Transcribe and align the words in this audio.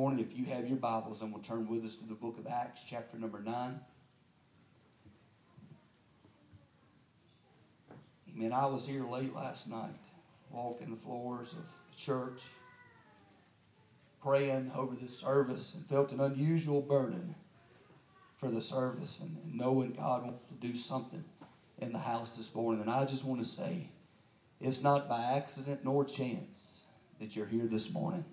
morning, 0.00 0.24
if 0.24 0.34
you 0.34 0.46
have 0.46 0.66
your 0.66 0.78
Bibles, 0.78 1.20
and 1.20 1.30
we'll 1.30 1.42
turn 1.42 1.68
with 1.68 1.84
us 1.84 1.94
to 1.96 2.06
the 2.06 2.14
book 2.14 2.38
of 2.38 2.46
Acts, 2.46 2.82
chapter 2.88 3.18
number 3.18 3.38
9. 3.38 3.78
Amen. 8.34 8.52
I 8.54 8.64
was 8.64 8.88
here 8.88 9.06
late 9.06 9.34
last 9.34 9.68
night, 9.68 10.00
walking 10.50 10.88
the 10.88 10.96
floors 10.96 11.52
of 11.52 11.66
the 11.90 11.98
church, 11.98 12.44
praying 14.22 14.72
over 14.74 14.96
this 14.96 15.18
service, 15.18 15.74
and 15.74 15.84
felt 15.84 16.12
an 16.12 16.20
unusual 16.20 16.80
burden 16.80 17.34
for 18.36 18.48
the 18.50 18.62
service 18.62 19.20
and, 19.20 19.36
and 19.44 19.54
knowing 19.54 19.92
God 19.92 20.24
wants 20.24 20.48
to 20.48 20.54
do 20.54 20.74
something 20.74 21.22
in 21.76 21.92
the 21.92 21.98
house 21.98 22.38
this 22.38 22.54
morning. 22.54 22.80
And 22.80 22.90
I 22.90 23.04
just 23.04 23.26
want 23.26 23.42
to 23.42 23.46
say, 23.46 23.90
it's 24.62 24.82
not 24.82 25.10
by 25.10 25.20
accident 25.36 25.84
nor 25.84 26.06
chance 26.06 26.86
that 27.18 27.36
you're 27.36 27.44
here 27.44 27.66
this 27.66 27.92
morning. 27.92 28.24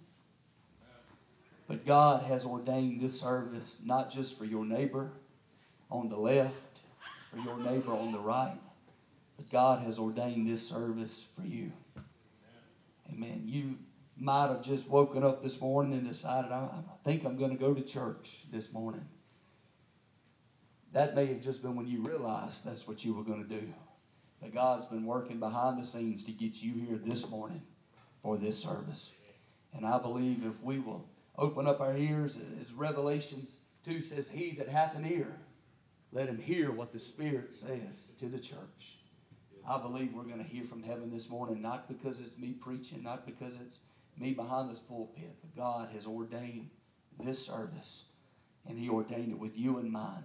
But 1.68 1.86
God 1.86 2.24
has 2.24 2.46
ordained 2.46 3.02
this 3.02 3.20
service 3.20 3.82
not 3.86 4.10
just 4.10 4.38
for 4.38 4.46
your 4.46 4.66
neighbor 4.66 5.12
on 5.92 6.08
the 6.08 6.18
left 6.18 6.80
or 7.34 7.40
your 7.40 7.58
neighbor 7.58 7.92
on 7.92 8.14
the 8.14 8.20
right, 8.20 8.58
but 9.36 9.50
God 9.50 9.84
has 9.84 10.00
ordained 10.00 10.48
this 10.48 10.68
service 10.68 11.26
for 11.36 11.46
you. 11.46 11.72
Amen. 13.12 13.44
You 13.46 13.78
might 14.18 14.48
have 14.48 14.64
just 14.64 14.90
woken 14.90 15.24
up 15.24 15.44
this 15.44 15.60
morning 15.60 15.94
and 15.94 16.08
decided, 16.08 16.52
I, 16.52 16.70
think 17.04 17.26
I'm 17.26 17.38
going 17.38 17.52
to 17.52 17.58
go 17.58 17.74
to 17.74 17.82
church 17.82 18.44
this 18.52 18.74
morning. 18.74 19.06
That 20.94 21.16
may 21.16 21.26
have 21.28 21.42
just 21.42 21.62
been 21.62 21.76
when 21.76 21.88
you 21.88 22.02
realized 22.02 22.66
that's 22.66 22.88
what 22.88 23.04
you 23.04 23.14
were 23.14 23.24
going 23.24 23.44
to 23.44 23.50
do. 23.50 23.74
But 24.42 24.54
God's 24.54 24.86
been 24.86 25.06
working 25.06 25.40
behind 25.40 25.80
the 25.80 25.86
scenes 25.86 26.24
to 26.26 26.32
get 26.32 26.62
you 26.62 26.74
here 26.74 26.98
this 26.98 27.30
morning 27.30 27.62
for 28.22 28.38
this 28.38 28.58
service. 28.58 29.16
And 29.74 29.86
I 29.86 30.00
believe 30.00 30.46
if 30.46 30.62
we 30.64 30.80
will 30.80 31.06
open 31.38 31.68
up 31.68 31.80
our 31.80 31.96
ears, 31.96 32.38
as 32.60 32.74
Revelations 32.74 33.60
2 33.86 34.02
says, 34.02 34.30
He 34.30 34.52
that 34.52 34.70
hath 34.70 34.96
an 34.96 35.06
ear, 35.06 35.40
let 36.12 36.28
him 36.28 36.40
hear 36.40 36.72
what 36.72 36.92
the 36.92 37.00
Spirit 37.00 37.54
says 37.54 38.14
to 38.20 38.28
the 38.28 38.40
church. 38.40 39.00
I 39.68 39.80
believe 39.80 40.14
we're 40.14 40.24
going 40.24 40.44
to 40.44 40.50
hear 40.50 40.64
from 40.64 40.82
heaven 40.82 41.12
this 41.12 41.30
morning, 41.30 41.62
not 41.62 41.88
because 41.88 42.20
it's 42.22 42.38
me 42.38 42.54
preaching, 42.54 43.04
not 43.04 43.26
because 43.26 43.60
it's 43.60 43.80
me 44.18 44.34
behind 44.34 44.70
this 44.70 44.80
pulpit, 44.80 45.36
but 45.42 45.56
God 45.56 45.90
has 45.94 46.08
ordained 46.08 46.70
this 47.22 47.46
service, 47.46 48.06
and 48.68 48.80
He 48.80 48.90
ordained 48.90 49.32
it 49.32 49.40
with 49.40 49.58
you 49.58 49.78
in 49.80 49.92
mind. 49.92 50.24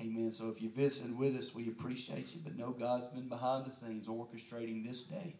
Amen. 0.00 0.32
So 0.32 0.48
if 0.50 0.60
you're 0.60 0.72
visiting 0.72 1.16
with 1.16 1.36
us, 1.36 1.54
we 1.54 1.68
appreciate 1.68 2.34
you, 2.34 2.40
but 2.42 2.58
know 2.58 2.72
God's 2.72 3.06
been 3.08 3.28
behind 3.28 3.64
the 3.64 3.70
scenes 3.70 4.08
orchestrating 4.08 4.84
this 4.84 5.04
day. 5.04 5.36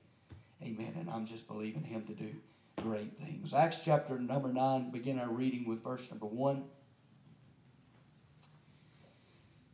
Amen. 0.63 0.93
And 0.97 1.11
I'm 1.11 1.27
just 1.27 1.49
believing 1.49 1.83
Him 1.83 2.05
to 2.05 2.15
do 2.15 2.31
great 2.77 3.17
things. 3.19 3.55
Acts 3.55 3.83
chapter 3.85 4.19
number 4.19 4.53
9, 4.53 4.91
begin 4.91 5.19
our 5.19 5.29
reading 5.29 5.67
with 5.67 5.83
verse 5.83 6.11
number 6.11 6.27
1. 6.27 6.65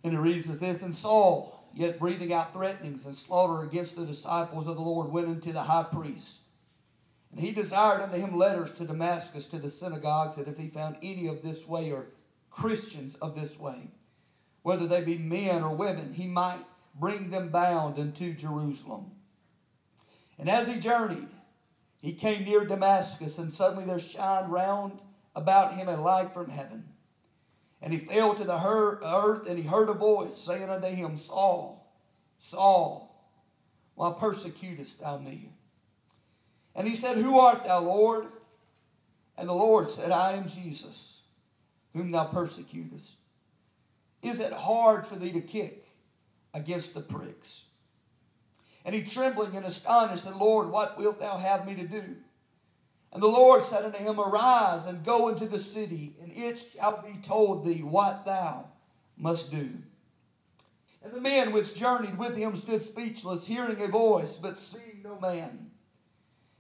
And 0.05 0.15
it 0.15 0.19
reads 0.19 0.49
as 0.49 0.59
this 0.59 0.83
And 0.83 0.95
Saul, 0.95 1.69
yet 1.75 1.99
breathing 1.99 2.33
out 2.33 2.53
threatenings 2.53 3.07
and 3.07 3.15
slaughter 3.15 3.63
against 3.63 3.97
the 3.97 4.07
disciples 4.07 4.67
of 4.67 4.77
the 4.77 4.83
Lord, 4.83 5.11
went 5.11 5.29
unto 5.29 5.53
the 5.53 5.63
high 5.63 5.85
priest. 5.85 6.41
And 7.31 7.41
he 7.41 7.53
desired 7.53 8.01
unto 8.01 8.17
him 8.17 8.37
letters 8.37 8.73
to 8.75 8.85
Damascus 8.85 9.47
to 9.49 9.59
the 9.59 9.69
synagogues, 9.69 10.37
that 10.37 10.49
if 10.49 10.59
he 10.59 10.69
found 10.69 10.97
any 11.03 11.29
of 11.29 11.43
this 11.43 11.69
way 11.69 11.93
or 11.93 12.07
Christians 12.51 13.15
of 13.17 13.39
this 13.39 13.59
way, 13.59 13.91
whether 14.63 14.87
they 14.87 15.01
be 15.01 15.17
men 15.19 15.63
or 15.63 15.75
women, 15.75 16.13
he 16.13 16.27
might 16.27 16.59
bring 16.99 17.31
them 17.31 17.49
bound 17.51 17.99
into 17.99 18.33
Jerusalem. 18.35 19.13
And 20.39 20.49
as 20.49 20.67
he 20.67 20.81
journeyed, 20.81 21.29
he 22.01 22.13
came 22.15 22.45
near 22.45 22.65
Damascus, 22.65 23.39
and 23.39 23.53
suddenly 23.53 23.85
there 23.85 23.99
shined 23.99 24.51
round 24.51 25.01
about 25.35 25.75
him 25.75 25.89
a 25.89 26.01
light 26.01 26.33
from 26.33 26.49
heaven. 26.49 26.85
And 27.83 27.93
he 27.93 27.99
fell 27.99 28.35
to 28.35 28.45
the 28.45 28.59
earth, 28.59 29.47
and 29.47 29.59
he 29.59 29.67
heard 29.67 29.89
a 29.89 29.95
voice 29.95 30.37
saying 30.37 30.69
unto 30.69 30.89
him, 30.89 31.17
Saul, 31.17 31.93
Saul, 32.39 33.11
why 33.95 34.15
persecutest 34.19 35.01
thou 35.01 35.19
me? 35.19 35.53
And 36.75 36.89
he 36.89 36.95
said, 36.95 37.19
Who 37.19 37.39
art 37.39 37.65
thou, 37.65 37.81
Lord? 37.81 38.27
And 39.37 39.49
the 39.49 39.55
Lord 39.55 39.91
said, 39.91 40.11
I 40.11 40.33
am 40.33 40.49
Jesus, 40.49 41.23
whom 41.95 42.11
thou 42.11 42.25
persecutest. 42.25 43.17
Is 44.23 44.41
it 44.41 44.53
hard 44.53 45.07
for 45.07 45.17
thee 45.17 45.33
to 45.33 45.41
kick 45.41 45.87
against 46.55 46.95
the 46.95 47.01
pricks? 47.01 47.65
And 48.85 48.95
he 48.95 49.03
trembling 49.03 49.57
and 49.57 49.67
astonished 49.67 50.25
said, 50.25 50.37
Lord, 50.37 50.71
what 50.71 50.97
wilt 50.97 51.21
thou 51.21 51.37
have 51.37 51.67
me 51.67 51.75
to 51.75 51.87
do? 51.87 52.17
And 53.13 53.23
the 53.23 53.27
Lord 53.27 53.63
said 53.63 53.85
unto 53.85 53.99
him, 53.99 54.21
Arise 54.21 54.87
and 54.87 55.05
go 55.05 55.29
into 55.29 55.47
the 55.47 55.59
city, 55.59 56.15
and 56.23 56.33
it 56.33 56.59
shall 56.59 57.03
be 57.03 57.19
told 57.21 57.65
thee 57.65 57.83
what 57.83 58.25
thou 58.25 58.69
must 59.17 59.51
do. 59.51 59.71
And 61.03 61.13
the 61.13 61.21
men 61.21 61.53
which 61.53 61.75
journeyed 61.75 62.19
with 62.19 62.37
him 62.37 62.55
stood 62.55 62.81
speechless, 62.81 63.47
hearing 63.47 63.81
a 63.81 63.89
voice, 63.89 64.37
but 64.37 64.59
seeing 64.59 65.01
no 65.03 65.19
man. 65.19 65.71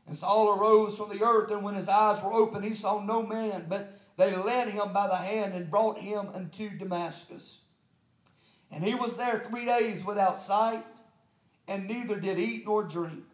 And 0.06 0.16
Saul 0.16 0.58
arose 0.58 0.96
from 0.96 1.10
the 1.10 1.24
earth, 1.24 1.52
and 1.52 1.62
when 1.62 1.74
his 1.74 1.88
eyes 1.88 2.22
were 2.22 2.32
open, 2.32 2.62
he 2.62 2.74
saw 2.74 3.00
no 3.00 3.22
man, 3.22 3.66
but 3.68 3.98
they 4.16 4.34
led 4.34 4.68
him 4.68 4.92
by 4.92 5.06
the 5.06 5.16
hand 5.16 5.54
and 5.54 5.70
brought 5.70 5.98
him 5.98 6.28
unto 6.34 6.70
Damascus. 6.76 7.62
And 8.72 8.82
he 8.82 8.94
was 8.94 9.16
there 9.16 9.38
three 9.38 9.66
days 9.66 10.04
without 10.04 10.36
sight, 10.36 10.84
and 11.70 11.86
neither 11.86 12.18
did 12.18 12.38
eat 12.38 12.66
nor 12.66 12.82
drink. 12.82 13.24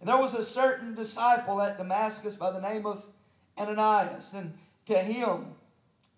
And 0.00 0.08
there 0.08 0.16
was 0.16 0.34
a 0.34 0.42
certain 0.42 0.94
disciple 0.94 1.60
at 1.60 1.76
Damascus 1.76 2.34
by 2.34 2.50
the 2.50 2.60
name 2.60 2.86
of 2.86 3.04
Ananias, 3.58 4.32
and 4.32 4.54
to 4.86 4.98
him 4.98 5.54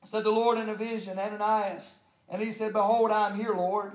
said 0.04 0.22
the 0.22 0.30
Lord 0.30 0.56
in 0.56 0.68
a 0.68 0.74
vision, 0.74 1.18
Ananias. 1.18 2.04
And 2.28 2.40
he 2.40 2.52
said, 2.52 2.72
Behold, 2.72 3.10
I 3.10 3.28
am 3.28 3.36
here, 3.36 3.54
Lord. 3.54 3.92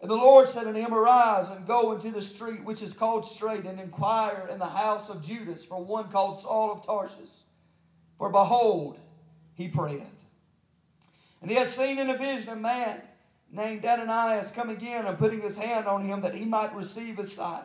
And 0.00 0.10
the 0.10 0.16
Lord 0.16 0.48
said 0.48 0.66
unto 0.66 0.80
him, 0.80 0.92
Arise 0.92 1.50
and 1.50 1.66
go 1.66 1.92
into 1.92 2.10
the 2.10 2.22
street 2.22 2.64
which 2.64 2.82
is 2.82 2.92
called 2.92 3.24
Straight, 3.24 3.64
and 3.64 3.80
inquire 3.80 4.48
in 4.50 4.58
the 4.58 4.66
house 4.66 5.10
of 5.10 5.24
Judas 5.24 5.64
for 5.64 5.82
one 5.82 6.10
called 6.10 6.40
Saul 6.40 6.72
of 6.72 6.84
Tarsus. 6.84 7.44
For 8.18 8.30
behold, 8.30 8.98
he 9.54 9.68
prayeth. 9.68 10.24
And 11.40 11.50
he 11.50 11.56
had 11.56 11.68
seen 11.68 11.98
in 11.98 12.10
a 12.10 12.18
vision 12.18 12.52
a 12.52 12.56
man 12.56 13.00
named 13.50 13.84
Ananias 13.84 14.50
come 14.50 14.70
again 14.70 15.06
and 15.06 15.18
putting 15.18 15.40
his 15.40 15.56
hand 15.56 15.86
on 15.86 16.02
him 16.02 16.20
that 16.20 16.34
he 16.34 16.44
might 16.44 16.74
receive 16.74 17.16
his 17.16 17.32
sight. 17.32 17.64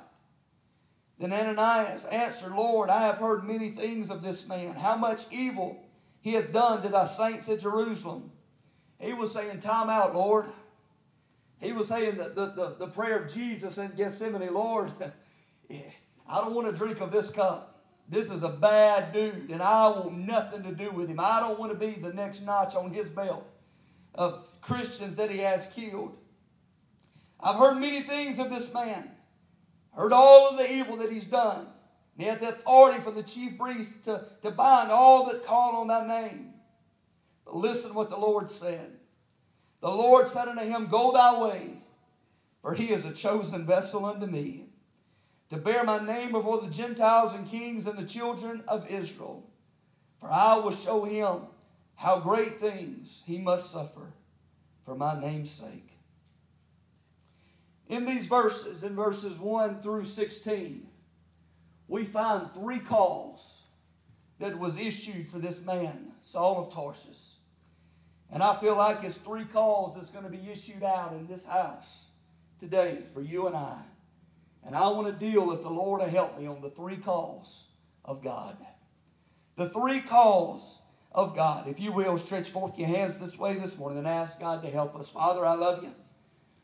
Then 1.20 1.34
Ananias 1.34 2.06
answered, 2.06 2.54
Lord, 2.54 2.90
I 2.90 3.06
have 3.06 3.18
heard 3.18 3.44
many 3.44 3.70
things 3.70 4.10
of 4.10 4.22
this 4.22 4.48
man, 4.48 4.76
how 4.76 4.96
much 4.96 5.32
evil 5.32 5.86
he 6.22 6.34
hath 6.34 6.52
done 6.52 6.82
to 6.82 6.90
thy 6.90 7.06
saints 7.06 7.50
at 7.50 7.60
Jerusalem. 7.60 8.32
He 9.00 9.14
was 9.14 9.34
saying, 9.34 9.60
Time 9.60 9.90
out, 9.90 10.16
Lord. 10.16 10.48
He 11.60 11.72
was 11.72 11.88
saying 11.88 12.18
the, 12.18 12.30
the, 12.30 12.46
the, 12.48 12.76
the 12.80 12.88
prayer 12.88 13.20
of 13.20 13.34
Jesus 13.34 13.78
in 13.78 13.92
Gethsemane, 13.96 14.54
Lord, 14.54 14.92
I 15.70 16.42
don't 16.42 16.54
want 16.54 16.70
to 16.70 16.74
drink 16.76 17.00
of 17.00 17.12
this 17.12 17.30
cup. 17.32 17.86
This 18.10 18.30
is 18.30 18.44
a 18.44 18.50
bad 18.50 19.14
dude, 19.14 19.50
and 19.50 19.62
I 19.62 19.88
want 19.88 20.18
nothing 20.18 20.64
to 20.64 20.74
do 20.74 20.92
with 20.92 21.10
him. 21.10 21.20
I 21.22 21.40
don't 21.40 21.58
want 21.58 21.72
to 21.72 21.78
be 21.78 21.92
the 21.92 22.14
next 22.14 22.42
notch 22.42 22.76
on 22.76 22.92
his 22.92 23.10
belt 23.10 23.48
of 24.14 24.46
Christians 24.64 25.16
that 25.16 25.30
he 25.30 25.40
has 25.40 25.68
killed. 25.68 26.18
I've 27.40 27.58
heard 27.58 27.80
many 27.80 28.02
things 28.02 28.40
of 28.40 28.50
this 28.50 28.74
man, 28.74 29.12
heard 29.96 30.14
all 30.14 30.50
of 30.50 30.58
the 30.58 30.72
evil 30.72 30.98
that 30.98 31.12
he's 31.12 31.28
done. 31.28 31.68
he 32.18 32.24
had 32.24 32.40
the 32.40 32.50
authority 32.50 33.02
from 33.02 33.16
the 33.16 33.24
chief 33.24 33.58
priest 33.58 34.06
to, 34.06 34.24
to 34.42 34.52
bind 34.52 34.90
all 34.90 35.26
that 35.26 35.44
call 35.44 35.76
on 35.76 35.88
thy 35.88 36.08
name. 36.08 36.54
But 37.44 37.58
listen 37.58 37.94
what 37.94 38.10
the 38.10 38.18
Lord 38.18 38.50
said. 38.50 38.92
The 39.82 39.90
Lord 39.90 40.30
said 40.30 40.48
unto 40.48 40.64
him, 40.64 40.88
Go 40.88 41.12
thy 41.12 41.38
way, 41.42 41.74
for 42.62 42.74
he 42.74 42.92
is 42.92 43.06
a 43.06 43.14
chosen 43.14 43.66
vessel 43.66 44.06
unto 44.06 44.26
me, 44.26 44.68
to 45.50 45.58
bear 45.58 45.84
my 45.84 46.04
name 46.04 46.32
before 46.32 46.62
the 46.62 46.70
Gentiles 46.70 47.36
and 47.36 47.46
kings 47.46 47.86
and 47.86 47.98
the 47.98 48.06
children 48.06 48.64
of 48.70 48.90
Israel. 48.90 49.46
For 50.20 50.32
I 50.32 50.56
will 50.56 50.72
show 50.72 51.04
him 51.04 51.42
how 51.96 52.22
great 52.22 52.62
things 52.62 53.24
he 53.26 53.38
must 53.38 53.70
suffer 53.70 54.13
for 54.86 54.96
my 54.96 55.20
name's 55.20 55.52
sake. 55.52 55.90
In 57.88 58.06
these 58.06 58.26
verses, 58.26 58.84
in 58.84 58.96
verses 58.96 59.38
1 59.38 59.82
through 59.82 60.06
16, 60.06 60.88
we 61.88 62.04
find 62.06 62.52
three 62.54 62.80
calls 62.80 63.64
that 64.40 64.58
was 64.58 64.80
issued 64.80 65.28
for 65.28 65.40
this 65.40 65.66
man, 65.66 66.12
Saul 66.22 66.60
of 66.60 66.74
Tarsus. 66.74 67.36
And 68.32 68.42
I 68.42 68.56
feel 68.56 68.76
like 68.76 69.04
it's 69.04 69.18
three 69.18 69.46
calls 69.46 69.96
that's 69.96 70.10
going 70.10 70.26
to 70.26 70.32
be 70.32 70.52
issued 70.52 70.84
out 70.84 71.14
in 71.14 71.28
this 71.28 71.46
house 71.46 72.08
today 72.60 73.00
for 73.14 73.22
you 73.22 73.48
and 73.48 73.56
I. 73.56 73.82
And 74.66 74.76
I 74.76 74.88
want 74.88 75.08
to 75.08 75.32
deal, 75.32 75.52
if 75.52 75.62
the 75.62 75.70
Lord 75.70 76.02
will 76.02 76.10
help 76.10 76.40
me, 76.40 76.48
on 76.48 76.62
the 76.62 76.70
three 76.70 76.96
calls 76.96 77.66
of 78.04 78.24
God. 78.24 78.58
The 79.56 79.70
three 79.70 80.00
calls 80.00 80.80
of 81.14 81.36
God. 81.36 81.68
If 81.68 81.80
you 81.80 81.92
will, 81.92 82.18
stretch 82.18 82.50
forth 82.50 82.78
your 82.78 82.88
hands 82.88 83.20
this 83.20 83.38
way 83.38 83.54
this 83.54 83.78
morning 83.78 84.00
and 84.00 84.08
ask 84.08 84.40
God 84.40 84.64
to 84.64 84.70
help 84.70 84.96
us. 84.96 85.10
Father, 85.10 85.46
I 85.46 85.54
love 85.54 85.84
you. 85.84 85.94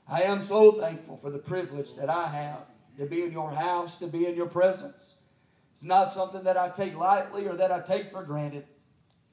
I 0.08 0.24
am 0.24 0.42
so 0.42 0.72
thankful 0.72 1.18
for 1.18 1.30
the 1.30 1.38
privilege 1.38 1.96
that 1.96 2.10
I 2.10 2.28
have 2.28 2.66
to 2.98 3.06
be 3.06 3.24
in 3.24 3.32
your 3.32 3.52
house, 3.52 4.00
to 4.00 4.08
be 4.08 4.26
in 4.26 4.36
your 4.36 4.48
presence. 4.48 5.16
It's 5.72 5.84
not 5.84 6.12
something 6.12 6.44
that 6.44 6.58
I 6.58 6.70
take 6.70 6.98
lightly 6.98 7.48
or 7.48 7.56
that 7.56 7.72
I 7.72 7.80
take 7.80 8.12
for 8.12 8.24
granted. 8.24 8.66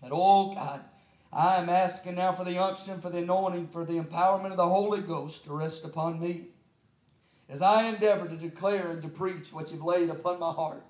That, 0.03 0.11
oh 0.13 0.53
God, 0.53 0.85
I 1.33 1.57
am 1.57 1.69
asking 1.69 2.17
now 2.17 2.33
for 2.33 2.45
the 2.45 2.63
unction, 2.63 3.01
for 3.01 3.11
the 3.11 3.19
anointing, 3.19 3.69
for 3.69 3.85
the 3.85 3.99
empowerment 3.99 4.51
of 4.51 4.59
the 4.59 4.69
Holy 4.69 5.01
Ghost 5.01 5.45
to 5.45 5.57
rest 5.57 5.85
upon 5.85 6.21
me 6.21 6.49
as 7.49 7.63
I 7.63 7.89
endeavor 7.89 8.29
to 8.29 8.37
declare 8.37 8.91
and 8.91 9.03
to 9.03 9.09
preach 9.09 9.53
what 9.53 9.73
you've 9.73 9.85
laid 9.85 10.11
upon 10.11 10.39
my 10.39 10.53
heart. 10.53 10.85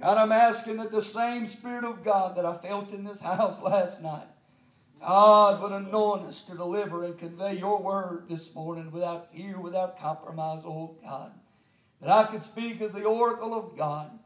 God, 0.00 0.18
I'm 0.18 0.32
asking 0.32 0.78
that 0.78 0.90
the 0.90 1.02
same 1.02 1.46
Spirit 1.46 1.84
of 1.84 2.02
God 2.02 2.36
that 2.36 2.44
I 2.44 2.56
felt 2.56 2.92
in 2.92 3.04
this 3.04 3.20
house 3.22 3.62
last 3.62 4.02
night, 4.02 4.26
God 5.00 5.62
would 5.62 5.72
anoint 5.72 6.26
us 6.26 6.42
to 6.42 6.56
deliver 6.56 7.04
and 7.04 7.18
convey 7.18 7.58
your 7.58 7.80
word 7.80 8.24
this 8.28 8.54
morning 8.54 8.90
without 8.90 9.32
fear, 9.32 9.60
without 9.60 9.98
compromise, 9.98 10.64
oh 10.64 10.96
God. 11.02 11.32
That 12.00 12.10
I 12.10 12.24
could 12.24 12.42
speak 12.42 12.80
as 12.80 12.92
the 12.92 13.04
oracle 13.04 13.54
of 13.54 13.76
God. 13.76 14.18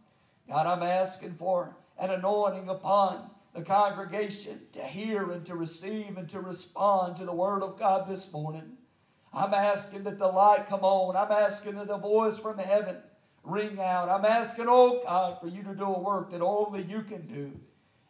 God, 0.49 0.67
I'm 0.67 0.83
asking 0.83 1.35
for 1.35 1.77
an 1.99 2.11
anointing 2.11 2.69
upon 2.69 3.31
the 3.55 3.63
congregation 3.63 4.61
to 4.73 4.83
hear 4.83 5.31
and 5.31 5.45
to 5.47 5.55
receive 5.55 6.17
and 6.17 6.29
to 6.31 6.41
respond 6.41 7.17
to 7.17 7.25
the 7.25 7.35
word 7.35 7.63
of 7.63 7.79
God 7.79 8.09
this 8.09 8.33
morning. 8.33 8.79
I'm 9.35 9.53
asking 9.53 10.05
that 10.05 10.19
the 10.19 10.29
light 10.29 10.67
come 10.67 10.81
on. 10.81 11.17
I'm 11.17 11.31
asking 11.31 11.75
that 11.75 11.89
the 11.89 11.99
voice 11.99 12.39
from 12.39 12.59
heaven 12.59 12.97
ring 13.49 13.81
out. 13.81 14.09
I'm 14.09 14.25
asking, 14.25 14.67
oh 14.69 15.01
God, 15.05 15.41
for 15.41 15.49
you 15.49 15.63
to 15.63 15.75
do 15.75 15.85
a 15.85 15.99
work 15.99 16.31
that 16.31 16.41
only 16.41 16.83
you 16.83 17.03
can 17.03 17.27
do. 17.27 17.53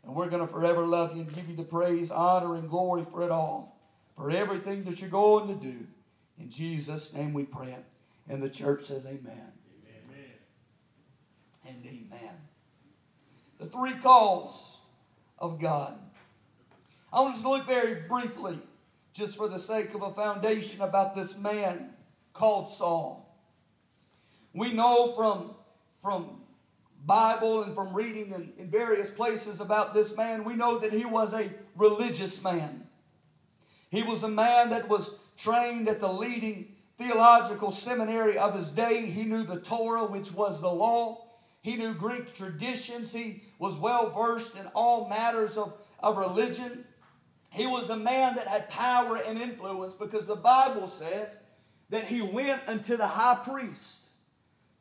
And 0.04 0.14
we're 0.14 0.28
going 0.28 0.40
to 0.40 0.52
forever 0.52 0.86
love 0.86 1.14
you 1.14 1.22
and 1.22 1.34
give 1.34 1.48
you 1.48 1.56
the 1.56 1.64
praise, 1.64 2.10
honor, 2.10 2.54
and 2.54 2.68
glory 2.68 3.04
for 3.04 3.22
it 3.22 3.30
all, 3.30 3.78
for 4.16 4.30
everything 4.30 4.84
that 4.84 5.00
you're 5.00 5.10
going 5.10 5.48
to 5.48 5.54
do. 5.54 5.86
In 6.38 6.50
Jesus' 6.50 7.12
name 7.14 7.32
we 7.32 7.44
pray. 7.44 7.76
And 8.28 8.42
the 8.42 8.50
church 8.50 8.84
says, 8.84 9.06
Amen. 9.06 9.52
Amen. 9.86 10.34
And 11.66 11.84
amen. 11.84 12.34
The 13.58 13.66
three 13.66 13.94
calls 13.94 14.80
of 15.38 15.60
God. 15.60 15.98
I 17.12 17.20
want 17.20 17.40
to 17.40 17.48
look 17.48 17.66
very 17.66 18.02
briefly, 18.02 18.58
just 19.12 19.36
for 19.36 19.48
the 19.48 19.58
sake 19.58 19.94
of 19.94 20.02
a 20.02 20.10
foundation, 20.12 20.82
about 20.82 21.14
this 21.14 21.38
man 21.38 21.90
called 22.32 22.68
Saul. 22.68 23.17
We 24.58 24.72
know 24.72 25.12
from, 25.12 25.52
from 26.02 26.40
Bible 27.06 27.62
and 27.62 27.76
from 27.76 27.94
reading 27.94 28.32
in, 28.32 28.52
in 28.58 28.68
various 28.68 29.08
places 29.08 29.60
about 29.60 29.94
this 29.94 30.16
man, 30.16 30.42
we 30.42 30.56
know 30.56 30.80
that 30.80 30.92
he 30.92 31.04
was 31.04 31.32
a 31.32 31.48
religious 31.76 32.42
man. 32.42 32.88
He 33.88 34.02
was 34.02 34.24
a 34.24 34.28
man 34.28 34.70
that 34.70 34.88
was 34.88 35.20
trained 35.36 35.86
at 35.86 36.00
the 36.00 36.12
leading 36.12 36.74
theological 36.96 37.70
seminary 37.70 38.36
of 38.36 38.56
his 38.56 38.70
day. 38.70 39.06
He 39.06 39.22
knew 39.22 39.44
the 39.44 39.60
Torah, 39.60 40.06
which 40.06 40.32
was 40.32 40.60
the 40.60 40.66
law. 40.66 41.28
He 41.62 41.76
knew 41.76 41.94
Greek 41.94 42.34
traditions. 42.34 43.12
He 43.12 43.44
was 43.60 43.78
well 43.78 44.10
versed 44.10 44.58
in 44.58 44.66
all 44.74 45.08
matters 45.08 45.56
of, 45.56 45.72
of 46.00 46.16
religion. 46.16 46.84
He 47.50 47.68
was 47.68 47.90
a 47.90 47.96
man 47.96 48.34
that 48.34 48.48
had 48.48 48.68
power 48.70 49.18
and 49.18 49.38
influence 49.38 49.94
because 49.94 50.26
the 50.26 50.34
Bible 50.34 50.88
says 50.88 51.38
that 51.90 52.06
he 52.06 52.22
went 52.22 52.60
unto 52.66 52.96
the 52.96 53.06
high 53.06 53.38
priest 53.44 54.07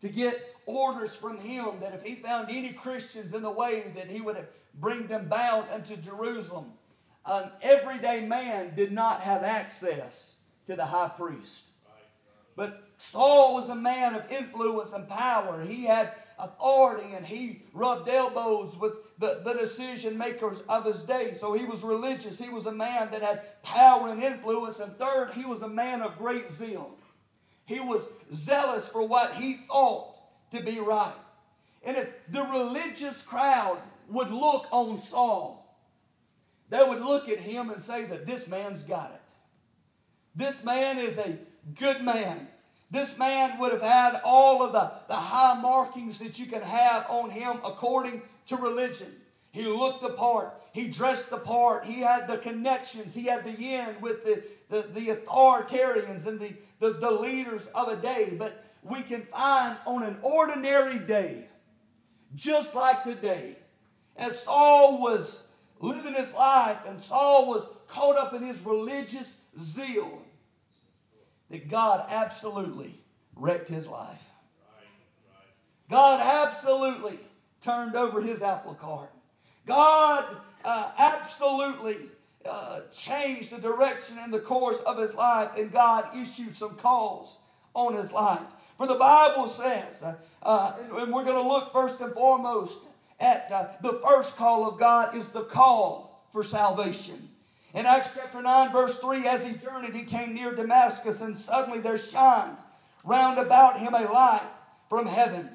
to 0.01 0.09
get 0.09 0.55
orders 0.65 1.15
from 1.15 1.37
him 1.37 1.79
that 1.79 1.93
if 1.93 2.03
he 2.03 2.15
found 2.15 2.49
any 2.49 2.73
Christians 2.73 3.33
in 3.33 3.41
the 3.41 3.51
way 3.51 3.91
that 3.95 4.07
he 4.07 4.21
would 4.21 4.47
bring 4.79 5.07
them 5.07 5.27
bound 5.27 5.69
unto 5.69 5.95
Jerusalem. 5.97 6.73
An 7.25 7.51
everyday 7.61 8.25
man 8.25 8.73
did 8.75 8.91
not 8.91 9.21
have 9.21 9.43
access 9.43 10.37
to 10.67 10.75
the 10.75 10.85
high 10.85 11.09
priest. 11.09 11.63
But 12.55 12.83
Saul 12.97 13.55
was 13.55 13.69
a 13.69 13.75
man 13.75 14.15
of 14.15 14.31
influence 14.31 14.93
and 14.93 15.07
power. 15.09 15.61
He 15.63 15.85
had 15.85 16.13
authority 16.39 17.13
and 17.15 17.25
he 17.25 17.63
rubbed 17.73 18.07
elbows 18.09 18.77
with 18.77 18.93
the, 19.19 19.41
the 19.43 19.53
decision 19.53 20.17
makers 20.17 20.61
of 20.61 20.85
his 20.85 21.03
day. 21.03 21.33
So 21.33 21.53
he 21.53 21.65
was 21.65 21.83
religious. 21.83 22.39
He 22.39 22.49
was 22.49 22.65
a 22.65 22.71
man 22.71 23.09
that 23.11 23.21
had 23.21 23.61
power 23.63 24.09
and 24.09 24.23
influence. 24.23 24.79
And 24.79 24.97
third, 24.97 25.31
he 25.31 25.45
was 25.45 25.61
a 25.63 25.67
man 25.67 26.01
of 26.01 26.17
great 26.17 26.51
zeal. 26.51 26.91
He 27.67 27.79
was 27.81 28.09
zealous 28.33 28.87
for 28.87 29.05
what 29.05 29.35
he 29.35 29.57
thought 29.67 30.15
to 30.51 30.63
be 30.63 30.79
right. 30.79 31.13
And 31.83 31.97
if 31.97 32.11
the 32.31 32.43
religious 32.43 33.21
crowd 33.21 33.77
would 34.09 34.31
look 34.31 34.67
on 34.71 35.01
Saul, 35.01 35.77
they 36.69 36.81
would 36.81 37.01
look 37.01 37.29
at 37.29 37.39
him 37.39 37.69
and 37.69 37.81
say 37.81 38.05
that 38.05 38.25
this 38.25 38.47
man's 38.47 38.83
got 38.83 39.11
it. 39.11 39.21
This 40.33 40.63
man 40.63 40.97
is 40.97 41.17
a 41.17 41.37
good 41.75 42.01
man. 42.01 42.47
This 42.89 43.19
man 43.19 43.59
would 43.59 43.73
have 43.73 43.81
had 43.81 44.21
all 44.23 44.63
of 44.63 44.71
the, 44.71 44.91
the 45.09 45.15
high 45.15 45.59
markings 45.59 46.19
that 46.19 46.39
you 46.39 46.45
can 46.45 46.61
have 46.61 47.05
on 47.09 47.29
him 47.29 47.57
according 47.65 48.21
to 48.47 48.55
religion. 48.55 49.13
He 49.51 49.65
looked 49.65 50.03
the 50.03 50.11
part. 50.11 50.53
He 50.71 50.87
dressed 50.87 51.31
the 51.31 51.37
part. 51.37 51.83
He 51.83 51.99
had 51.99 52.27
the 52.27 52.37
connections. 52.37 53.13
He 53.13 53.25
had 53.25 53.43
the 53.43 53.75
end 53.75 54.01
with 54.01 54.23
the, 54.23 54.43
the, 54.69 54.87
the 54.87 55.07
authoritarians 55.15 56.27
and 56.27 56.39
the, 56.39 56.53
the, 56.79 56.93
the 56.93 57.11
leaders 57.11 57.67
of 57.67 57.87
a 57.87 57.95
day. 57.95 58.35
But 58.37 58.63
we 58.83 59.01
can 59.01 59.23
find 59.23 59.77
on 59.85 60.03
an 60.03 60.17
ordinary 60.21 60.99
day, 60.99 61.45
just 62.35 62.75
like 62.75 63.03
today, 63.03 63.55
as 64.15 64.43
Saul 64.43 65.01
was 65.01 65.51
living 65.79 66.13
his 66.13 66.33
life 66.33 66.79
and 66.87 67.01
Saul 67.01 67.47
was 67.47 67.67
caught 67.87 68.17
up 68.17 68.33
in 68.33 68.43
his 68.43 68.59
religious 68.61 69.37
zeal, 69.57 70.21
that 71.49 71.69
God 71.69 72.05
absolutely 72.09 72.93
wrecked 73.35 73.69
his 73.69 73.87
life. 73.87 74.23
God 75.89 76.19
absolutely 76.19 77.17
turned 77.61 77.95
over 77.95 78.21
his 78.21 78.41
apple 78.43 78.73
cart. 78.73 79.11
God 79.65 80.25
uh, 80.65 80.91
absolutely 80.97 81.95
uh, 82.49 82.81
changed 82.93 83.51
the 83.51 83.61
direction 83.61 84.17
and 84.19 84.33
the 84.33 84.39
course 84.39 84.81
of 84.81 84.97
his 84.97 85.15
life, 85.15 85.51
and 85.57 85.71
God 85.71 86.05
issued 86.15 86.55
some 86.55 86.75
calls 86.75 87.39
on 87.73 87.93
his 87.93 88.11
life. 88.11 88.41
For 88.77 88.87
the 88.87 88.95
Bible 88.95 89.47
says, 89.47 90.03
uh, 90.03 90.15
uh, 90.43 90.73
and 90.99 91.11
we're 91.11 91.23
going 91.23 91.41
to 91.41 91.47
look 91.47 91.73
first 91.73 91.99
and 92.01 92.13
foremost 92.13 92.83
at 93.19 93.51
uh, 93.51 93.67
the 93.81 93.93
first 94.05 94.35
call 94.35 94.67
of 94.67 94.79
God 94.79 95.15
is 95.15 95.29
the 95.29 95.43
call 95.43 96.25
for 96.31 96.43
salvation. 96.43 97.29
In 97.73 97.85
Acts 97.85 98.11
chapter 98.15 98.41
9, 98.41 98.71
verse 98.71 98.99
3, 98.99 99.27
as 99.27 99.45
he 99.45 99.55
journeyed, 99.55 99.93
he 99.93 100.03
came 100.03 100.33
near 100.33 100.53
Damascus, 100.55 101.21
and 101.21 101.35
suddenly 101.35 101.79
there 101.79 101.97
shined 101.97 102.57
round 103.03 103.39
about 103.39 103.79
him 103.79 103.93
a 103.93 104.11
light 104.11 104.47
from 104.89 105.05
heaven. 105.05 105.49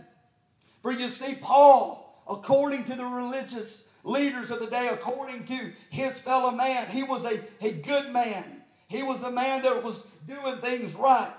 For 0.83 0.93
you 0.93 1.09
see, 1.09 1.35
Paul, 1.35 2.23
according 2.29 2.85
to 2.85 2.97
the 2.97 3.05
religious 3.05 3.92
leaders 4.05 4.51
of 4.51 4.61
the 4.61 4.67
day, 4.67 4.89
according 4.89 5.45
to 5.45 5.73
his 5.91 6.19
fellow 6.19 6.51
man, 6.51 6.87
he 6.89 7.03
was 7.03 7.25
a, 7.25 7.41
a 7.61 7.73
good 7.73 8.13
man. 8.13 8.63
He 8.89 9.03
was 9.03 9.23
a 9.23 9.31
man 9.31 9.63
that 9.63 9.83
was 9.83 10.07
doing 10.27 10.59
things 10.59 10.95
right. 10.95 11.33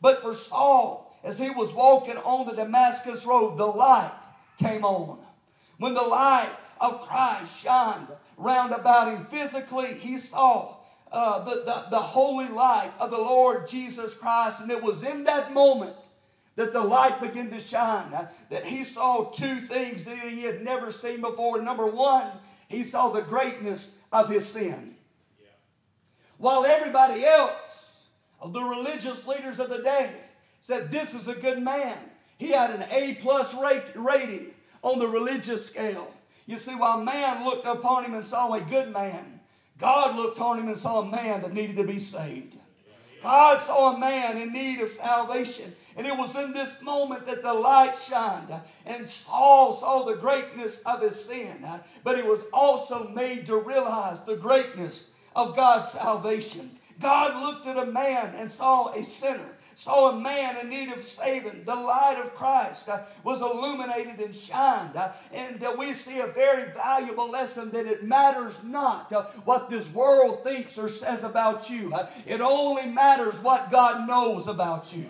But 0.00 0.22
for 0.22 0.34
Saul, 0.34 1.18
as 1.24 1.38
he 1.38 1.50
was 1.50 1.72
walking 1.72 2.16
on 2.18 2.46
the 2.46 2.54
Damascus 2.54 3.24
road, 3.24 3.56
the 3.56 3.66
light 3.66 4.12
came 4.58 4.84
on. 4.84 5.18
When 5.78 5.94
the 5.94 6.02
light 6.02 6.50
of 6.80 7.02
Christ 7.02 7.62
shined 7.62 8.08
round 8.36 8.72
about 8.72 9.12
him. 9.12 9.26
Physically, 9.26 9.94
he 9.94 10.18
saw 10.18 10.76
uh, 11.10 11.44
the, 11.44 11.62
the, 11.64 11.84
the 11.90 11.98
holy 11.98 12.48
light 12.48 12.92
of 13.00 13.10
the 13.10 13.18
Lord 13.18 13.68
Jesus 13.68 14.14
Christ. 14.14 14.60
And 14.60 14.70
it 14.70 14.82
was 14.82 15.02
in 15.02 15.24
that 15.24 15.52
moment 15.52 15.94
that 16.58 16.72
the 16.72 16.82
light 16.82 17.20
began 17.20 17.48
to 17.50 17.60
shine, 17.60 18.12
uh, 18.12 18.26
that 18.50 18.64
he 18.64 18.82
saw 18.82 19.30
two 19.30 19.60
things 19.60 20.04
that 20.04 20.18
he 20.18 20.42
had 20.42 20.64
never 20.64 20.90
seen 20.90 21.20
before. 21.20 21.62
Number 21.62 21.86
one, 21.86 22.26
he 22.66 22.82
saw 22.82 23.10
the 23.10 23.22
greatness 23.22 24.00
of 24.12 24.28
his 24.28 24.44
sin. 24.44 24.96
While 26.36 26.66
everybody 26.66 27.24
else, 27.24 28.06
the 28.44 28.60
religious 28.60 29.24
leaders 29.24 29.60
of 29.60 29.70
the 29.70 29.78
day, 29.78 30.10
said, 30.60 30.90
This 30.90 31.14
is 31.14 31.28
a 31.28 31.34
good 31.34 31.62
man. 31.62 31.96
He 32.38 32.48
had 32.48 32.72
an 32.72 32.84
A 32.90 33.14
plus 33.20 33.54
rate, 33.54 33.92
rating 33.94 34.48
on 34.82 34.98
the 34.98 35.06
religious 35.06 35.64
scale. 35.64 36.12
You 36.46 36.58
see, 36.58 36.74
while 36.74 37.00
man 37.00 37.44
looked 37.44 37.68
upon 37.68 38.04
him 38.04 38.14
and 38.14 38.24
saw 38.24 38.52
a 38.54 38.60
good 38.60 38.92
man, 38.92 39.38
God 39.78 40.16
looked 40.16 40.40
on 40.40 40.58
him 40.58 40.66
and 40.66 40.76
saw 40.76 41.02
a 41.02 41.06
man 41.06 41.42
that 41.42 41.54
needed 41.54 41.76
to 41.76 41.84
be 41.84 42.00
saved. 42.00 42.56
God 43.22 43.60
saw 43.62 43.94
a 43.94 43.98
man 43.98 44.36
in 44.38 44.52
need 44.52 44.80
of 44.80 44.90
salvation. 44.90 45.72
And 45.98 46.06
it 46.06 46.16
was 46.16 46.34
in 46.36 46.52
this 46.52 46.80
moment 46.80 47.26
that 47.26 47.42
the 47.42 47.52
light 47.52 47.94
shined. 47.94 48.54
And 48.86 49.10
Saul 49.10 49.74
saw 49.74 50.04
the 50.04 50.14
greatness 50.14 50.80
of 50.84 51.02
his 51.02 51.22
sin. 51.22 51.66
But 52.04 52.16
he 52.16 52.22
was 52.22 52.46
also 52.52 53.08
made 53.08 53.46
to 53.46 53.58
realize 53.58 54.22
the 54.24 54.36
greatness 54.36 55.10
of 55.36 55.56
God's 55.56 55.90
salvation. 55.90 56.70
God 57.00 57.42
looked 57.42 57.66
at 57.66 57.76
a 57.76 57.90
man 57.90 58.34
and 58.36 58.50
saw 58.50 58.88
a 58.92 59.02
sinner 59.02 59.56
saw 59.78 60.10
a 60.10 60.20
man 60.20 60.56
in 60.56 60.68
need 60.68 60.88
of 60.88 61.04
saving. 61.04 61.62
The 61.62 61.76
light 61.76 62.18
of 62.18 62.34
Christ 62.34 62.88
uh, 62.88 62.98
was 63.22 63.40
illuminated 63.40 64.18
and 64.18 64.34
shined. 64.34 64.96
Uh, 64.96 65.12
and 65.32 65.62
uh, 65.62 65.76
we 65.78 65.92
see 65.92 66.18
a 66.18 66.26
very 66.26 66.64
valuable 66.72 67.30
lesson 67.30 67.70
that 67.70 67.86
it 67.86 68.02
matters 68.02 68.56
not 68.64 69.12
what 69.44 69.70
this 69.70 69.88
world 69.94 70.42
thinks 70.42 70.80
or 70.80 70.88
says 70.88 71.22
about 71.22 71.70
you, 71.70 71.94
it 72.26 72.40
only 72.40 72.86
matters 72.86 73.38
what 73.40 73.70
God 73.70 74.08
knows 74.08 74.48
about 74.48 74.92
you. 74.92 75.06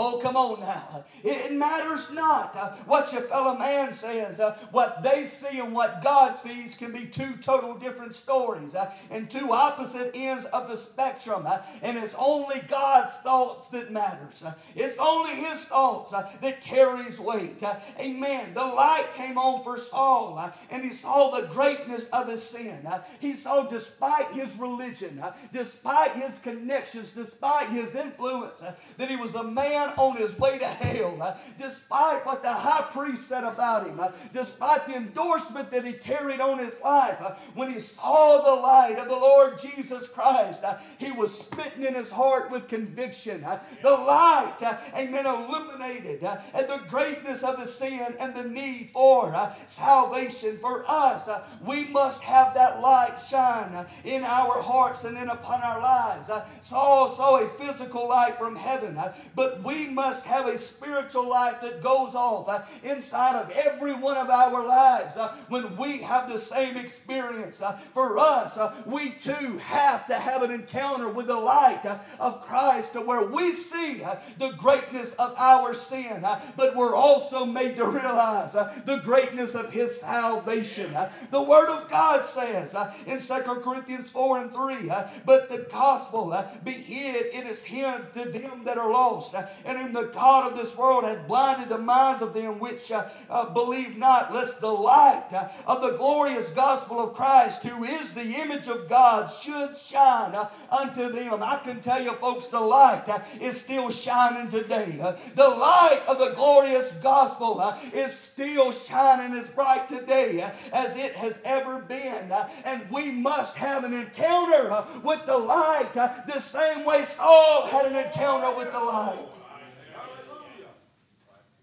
Oh, 0.00 0.20
come 0.22 0.36
on 0.36 0.60
now. 0.60 1.04
It 1.24 1.52
matters 1.52 2.12
not 2.12 2.54
uh, 2.54 2.70
what 2.86 3.12
your 3.12 3.22
fellow 3.22 3.56
man 3.56 3.92
says. 3.92 4.38
Uh, 4.38 4.56
what 4.70 5.02
they 5.02 5.26
see 5.26 5.58
and 5.58 5.72
what 5.72 6.04
God 6.04 6.36
sees 6.36 6.76
can 6.76 6.92
be 6.92 7.06
two 7.06 7.34
total 7.42 7.74
different 7.74 8.14
stories 8.14 8.76
uh, 8.76 8.92
and 9.10 9.28
two 9.28 9.52
opposite 9.52 10.12
ends 10.14 10.44
of 10.46 10.68
the 10.68 10.76
spectrum. 10.76 11.46
Uh, 11.46 11.58
and 11.82 11.98
it's 11.98 12.14
only 12.16 12.60
God's 12.68 13.16
thoughts 13.16 13.66
that 13.70 13.90
matters. 13.90 14.44
Uh, 14.44 14.54
it's 14.76 14.98
only 15.00 15.34
His 15.34 15.64
thoughts 15.64 16.12
uh, 16.12 16.30
that 16.42 16.62
carries 16.62 17.18
weight. 17.18 17.60
amen. 17.98 18.54
The 18.54 18.64
light 18.64 19.08
came 19.16 19.36
on 19.36 19.64
for 19.64 19.78
Saul, 19.78 20.52
and 20.70 20.84
he 20.84 20.90
saw 20.90 21.32
the 21.32 21.48
greatness 21.48 22.08
of 22.10 22.28
his 22.28 22.42
sin. 22.42 22.86
he 23.18 23.34
saw, 23.34 23.64
despite 23.68 24.30
his 24.30 24.56
religion, 24.58 25.20
despite 25.52 26.12
his 26.12 26.38
connections, 26.38 27.14
despite 27.14 27.70
his 27.70 27.96
influence, 27.96 28.62
that 28.96 29.10
he 29.10 29.16
was 29.16 29.34
a 29.34 29.42
man 29.42 29.87
on 29.96 30.16
his 30.16 30.38
way 30.38 30.58
to 30.58 30.66
hell, 30.66 31.22
uh, 31.22 31.36
despite 31.58 32.24
what 32.26 32.42
the 32.42 32.52
high 32.52 32.86
priest 32.92 33.28
said 33.28 33.44
about 33.44 33.86
him, 33.86 34.00
uh, 34.00 34.10
despite 34.32 34.86
the 34.86 34.96
endorsement 34.96 35.70
that 35.70 35.84
he 35.84 35.92
carried 35.92 36.40
on 36.40 36.58
his 36.58 36.80
life, 36.82 37.18
uh, 37.20 37.34
when 37.54 37.72
he 37.72 37.78
saw 37.78 38.40
the 38.42 38.60
light 38.60 38.98
of 38.98 39.08
the 39.08 39.16
Lord 39.16 39.58
Jesus 39.58 40.08
Christ, 40.08 40.64
uh, 40.64 40.76
he 40.98 41.12
was 41.12 41.36
smitten 41.36 41.84
in 41.84 41.94
his 41.94 42.10
heart 42.10 42.50
with 42.50 42.68
conviction. 42.68 43.44
Uh, 43.44 43.58
the 43.82 43.90
light, 43.90 44.56
uh, 44.62 44.76
amen, 44.96 45.26
illuminated 45.26 46.20
the 46.20 46.80
greatness 46.88 47.42
of 47.42 47.58
the 47.58 47.66
sin 47.66 48.14
and 48.20 48.34
the 48.34 48.44
need 48.44 48.90
for 48.92 49.52
salvation 49.66 50.58
for 50.58 50.84
us. 50.88 51.28
We 51.64 51.84
must 51.88 52.22
have 52.22 52.54
that 52.54 52.80
light 52.80 53.18
shine 53.18 53.86
in 54.04 54.24
our 54.24 54.62
hearts 54.62 55.04
and 55.04 55.16
in 55.16 55.28
upon 55.28 55.62
our 55.62 55.80
lives. 55.80 56.30
Saul 56.60 57.08
saw 57.08 57.38
a 57.38 57.48
physical 57.50 58.08
light 58.08 58.38
from 58.38 58.56
heaven, 58.56 58.98
but 59.34 59.62
we 59.68 59.86
must 59.86 60.24
have 60.24 60.46
a 60.46 60.56
spiritual 60.56 61.28
life 61.28 61.60
that 61.60 61.82
goes 61.82 62.14
off 62.14 62.48
uh, 62.48 62.62
inside 62.82 63.38
of 63.38 63.50
every 63.50 63.92
one 63.92 64.16
of 64.16 64.30
our 64.30 64.66
lives 64.66 65.18
uh, 65.18 65.36
when 65.48 65.76
we 65.76 65.98
have 65.98 66.26
the 66.26 66.38
same 66.38 66.78
experience. 66.78 67.60
Uh, 67.60 67.72
for 67.92 68.18
us, 68.18 68.56
uh, 68.56 68.74
we 68.86 69.10
too 69.10 69.58
have 69.58 70.06
to 70.06 70.14
have 70.14 70.42
an 70.42 70.50
encounter 70.50 71.10
with 71.10 71.26
the 71.26 71.36
light 71.36 71.84
uh, 71.84 71.98
of 72.18 72.40
Christ 72.40 72.94
to 72.94 73.02
where 73.02 73.26
we 73.26 73.52
see 73.52 74.02
uh, 74.02 74.16
the 74.38 74.52
greatness 74.52 75.12
of 75.16 75.34
our 75.36 75.74
sin, 75.74 76.24
but 76.56 76.74
we're 76.74 76.94
also 76.94 77.44
made 77.44 77.76
to 77.76 77.84
realize 77.84 78.54
the 78.54 79.02
greatness 79.04 79.54
of 79.54 79.70
His 79.70 80.00
salvation. 80.00 80.96
the 81.30 81.42
Word 81.42 81.68
of 81.68 81.90
God 81.90 82.24
says 82.24 82.74
in 83.06 83.20
2 83.20 83.60
Corinthians 83.60 84.08
4 84.08 84.38
and 84.38 84.50
3, 84.50 84.90
but 85.26 85.50
the 85.50 85.66
gospel 85.70 86.34
be 86.64 86.72
hid, 86.72 87.26
it 87.34 87.46
is 87.46 87.64
hid 87.64 88.14
to 88.14 88.30
them 88.30 88.64
that 88.64 88.78
are 88.78 88.90
lost 88.90 89.34
and 89.64 89.78
in 89.80 89.92
the 89.92 90.04
God 90.04 90.50
of 90.50 90.56
this 90.56 90.76
world 90.76 91.04
had 91.04 91.26
blinded 91.26 91.68
the 91.68 91.78
minds 91.78 92.22
of 92.22 92.34
them 92.34 92.58
which 92.58 92.90
uh, 92.90 93.04
uh, 93.30 93.48
believe 93.50 93.96
not, 93.96 94.32
lest 94.32 94.60
the 94.60 94.70
light 94.70 95.26
uh, 95.32 95.48
of 95.66 95.82
the 95.82 95.96
glorious 95.96 96.50
gospel 96.50 97.00
of 97.00 97.14
Christ, 97.14 97.64
who 97.64 97.84
is 97.84 98.14
the 98.14 98.34
image 98.34 98.68
of 98.68 98.88
God, 98.88 99.26
should 99.30 99.76
shine 99.76 100.34
uh, 100.34 100.48
unto 100.70 101.10
them. 101.10 101.42
I 101.42 101.58
can 101.58 101.80
tell 101.80 102.02
you, 102.02 102.12
folks, 102.12 102.46
the 102.46 102.60
light 102.60 103.04
uh, 103.08 103.18
is 103.40 103.60
still 103.60 103.90
shining 103.90 104.48
today. 104.48 104.98
Uh, 105.02 105.16
the 105.34 105.48
light 105.48 106.00
of 106.08 106.18
the 106.18 106.32
glorious 106.34 106.92
gospel 106.94 107.74
is 107.92 108.12
still 108.12 108.72
shining 108.72 109.38
as 109.38 109.48
bright 109.48 109.88
today 109.88 110.48
as 110.72 110.96
it 110.96 111.12
has 111.12 111.40
ever 111.44 111.80
been. 111.80 112.32
and 112.64 112.90
we 112.90 113.10
must 113.10 113.56
have 113.56 113.84
an 113.84 113.92
encounter 113.92 114.84
with 115.02 115.24
the 115.26 115.36
light 115.36 115.92
the 115.94 116.40
same 116.40 116.84
way 116.84 117.04
Saul 117.04 117.66
had 117.66 117.86
an 117.86 117.96
encounter 117.96 118.56
with 118.56 118.72
the 118.72 118.78
light. 118.78 119.18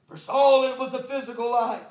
For 0.08 0.18
Saul, 0.18 0.66
it 0.66 0.78
was 0.78 0.94
a 0.94 1.04
physical 1.04 1.52
light. 1.52 1.84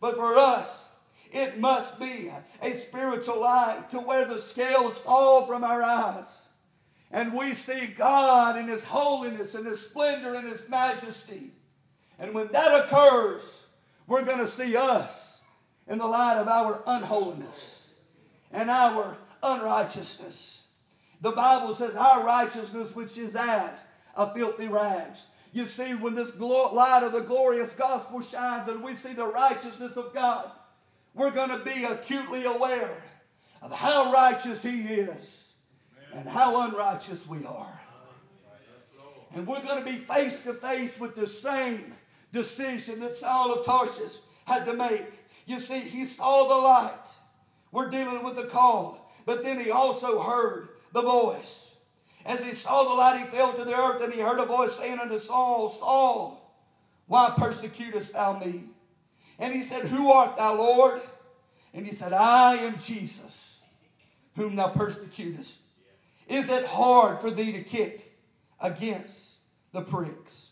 But 0.00 0.16
for 0.16 0.36
us, 0.36 0.92
it 1.32 1.58
must 1.58 1.98
be 1.98 2.30
a 2.62 2.70
spiritual 2.70 3.40
light 3.40 3.90
to 3.90 3.98
where 3.98 4.24
the 4.24 4.38
scales 4.38 4.98
fall 4.98 5.46
from 5.46 5.64
our 5.64 5.82
eyes. 5.82 6.48
And 7.10 7.32
we 7.32 7.54
see 7.54 7.86
God 7.86 8.58
in 8.58 8.68
His 8.68 8.84
holiness 8.84 9.54
and 9.54 9.66
His 9.66 9.88
splendor 9.88 10.34
and 10.34 10.48
His 10.48 10.68
majesty. 10.68 11.50
And 12.18 12.34
when 12.34 12.48
that 12.48 12.84
occurs, 12.84 13.66
we're 14.06 14.24
going 14.24 14.38
to 14.38 14.48
see 14.48 14.76
us 14.76 15.42
in 15.86 15.98
the 15.98 16.06
light 16.06 16.38
of 16.38 16.48
our 16.48 16.82
unholiness 16.86 17.92
and 18.52 18.70
our 18.70 19.16
unrighteousness. 19.42 20.66
The 21.20 21.32
Bible 21.32 21.74
says, 21.74 21.96
Our 21.96 22.24
righteousness, 22.24 22.94
which 22.94 23.16
is 23.18 23.36
as 23.36 23.88
a 24.16 24.32
filthy 24.32 24.68
rags. 24.68 25.26
You 25.52 25.66
see, 25.66 25.94
when 25.94 26.14
this 26.14 26.38
light 26.38 27.02
of 27.02 27.12
the 27.12 27.20
glorious 27.20 27.74
gospel 27.74 28.20
shines 28.20 28.68
and 28.68 28.82
we 28.82 28.94
see 28.94 29.12
the 29.12 29.26
righteousness 29.26 29.96
of 29.96 30.12
God, 30.12 30.50
we're 31.14 31.30
going 31.30 31.50
to 31.50 31.58
be 31.58 31.84
acutely 31.84 32.44
aware 32.44 33.02
of 33.62 33.72
how 33.72 34.12
righteous 34.12 34.62
He 34.62 34.82
is 34.82 35.54
and 36.12 36.28
how 36.28 36.68
unrighteous 36.68 37.26
we 37.26 37.44
are. 37.46 37.80
And 39.34 39.46
we're 39.46 39.62
going 39.62 39.84
to 39.84 39.90
be 39.90 39.98
face 39.98 40.42
to 40.44 40.54
face 40.54 40.98
with 40.98 41.14
the 41.14 41.26
same 41.26 41.94
decision 42.32 43.00
that 43.00 43.14
Saul 43.14 43.52
of 43.52 43.66
Tarsus 43.66 44.22
had 44.46 44.64
to 44.64 44.72
make. 44.72 45.06
You 45.46 45.58
see, 45.58 45.80
he 45.80 46.04
saw 46.04 46.48
the 46.48 46.54
light. 46.54 47.14
We're 47.70 47.90
dealing 47.90 48.22
with 48.22 48.36
the 48.36 48.44
call. 48.44 49.12
But 49.26 49.42
then 49.42 49.58
he 49.60 49.70
also 49.70 50.20
heard 50.20 50.68
the 50.92 51.02
voice. 51.02 51.74
As 52.26 52.44
he 52.44 52.52
saw 52.52 52.82
the 52.82 52.94
light, 52.94 53.20
he 53.20 53.26
fell 53.26 53.52
to 53.52 53.64
the 53.64 53.74
earth, 53.74 54.02
and 54.02 54.12
he 54.12 54.20
heard 54.20 54.40
a 54.40 54.44
voice 54.44 54.72
saying 54.72 54.98
unto 54.98 55.16
Saul, 55.16 55.68
Saul, 55.68 56.42
why 57.06 57.32
persecutest 57.36 58.14
thou 58.14 58.38
me? 58.38 58.64
And 59.38 59.54
he 59.54 59.62
said, 59.62 59.86
Who 59.86 60.10
art 60.10 60.36
thou, 60.36 60.56
Lord? 60.56 61.00
And 61.72 61.86
he 61.86 61.92
said, 61.92 62.12
I 62.12 62.56
am 62.56 62.78
Jesus, 62.78 63.60
whom 64.34 64.56
thou 64.56 64.68
persecutest. 64.68 65.60
Is 66.26 66.48
it 66.48 66.66
hard 66.66 67.20
for 67.20 67.30
thee 67.30 67.52
to 67.52 67.62
kick 67.62 68.18
against 68.60 69.36
the 69.72 69.82
pricks? 69.82 70.50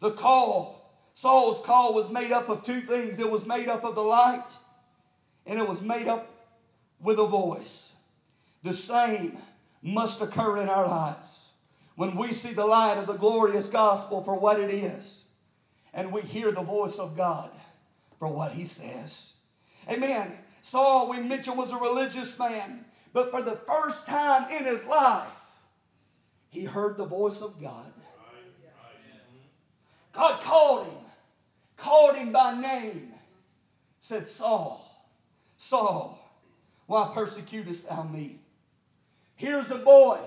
The 0.00 0.10
call, 0.10 0.92
Saul's 1.14 1.64
call 1.64 1.94
was 1.94 2.10
made 2.10 2.30
up 2.30 2.50
of 2.50 2.62
two 2.62 2.82
things. 2.82 3.18
It 3.18 3.30
was 3.30 3.46
made 3.46 3.68
up 3.68 3.84
of 3.84 3.94
the 3.94 4.02
light, 4.02 4.50
and 5.46 5.58
it 5.58 5.66
was 5.66 5.80
made 5.80 6.08
up 6.08 6.30
with 7.00 7.18
a 7.18 7.26
voice. 7.26 7.94
The 8.62 8.74
same 8.74 9.38
must 9.82 10.20
occur 10.20 10.60
in 10.60 10.68
our 10.68 10.86
lives. 10.86 11.50
When 11.96 12.16
we 12.16 12.32
see 12.32 12.52
the 12.52 12.66
light 12.66 12.98
of 12.98 13.06
the 13.06 13.14
glorious 13.14 13.68
gospel 13.68 14.22
for 14.22 14.34
what 14.38 14.60
it 14.60 14.70
is, 14.70 15.24
and 15.92 16.12
we 16.12 16.20
hear 16.22 16.52
the 16.52 16.62
voice 16.62 16.98
of 16.98 17.16
God 17.16 17.50
for 18.18 18.28
what 18.28 18.52
he 18.52 18.64
says. 18.64 19.32
Amen. 19.90 20.32
Saul, 20.60 21.08
we 21.08 21.18
mentioned, 21.18 21.56
was 21.56 21.72
a 21.72 21.76
religious 21.76 22.38
man, 22.38 22.84
but 23.12 23.30
for 23.30 23.42
the 23.42 23.56
first 23.56 24.06
time 24.06 24.50
in 24.52 24.64
his 24.64 24.86
life, 24.86 25.30
he 26.50 26.64
heard 26.64 26.96
the 26.96 27.04
voice 27.04 27.42
of 27.42 27.60
God. 27.60 27.92
God 30.12 30.40
called 30.40 30.86
him, 30.86 30.98
called 31.76 32.16
him 32.16 32.32
by 32.32 32.60
name, 32.60 33.12
said, 34.00 34.26
Saul, 34.26 34.84
Saul, 35.56 36.18
why 36.86 37.10
persecutest 37.14 37.88
thou 37.88 38.02
me? 38.02 38.40
Here's 39.38 39.70
a 39.70 39.78
boy 39.78 40.18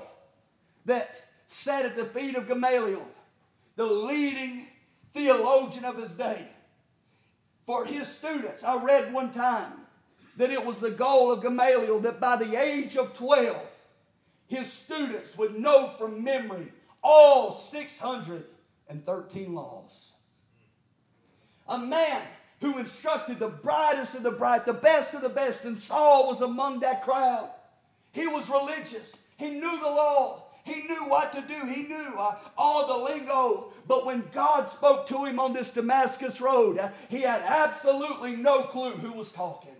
that 0.86 1.14
sat 1.46 1.86
at 1.86 1.98
the 1.98 2.06
feet 2.06 2.36
of 2.36 2.48
Gamaliel, 2.48 3.06
the 3.76 3.86
leading 3.86 4.68
theologian 5.12 5.84
of 5.84 5.98
his 5.98 6.16
day. 6.16 6.48
For 7.66 7.86
his 7.86 8.08
students, 8.08 8.64
I 8.64 8.82
read 8.82 9.14
one 9.14 9.34
time 9.34 9.74
that 10.38 10.50
it 10.50 10.66
was 10.66 10.78
the 10.78 10.92
goal 10.92 11.30
of 11.30 11.44
Gamaliel 11.44 12.00
that 12.00 12.22
by 12.22 12.38
the 12.38 12.56
age 12.56 12.96
of 12.96 13.14
12, 13.16 13.58
his 14.48 14.72
students 14.72 15.38
would 15.38 15.60
know 15.60 15.90
from 15.98 16.24
memory 16.24 16.72
all 17.04 17.52
613 17.52 19.54
laws. 19.54 20.14
A 21.68 21.78
man 21.78 22.22
who 22.62 22.78
instructed 22.78 23.40
the 23.40 23.50
brightest 23.50 24.16
of 24.16 24.24
the 24.24 24.32
bright, 24.32 24.66
the 24.66 24.72
best 24.72 25.14
of 25.14 25.22
the 25.22 25.28
best, 25.28 25.66
and 25.66 25.78
Saul 25.78 26.30
was 26.30 26.40
among 26.40 26.80
that 26.80 27.04
crowd. 27.04 27.50
He 28.12 28.28
was 28.28 28.50
religious. 28.50 29.18
He 29.38 29.50
knew 29.50 29.80
the 29.80 29.88
law. 29.88 30.44
He 30.64 30.84
knew 30.84 31.08
what 31.08 31.34
to 31.34 31.42
do. 31.42 31.66
He 31.66 31.84
knew 31.84 32.14
uh, 32.18 32.36
all 32.58 32.88
the 32.88 33.12
lingo. 33.12 33.74
But 33.88 34.06
when 34.06 34.24
God 34.32 34.70
spoke 34.70 35.08
to 35.08 35.26
him 35.26 35.40
on 35.40 35.54
this 35.54 35.74
Damascus 35.74 36.40
road, 36.40 36.78
uh, 36.78 36.90
he 37.10 37.22
had 37.22 37.42
absolutely 37.42 38.36
no 38.36 38.64
clue 38.64 38.92
who 38.92 39.14
was 39.14 39.32
talking. 39.32 39.72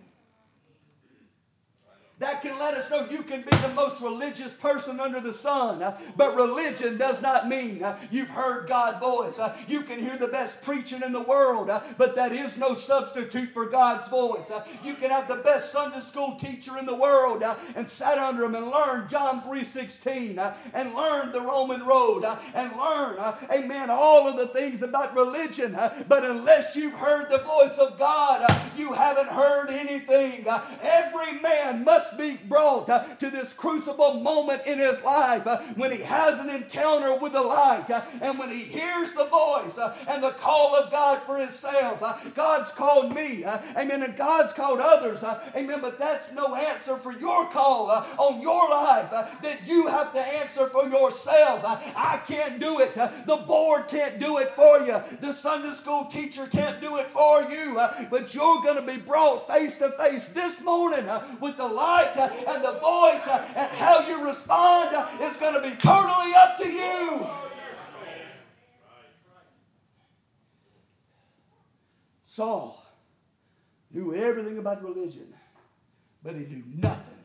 That 2.22 2.40
can 2.40 2.56
let 2.56 2.74
us 2.74 2.88
know 2.88 3.08
you 3.10 3.24
can 3.24 3.40
be 3.42 3.56
the 3.56 3.72
most 3.74 4.00
religious 4.00 4.52
person 4.52 5.00
under 5.00 5.18
the 5.18 5.32
sun. 5.32 5.82
Uh, 5.82 5.98
but 6.16 6.36
religion 6.36 6.96
does 6.96 7.20
not 7.20 7.48
mean 7.48 7.82
uh, 7.82 7.98
you've 8.12 8.30
heard 8.30 8.68
God's 8.68 9.00
voice. 9.00 9.40
Uh, 9.40 9.52
you 9.66 9.80
can 9.80 9.98
hear 9.98 10.16
the 10.16 10.28
best 10.28 10.62
preaching 10.62 11.02
in 11.02 11.10
the 11.10 11.20
world, 11.20 11.68
uh, 11.68 11.80
but 11.98 12.14
that 12.14 12.30
is 12.30 12.56
no 12.56 12.74
substitute 12.74 13.50
for 13.50 13.66
God's 13.66 14.08
voice. 14.08 14.52
Uh, 14.52 14.64
you 14.84 14.94
can 14.94 15.10
have 15.10 15.26
the 15.26 15.34
best 15.34 15.72
Sunday 15.72 15.98
school 15.98 16.36
teacher 16.36 16.78
in 16.78 16.86
the 16.86 16.94
world 16.94 17.42
uh, 17.42 17.56
and 17.74 17.88
sat 17.88 18.18
under 18.18 18.44
him 18.44 18.54
and 18.54 18.70
learn 18.70 19.08
John 19.08 19.42
3.16 19.42 20.54
and 20.74 20.94
learn 20.94 21.32
the 21.32 21.40
Roman 21.40 21.84
road 21.84 22.22
and 22.54 22.70
learn, 22.76 23.16
amen, 23.50 23.90
all 23.90 24.28
of 24.28 24.36
the 24.36 24.46
things 24.46 24.84
about 24.84 25.16
religion. 25.16 25.76
but 26.06 26.24
unless 26.24 26.76
you've 26.76 26.94
heard 26.94 27.28
the 27.30 27.38
voice 27.38 27.78
of 27.78 27.98
God, 27.98 28.46
you 28.76 28.92
haven't 28.92 29.28
heard 29.28 29.70
anything. 29.70 30.46
every 30.82 31.40
man 31.40 31.82
must 31.82 32.11
be 32.16 32.38
brought 32.48 32.88
uh, 32.88 33.04
to 33.16 33.30
this 33.30 33.52
crucible 33.52 34.14
moment 34.14 34.62
in 34.66 34.78
his 34.78 35.02
life 35.02 35.46
uh, 35.46 35.58
when 35.76 35.92
he 35.92 36.02
has 36.02 36.38
an 36.38 36.50
encounter 36.50 37.16
with 37.16 37.32
the 37.32 37.42
light 37.42 37.90
uh, 37.90 38.02
and 38.20 38.38
when 38.38 38.50
he 38.50 38.62
hears 38.62 39.12
the 39.12 39.24
voice 39.24 39.78
and 40.08 40.22
the 40.22 40.30
call 40.30 40.74
of 40.74 40.90
God 40.90 41.22
for 41.22 41.38
himself. 41.38 42.00
God's 42.34 42.72
called 42.72 43.14
me, 43.14 43.44
amen, 43.44 44.02
and 44.02 44.16
God's 44.16 44.52
called 44.52 44.80
others, 44.80 45.24
amen, 45.54 45.80
but 45.80 45.98
that's 45.98 46.32
no 46.32 46.54
answer 46.54 46.96
for 46.96 47.12
your 47.12 47.46
call 47.46 47.90
on 47.90 48.40
your 48.40 48.68
life 48.70 49.10
that 49.10 49.60
you 49.66 49.86
have 49.86 50.12
to 50.12 50.20
answer 50.20 50.66
for 50.68 50.88
yourself. 50.88 51.62
I 51.96 52.20
can't 52.26 52.60
do 52.60 52.80
it. 52.80 52.94
The 52.94 53.44
board 53.46 53.88
can't 53.88 54.18
do 54.18 54.38
it 54.38 54.50
for 54.50 54.80
you. 54.80 55.00
The 55.20 55.32
Sunday 55.32 55.72
school 55.72 56.04
teacher 56.06 56.46
can't 56.46 56.80
do 56.80 56.96
it 56.96 57.06
for 57.08 57.42
you. 57.50 57.80
But 58.10 58.34
you're 58.34 58.62
going 58.62 58.76
to 58.76 58.82
be 58.82 58.98
brought 58.98 59.48
face 59.48 59.78
to 59.78 59.90
face 59.90 60.28
this 60.28 60.62
morning 60.62 61.06
with 61.40 61.56
the 61.56 61.66
light 61.66 62.01
Uh, 62.16 62.30
and 62.48 62.64
the 62.64 62.72
voice 62.72 63.26
uh, 63.26 63.44
and 63.56 63.70
how 63.72 64.06
you 64.06 64.24
respond 64.24 64.94
uh, 64.94 65.08
is 65.22 65.36
going 65.36 65.54
to 65.54 65.60
be 65.60 65.74
totally 65.76 66.34
up 66.34 66.58
to 66.58 66.68
you. 66.68 67.26
Saul 72.24 72.82
knew 73.90 74.14
everything 74.14 74.58
about 74.58 74.82
religion, 74.82 75.34
but 76.22 76.34
he 76.34 76.46
knew 76.46 76.62
nothing 76.76 77.18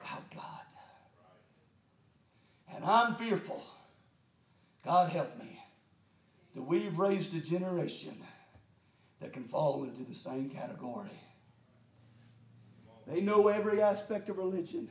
about 0.00 0.28
God. 0.34 0.44
And 2.74 2.84
I'm 2.84 3.14
fearful, 3.14 3.62
God 4.84 5.10
help 5.10 5.38
me, 5.38 5.60
that 6.54 6.62
we've 6.62 6.98
raised 6.98 7.36
a 7.36 7.40
generation 7.40 8.16
that 9.20 9.32
can 9.32 9.44
fall 9.44 9.84
into 9.84 10.02
the 10.02 10.14
same 10.14 10.50
category. 10.50 11.10
They 13.08 13.22
know 13.22 13.48
every 13.48 13.80
aspect 13.80 14.28
of 14.28 14.36
religion, 14.36 14.88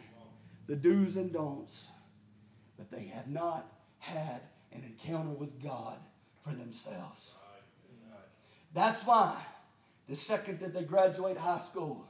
the 0.66 0.76
do's 0.76 1.18
and 1.18 1.32
don'ts, 1.32 1.88
but 2.76 2.90
they 2.90 3.06
have 3.14 3.28
not 3.28 3.72
had 4.00 4.42
an 4.74 4.84
encounter 4.84 5.30
with 5.30 5.62
God 5.62 6.00
for 6.42 6.50
themselves. 6.50 7.36
That's 8.74 9.06
why 9.06 9.36
the 10.10 10.16
second 10.16 10.60
that 10.62 10.74
they 10.74 10.84
graduate 10.84 11.38
high 11.38 11.60
school, 11.60 12.08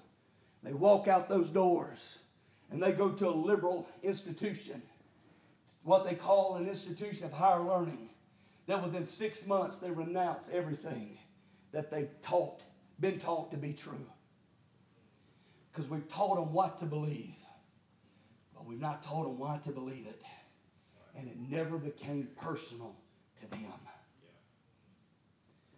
they 0.63 0.73
walk 0.73 1.07
out 1.07 1.27
those 1.27 1.49
doors 1.49 2.19
and 2.71 2.81
they 2.81 2.91
go 2.93 3.09
to 3.09 3.27
a 3.27 3.31
liberal 3.31 3.87
institution, 4.01 4.81
what 5.83 6.05
they 6.05 6.15
call 6.15 6.55
an 6.55 6.67
institution 6.67 7.25
of 7.25 7.33
higher 7.33 7.61
learning. 7.61 8.09
That 8.67 8.83
within 8.83 9.05
six 9.05 9.45
months 9.45 9.77
they 9.77 9.91
renounce 9.91 10.49
everything 10.49 11.17
that 11.71 11.89
they've 11.89 12.09
taught, 12.21 12.61
been 12.99 13.19
taught 13.19 13.51
to 13.51 13.57
be 13.57 13.73
true. 13.73 14.05
Because 15.77 15.91
we've 15.91 16.09
taught 16.09 16.37
them 16.37 16.53
what 16.53 16.79
to 16.79 16.85
believe, 16.85 17.35
but 18.55 18.65
we've 18.65 18.81
not 18.81 19.03
taught 19.03 19.25
them 19.25 19.37
why 19.37 19.59
to 19.63 19.69
believe 19.69 20.07
it. 20.07 20.23
And 21.15 21.27
it 21.27 21.37
never 21.37 21.77
became 21.77 22.29
personal 22.35 22.95
to 23.39 23.47
them. 23.51 23.59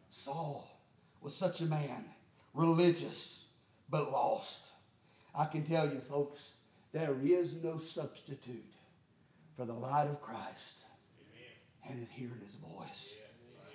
Saul 0.09 0.79
was 1.19 1.35
such 1.35 1.59
a 1.59 1.65
man, 1.65 2.05
religious 2.53 3.49
but 3.89 4.09
lost. 4.09 4.71
I 5.37 5.43
can 5.43 5.65
tell 5.65 5.85
you, 5.85 5.99
folks, 5.99 6.53
there 6.93 7.17
is 7.21 7.61
no 7.61 7.77
substitute 7.77 8.71
for 9.57 9.65
the 9.65 9.73
light 9.73 10.07
of 10.07 10.21
Christ 10.21 10.77
and 11.89 12.07
hearing 12.09 12.39
his 12.41 12.55
voice. 12.55 13.15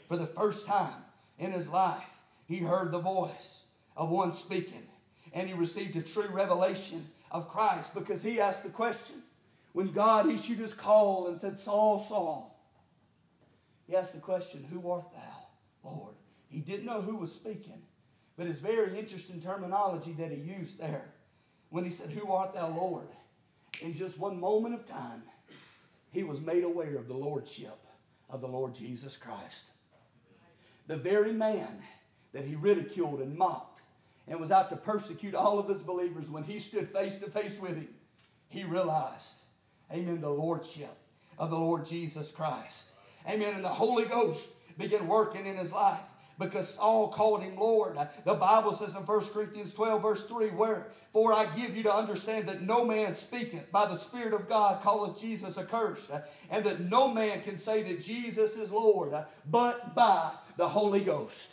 For 0.09 0.17
the 0.17 0.25
first 0.25 0.67
time 0.67 1.05
in 1.39 1.53
his 1.53 1.69
life, 1.69 2.03
he 2.47 2.61
heard 2.61 2.93
the 2.93 2.99
voice 2.99 3.67
of 3.95 4.09
one 4.09 4.33
speaking 4.33 4.89
and 5.35 5.49
he 5.49 5.55
received 5.55 5.97
a 5.97 6.03
true 6.03 6.29
revelation 6.29 7.07
of 7.31 7.49
Christ 7.49 7.93
because 7.93 8.23
he 8.23 8.41
asked 8.41 8.63
the 8.63 8.71
question 8.71 9.17
when 9.73 9.91
God 9.91 10.31
issued 10.31 10.59
his 10.59 10.73
call 10.73 11.27
and 11.27 11.39
said, 11.39 11.59
Saul, 11.59 12.03
Saul, 12.03 12.57
he 13.89 13.97
asked 13.97 14.15
the 14.15 14.21
question, 14.21 14.65
Who 14.71 14.89
art 14.89 15.11
thou, 15.13 15.91
Lord? 15.91 16.15
He 16.49 16.61
didn't 16.61 16.87
know 16.87 17.03
who 17.03 17.17
was 17.17 17.35
speaking, 17.35 17.83
but 18.37 18.47
it's 18.47 18.61
very 18.61 18.97
interesting 18.97 19.43
terminology 19.43 20.13
that 20.13 20.31
he 20.31 20.37
used 20.37 20.81
there 20.81 21.11
when 21.71 21.85
he 21.85 21.91
said, 21.91 22.11
Who 22.11 22.33
art 22.33 22.55
thou, 22.55 22.69
Lord? 22.69 23.09
In 23.83 23.93
just 23.93 24.21
one 24.21 24.39
moment 24.39 24.77
of 24.77 24.87
time, 24.87 25.25
he 26.13 26.23
was 26.23 26.41
made 26.41 26.63
aware 26.63 26.97
of 26.97 27.09
the 27.09 27.15
lordship 27.15 27.77
of 28.31 28.41
the 28.41 28.47
Lord 28.47 28.73
Jesus 28.73 29.17
Christ. 29.17 29.65
The 30.87 30.97
very 30.97 31.33
man 31.33 31.83
that 32.33 32.45
he 32.45 32.55
ridiculed 32.55 33.21
and 33.21 33.37
mocked 33.37 33.74
and 34.29 34.41
was 34.41 34.51
out 34.51 34.71
to 34.71 34.77
persecute 34.77 35.35
all 35.35 35.59
of 35.59 35.69
his 35.69 35.83
believers, 35.83 36.31
when 36.31 36.45
he 36.45 36.59
stood 36.59 36.89
face 36.91 37.19
to 37.19 37.31
face 37.31 37.61
with 37.61 37.77
him, 37.77 37.89
he 38.49 38.65
realized, 38.65 39.35
amen, 39.93 40.21
the 40.21 40.31
lordship 40.31 40.97
of 41.39 41.51
the 41.51 41.59
Lord 41.59 41.85
Jesus 41.85 42.31
Christ. 42.31 42.93
Amen. 43.29 43.55
And 43.55 43.65
the 43.65 43.69
Holy 43.69 44.05
Ghost 44.05 44.51
began 44.79 45.07
working 45.09 45.47
in 45.47 45.57
his 45.57 45.73
life 45.73 46.01
because 46.39 46.75
Saul 46.75 47.09
called 47.09 47.43
him 47.43 47.57
Lord. 47.57 47.97
The 48.25 48.35
Bible 48.35 48.73
says 48.73 48.97
in 48.97 49.03
1 49.03 49.21
Corinthians 49.27 49.73
12, 49.73 50.03
verse 50.03 50.27
3, 50.27 50.51
Wherefore 50.51 51.33
I 51.33 51.47
give 51.57 51.77
you 51.77 51.83
to 51.85 51.95
understand 51.95 52.47
that 52.49 52.63
no 52.63 52.85
man 52.85 53.13
speaketh 53.15 53.71
by 53.71 53.87
the 53.87 53.97
Spirit 53.97 54.35
of 54.35 54.49
God 54.49 54.83
calleth 54.83 55.21
Jesus 55.21 55.59
accursed, 55.59 56.11
and 56.51 56.65
that 56.65 56.81
no 56.81 57.09
man 57.09 57.41
can 57.43 57.59
say 57.59 57.83
that 57.83 58.01
Jesus 58.01 58.57
is 58.57 58.71
Lord 58.71 59.13
but 59.51 59.95
by 59.95 60.31
the 60.57 60.69
Holy 60.69 61.01
Ghost. 61.01 61.53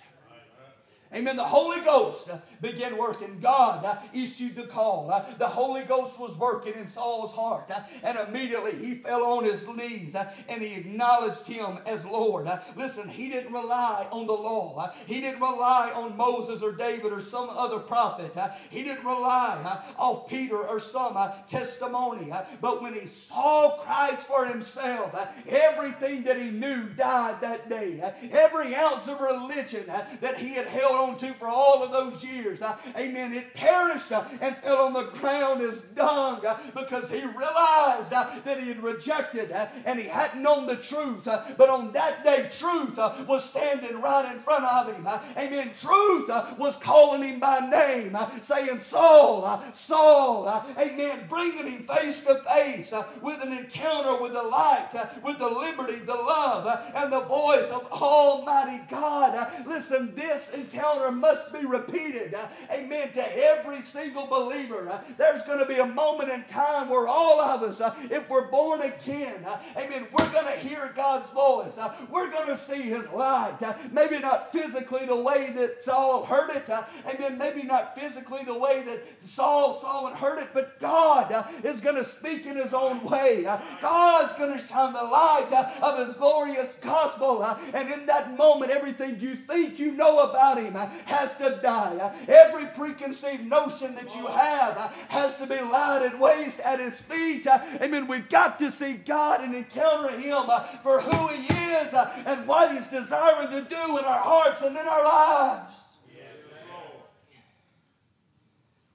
Amen. 1.13 1.35
The 1.35 1.43
Holy 1.43 1.81
Ghost 1.81 2.29
began 2.61 2.97
working. 2.97 3.39
God 3.39 3.83
uh, 3.83 3.95
issued 4.13 4.55
the 4.55 4.67
call. 4.67 5.09
Uh, 5.11 5.25
the 5.37 5.47
Holy 5.47 5.83
Ghost 5.83 6.19
was 6.19 6.37
working 6.37 6.73
in 6.75 6.89
Saul's 6.89 7.33
heart. 7.33 7.69
Uh, 7.71 7.81
and 8.03 8.17
immediately 8.27 8.73
he 8.73 8.95
fell 8.95 9.23
on 9.23 9.43
his 9.43 9.67
knees 9.67 10.15
and 10.47 10.61
he 10.61 10.75
acknowledged 10.75 11.45
him 11.45 11.79
as 11.85 12.05
Lord. 12.05 12.47
Listen, 12.75 13.09
he 13.09 13.29
didn't 13.29 13.53
rely 13.53 14.07
on 14.11 14.27
the 14.27 14.33
law. 14.33 14.91
He 15.05 15.21
didn't 15.21 15.41
rely 15.41 15.91
on 15.95 16.15
Moses 16.17 16.61
or 16.61 16.71
David 16.71 17.11
or 17.11 17.21
some 17.21 17.49
other 17.49 17.79
prophet. 17.79 18.35
He 18.69 18.83
didn't 18.83 19.05
rely 19.05 19.81
off 19.97 20.29
Peter 20.29 20.57
or 20.57 20.79
some 20.79 21.17
testimony. 21.49 22.31
But 22.59 22.81
when 22.81 22.93
he 22.93 23.07
saw 23.07 23.77
Christ 23.77 24.23
for 24.27 24.45
himself, 24.45 25.15
everything 25.47 26.23
that 26.23 26.37
he 26.37 26.49
knew 26.51 26.83
died 26.95 27.41
that 27.41 27.69
day. 27.69 28.01
Every 28.31 28.75
ounce 28.75 29.07
of 29.07 29.19
religion 29.21 29.85
that 30.21 30.37
he 30.37 30.53
had 30.53 30.67
held 30.67 30.95
on 30.95 31.17
to 31.19 31.33
for 31.33 31.47
all 31.47 31.83
of 31.83 31.91
those 31.91 32.23
years. 32.23 32.50
Amen. 32.97 33.33
It 33.33 33.53
perished 33.53 34.11
and 34.11 34.55
fell 34.57 34.85
on 34.85 34.93
the 34.93 35.03
ground 35.11 35.61
as 35.61 35.81
dung 35.95 36.41
because 36.75 37.09
he 37.09 37.21
realized 37.21 38.11
that 38.11 38.59
he 38.59 38.67
had 38.69 38.83
rejected 38.83 39.51
and 39.85 39.99
he 39.99 40.07
hadn't 40.07 40.41
known 40.41 40.67
the 40.67 40.75
truth. 40.75 41.25
But 41.25 41.69
on 41.69 41.91
that 41.93 42.23
day, 42.23 42.47
truth 42.49 42.97
was 43.27 43.43
standing 43.43 44.01
right 44.01 44.31
in 44.33 44.39
front 44.39 44.65
of 44.65 44.93
him. 44.93 45.07
Amen. 45.37 45.71
Truth 45.79 46.29
was 46.57 46.75
calling 46.77 47.23
him 47.23 47.39
by 47.39 47.59
name, 47.59 48.17
saying, 48.41 48.81
Saul, 48.81 49.63
Saul. 49.73 50.65
Amen. 50.77 51.25
Bringing 51.29 51.67
him 51.67 51.83
face 51.83 52.25
to 52.25 52.35
face 52.35 52.93
with 53.21 53.41
an 53.41 53.53
encounter 53.53 54.21
with 54.21 54.33
the 54.33 54.43
light, 54.43 54.89
with 55.23 55.39
the 55.39 55.49
liberty, 55.49 55.99
the 55.99 56.13
love, 56.13 56.67
and 56.95 57.11
the 57.11 57.21
voice 57.21 57.69
of 57.71 57.87
Almighty 57.91 58.81
God. 58.89 59.47
Listen, 59.65 60.13
this 60.15 60.53
encounter 60.53 61.11
must 61.11 61.53
be 61.53 61.65
repeated. 61.65 62.35
Uh, 62.41 62.47
amen. 62.73 63.11
To 63.13 63.37
every 63.43 63.81
single 63.81 64.25
believer. 64.25 64.89
Uh, 64.89 64.99
there's 65.17 65.43
going 65.43 65.59
to 65.59 65.65
be 65.65 65.79
a 65.79 65.85
moment 65.85 66.31
in 66.31 66.43
time 66.45 66.89
where 66.89 67.07
all 67.07 67.39
of 67.39 67.63
us, 67.63 67.81
uh, 67.81 67.93
if 68.09 68.29
we're 68.29 68.49
born 68.49 68.81
again, 68.81 69.43
uh, 69.45 69.59
amen, 69.77 70.07
we're 70.11 70.31
going 70.31 70.45
to 70.45 70.59
hear 70.59 70.91
God's 70.95 71.29
voice. 71.29 71.77
Uh, 71.77 71.93
we're 72.09 72.31
going 72.31 72.47
to 72.47 72.57
see 72.57 72.81
His 72.81 73.09
light. 73.11 73.57
Uh, 73.61 73.73
maybe 73.91 74.19
not 74.19 74.51
physically 74.51 75.05
the 75.05 75.15
way 75.15 75.51
that 75.51 75.83
Saul 75.83 76.25
heard 76.25 76.49
it. 76.55 76.69
Amen. 77.07 77.37
Maybe 77.37 77.63
not 77.63 77.97
physically 77.97 78.43
the 78.43 78.57
way 78.57 78.81
that 78.83 79.01
Saul 79.23 79.73
saw 79.73 80.07
and 80.07 80.15
heard 80.15 80.39
it, 80.39 80.49
but 80.53 80.79
God 80.79 81.45
is 81.63 81.79
going 81.79 81.97
to 81.97 82.05
speak 82.05 82.45
in 82.45 82.55
His 82.55 82.73
own 82.73 83.03
way. 83.03 83.43
God's 83.81 84.35
going 84.35 84.53
to 84.53 84.59
shine 84.59 84.93
the 84.93 85.03
light 85.03 85.49
of 85.81 85.99
His 85.99 86.15
glorious 86.15 86.73
gospel. 86.81 87.43
And 87.73 87.91
in 87.91 88.05
that 88.05 88.37
moment, 88.37 88.71
everything 88.71 89.19
you 89.19 89.35
think 89.35 89.79
you 89.79 89.91
know 89.91 90.29
about 90.29 90.57
Him 90.59 90.73
has 91.05 91.37
to 91.37 91.59
die. 91.61 92.13
Every 92.31 92.65
preconceived 92.67 93.45
notion 93.45 93.93
that 93.95 94.15
you 94.15 94.25
have 94.25 94.77
has 95.09 95.37
to 95.39 95.47
be 95.47 95.55
laid 95.55 95.81
lighted, 95.91 96.19
waste 96.19 96.59
at 96.59 96.79
his 96.79 96.99
feet. 96.99 97.47
Uh, 97.47 97.59
amen. 97.81 98.07
We've 98.07 98.29
got 98.29 98.59
to 98.59 98.71
see 98.71 98.93
God 98.93 99.41
and 99.41 99.55
encounter 99.55 100.17
him 100.17 100.43
uh, 100.47 100.59
for 100.83 101.01
who 101.01 101.27
he 101.27 101.53
is 101.53 101.93
uh, 101.93 102.23
and 102.25 102.47
what 102.47 102.71
he's 102.71 102.87
desiring 102.87 103.49
to 103.49 103.69
do 103.69 103.97
in 103.97 104.05
our 104.05 104.19
hearts 104.19 104.61
and 104.61 104.77
in 104.77 104.87
our 104.87 105.03
lives. 105.03 105.75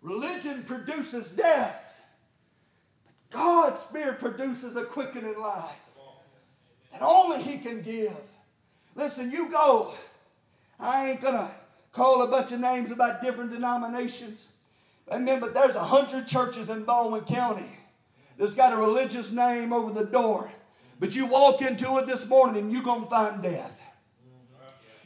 Religion 0.02 0.62
produces 0.62 1.30
death. 1.30 1.82
God's 3.30 3.80
Spirit 3.80 4.20
produces 4.20 4.76
a 4.76 4.84
quickening 4.84 5.38
life 5.40 5.80
that 6.92 7.02
only 7.02 7.42
He 7.42 7.58
can 7.58 7.82
give. 7.82 8.14
Listen, 8.94 9.32
you 9.32 9.50
go. 9.50 9.94
I 10.78 11.10
ain't 11.10 11.20
to 11.34 11.50
call 11.96 12.20
a 12.20 12.26
bunch 12.26 12.52
of 12.52 12.60
names 12.60 12.90
about 12.90 13.22
different 13.22 13.50
denominations. 13.50 14.50
Amen. 15.10 15.40
But 15.40 15.54
there's 15.54 15.74
a 15.74 15.84
hundred 15.84 16.26
churches 16.26 16.68
in 16.68 16.84
Baldwin 16.84 17.22
County 17.22 17.70
that's 18.38 18.54
got 18.54 18.74
a 18.74 18.76
religious 18.76 19.32
name 19.32 19.72
over 19.72 19.92
the 19.92 20.04
door. 20.04 20.50
But 21.00 21.14
you 21.14 21.26
walk 21.26 21.62
into 21.62 21.96
it 21.96 22.06
this 22.06 22.28
morning 22.28 22.64
and 22.64 22.72
you're 22.72 22.82
going 22.82 23.04
to 23.04 23.10
find 23.10 23.42
death. 23.42 23.75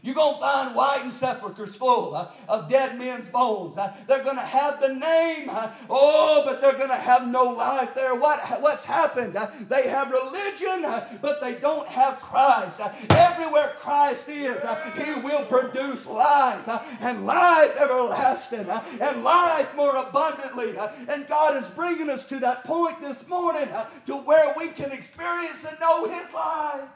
You're 0.03 0.15
going 0.15 0.35
to 0.35 0.41
find 0.41 0.75
whitened 0.75 1.13
sepulchres 1.13 1.77
full 1.77 2.15
uh, 2.15 2.29
of 2.49 2.71
dead 2.71 2.99
men's 2.99 3.29
bones. 3.29 3.77
Uh, 3.77 3.95
they're 4.07 4.25
going 4.25 4.37
to 4.37 4.43
have 4.43 4.81
the 4.81 4.95
name, 4.95 5.51
uh, 5.51 5.71
oh, 5.91 6.43
but 6.47 6.61
they're 6.61 6.79
going 6.79 6.89
to 6.89 6.95
have 6.95 7.29
no 7.29 7.45
life 7.45 7.95
there. 7.95 8.15
What, 8.15 8.41
what's 8.63 8.85
happened? 8.85 9.37
Uh, 9.37 9.49
they 9.69 9.89
have 9.89 10.11
religion, 10.11 10.87
uh, 10.87 11.07
but 11.21 11.43
they 11.43 11.55
don't 11.55 11.87
have 11.87 12.21
Christ. 12.21 12.81
Uh, 12.81 12.91
everywhere 13.11 13.73
Christ 13.77 14.29
is, 14.31 14.63
He 14.97 15.21
will 15.21 15.45
produce 15.45 16.07
life, 16.07 16.67
and 17.01 17.27
life 17.27 17.77
everlasting, 17.79 18.69
and 19.01 19.23
life 19.23 19.75
more 19.77 19.97
abundantly. 19.97 20.75
and 21.09 21.27
God 21.29 21.63
is 21.63 21.69
bringing 21.71 22.09
us 22.09 22.27
to 22.29 22.39
that 22.41 22.65
point 22.65 23.01
this 23.03 23.29
morning 23.29 23.69
to 24.07 24.17
where 24.17 24.55
we 24.57 24.69
can 24.69 24.93
experience 24.93 25.65
and 25.65 25.79
know 25.79 26.07
His 26.07 26.33
life 26.33 26.89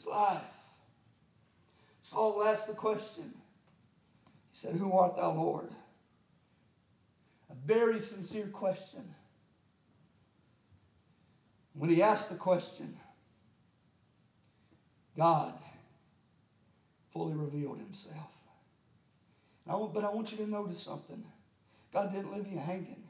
his 0.00 0.06
life. 0.06 0.40
Saul 2.02 2.42
asked 2.44 2.66
the 2.66 2.74
question. 2.74 3.32
He 4.50 4.56
said, 4.56 4.76
Who 4.76 4.92
art 4.92 5.16
thou, 5.16 5.32
Lord? 5.32 5.68
A 7.50 7.54
very 7.66 8.00
sincere 8.00 8.46
question. 8.46 9.02
When 11.74 11.90
he 11.90 12.02
asked 12.02 12.30
the 12.30 12.36
question, 12.36 12.96
God 15.16 15.54
fully 17.10 17.34
revealed 17.34 17.78
himself. 17.78 18.32
but 19.66 20.04
I 20.04 20.10
want 20.10 20.32
you 20.32 20.38
to 20.38 20.50
notice 20.50 20.82
something. 20.82 21.22
God 21.92 22.12
didn't 22.12 22.32
leave 22.32 22.46
you 22.46 22.58
hanging, 22.58 23.02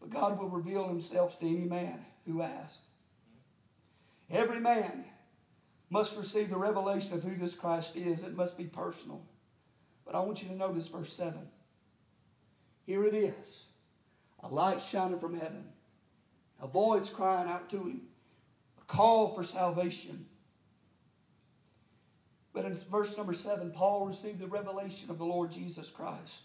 but 0.00 0.10
God 0.10 0.38
will 0.38 0.48
reveal 0.48 0.88
himself 0.88 1.38
to 1.40 1.46
any 1.46 1.64
man 1.64 2.04
who 2.26 2.42
asks. 2.42 2.82
Every 4.30 4.58
man 4.58 5.04
must 5.90 6.18
receive 6.18 6.50
the 6.50 6.56
revelation 6.56 7.14
of 7.14 7.22
who 7.22 7.34
this 7.36 7.54
Christ 7.54 7.96
is. 7.96 8.22
It 8.22 8.36
must 8.36 8.58
be 8.58 8.64
personal. 8.64 9.22
But 10.04 10.14
I 10.14 10.20
want 10.20 10.42
you 10.42 10.48
to 10.48 10.54
notice 10.54 10.88
verse 10.88 11.12
7. 11.12 11.38
Here 12.86 13.04
it 13.04 13.14
is 13.14 13.66
a 14.42 14.48
light 14.48 14.82
shining 14.82 15.18
from 15.18 15.34
heaven, 15.34 15.64
a 16.60 16.66
voice 16.66 17.10
crying 17.10 17.48
out 17.48 17.68
to 17.70 17.78
him, 17.78 18.02
a 18.80 18.84
call 18.84 19.28
for 19.28 19.42
salvation. 19.42 20.26
But 22.52 22.64
in 22.64 22.74
verse 22.74 23.16
number 23.16 23.34
7, 23.34 23.72
Paul 23.72 24.06
received 24.06 24.38
the 24.38 24.46
revelation 24.46 25.10
of 25.10 25.18
the 25.18 25.26
Lord 25.26 25.50
Jesus 25.50 25.90
Christ. 25.90 26.42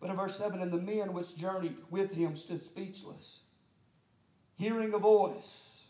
But 0.00 0.10
in 0.10 0.16
verse 0.16 0.36
7, 0.36 0.60
and 0.60 0.72
the 0.72 0.78
men 0.78 1.12
which 1.12 1.36
journeyed 1.36 1.76
with 1.90 2.14
him 2.14 2.34
stood 2.34 2.62
speechless, 2.62 3.40
hearing 4.56 4.94
a 4.94 4.98
voice, 4.98 5.84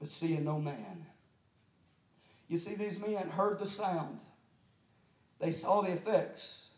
but 0.00 0.08
seeing 0.08 0.44
no 0.44 0.58
man. 0.58 1.06
You 2.50 2.58
see, 2.58 2.74
these 2.74 2.98
men 2.98 3.28
heard 3.28 3.60
the 3.60 3.66
sound, 3.66 4.18
they 5.38 5.52
saw 5.52 5.82
the 5.82 5.92
effects, 5.92 6.70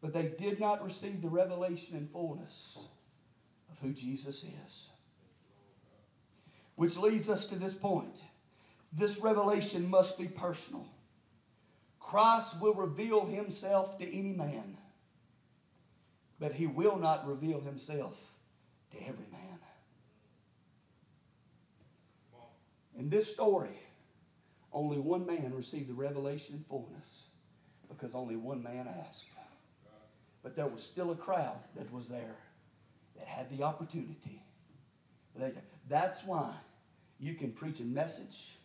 but 0.00 0.12
they 0.12 0.24
did 0.24 0.58
not 0.58 0.84
receive 0.84 1.22
the 1.22 1.28
revelation 1.28 1.96
and 1.96 2.10
fullness 2.10 2.80
of 3.70 3.78
who 3.78 3.92
Jesus 3.92 4.42
is. 4.66 4.88
Which 6.74 6.96
leads 6.96 7.30
us 7.30 7.46
to 7.50 7.54
this 7.54 7.76
point. 7.76 8.16
This 8.92 9.20
revelation 9.22 9.88
must 9.88 10.18
be 10.18 10.26
personal. 10.26 10.88
Christ 12.00 12.60
will 12.60 12.74
reveal 12.74 13.24
himself 13.24 13.96
to 13.98 14.04
any 14.04 14.32
man, 14.32 14.76
but 16.40 16.54
he 16.54 16.66
will 16.66 16.96
not 16.96 17.28
reveal 17.28 17.60
himself 17.60 18.20
to 18.90 19.00
every 19.02 19.26
man. 19.30 19.58
In 22.98 23.10
this 23.10 23.32
story, 23.32 23.78
only 24.72 24.98
one 24.98 25.26
man 25.26 25.52
received 25.54 25.88
the 25.88 25.94
revelation 25.94 26.56
in 26.56 26.64
fullness 26.64 27.26
because 27.88 28.14
only 28.14 28.36
one 28.36 28.62
man 28.62 28.88
asked. 29.06 29.26
But 30.42 30.56
there 30.56 30.66
was 30.66 30.82
still 30.82 31.12
a 31.12 31.16
crowd 31.16 31.58
that 31.76 31.92
was 31.92 32.08
there 32.08 32.36
that 33.16 33.26
had 33.26 33.50
the 33.50 33.62
opportunity. 33.62 34.42
That's 35.88 36.24
why 36.24 36.52
you 37.20 37.34
can 37.34 37.52
preach 37.52 37.80
a 37.80 37.84
message 37.84 38.56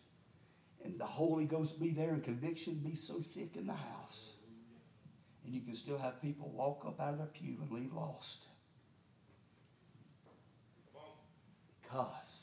and 0.84 0.98
the 0.98 1.06
Holy 1.06 1.44
Ghost 1.44 1.80
be 1.80 1.90
there 1.90 2.10
and 2.10 2.22
conviction 2.22 2.74
be 2.74 2.94
so 2.94 3.14
thick 3.14 3.56
in 3.56 3.66
the 3.66 3.72
house. 3.72 4.32
And 5.44 5.54
you 5.54 5.60
can 5.60 5.74
still 5.74 5.98
have 5.98 6.20
people 6.20 6.50
walk 6.54 6.84
up 6.86 7.00
out 7.00 7.12
of 7.12 7.18
their 7.18 7.26
pew 7.26 7.56
and 7.60 7.70
leave 7.70 7.92
lost. 7.92 8.46
Because 11.82 12.42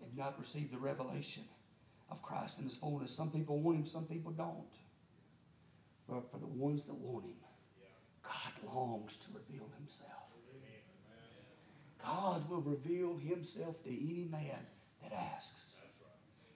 they've 0.00 0.16
not 0.16 0.38
received 0.38 0.72
the 0.72 0.78
revelation 0.78 1.44
of 2.10 2.22
Christ 2.22 2.58
in 2.58 2.64
his 2.64 2.76
fullness. 2.76 3.10
Some 3.10 3.30
people 3.30 3.58
want 3.60 3.78
him, 3.78 3.86
some 3.86 4.04
people 4.04 4.32
don't. 4.32 4.64
But 6.08 6.30
for 6.30 6.38
the 6.38 6.46
ones 6.46 6.84
that 6.84 6.94
want 6.94 7.24
him, 7.24 7.36
God 8.22 8.74
longs 8.74 9.16
to 9.18 9.28
reveal 9.34 9.68
himself. 9.78 10.10
God 12.04 12.48
will 12.50 12.60
reveal 12.60 13.16
himself 13.16 13.82
to 13.84 13.88
any 13.88 14.28
man 14.30 14.66
that 15.02 15.12
asks. 15.12 15.74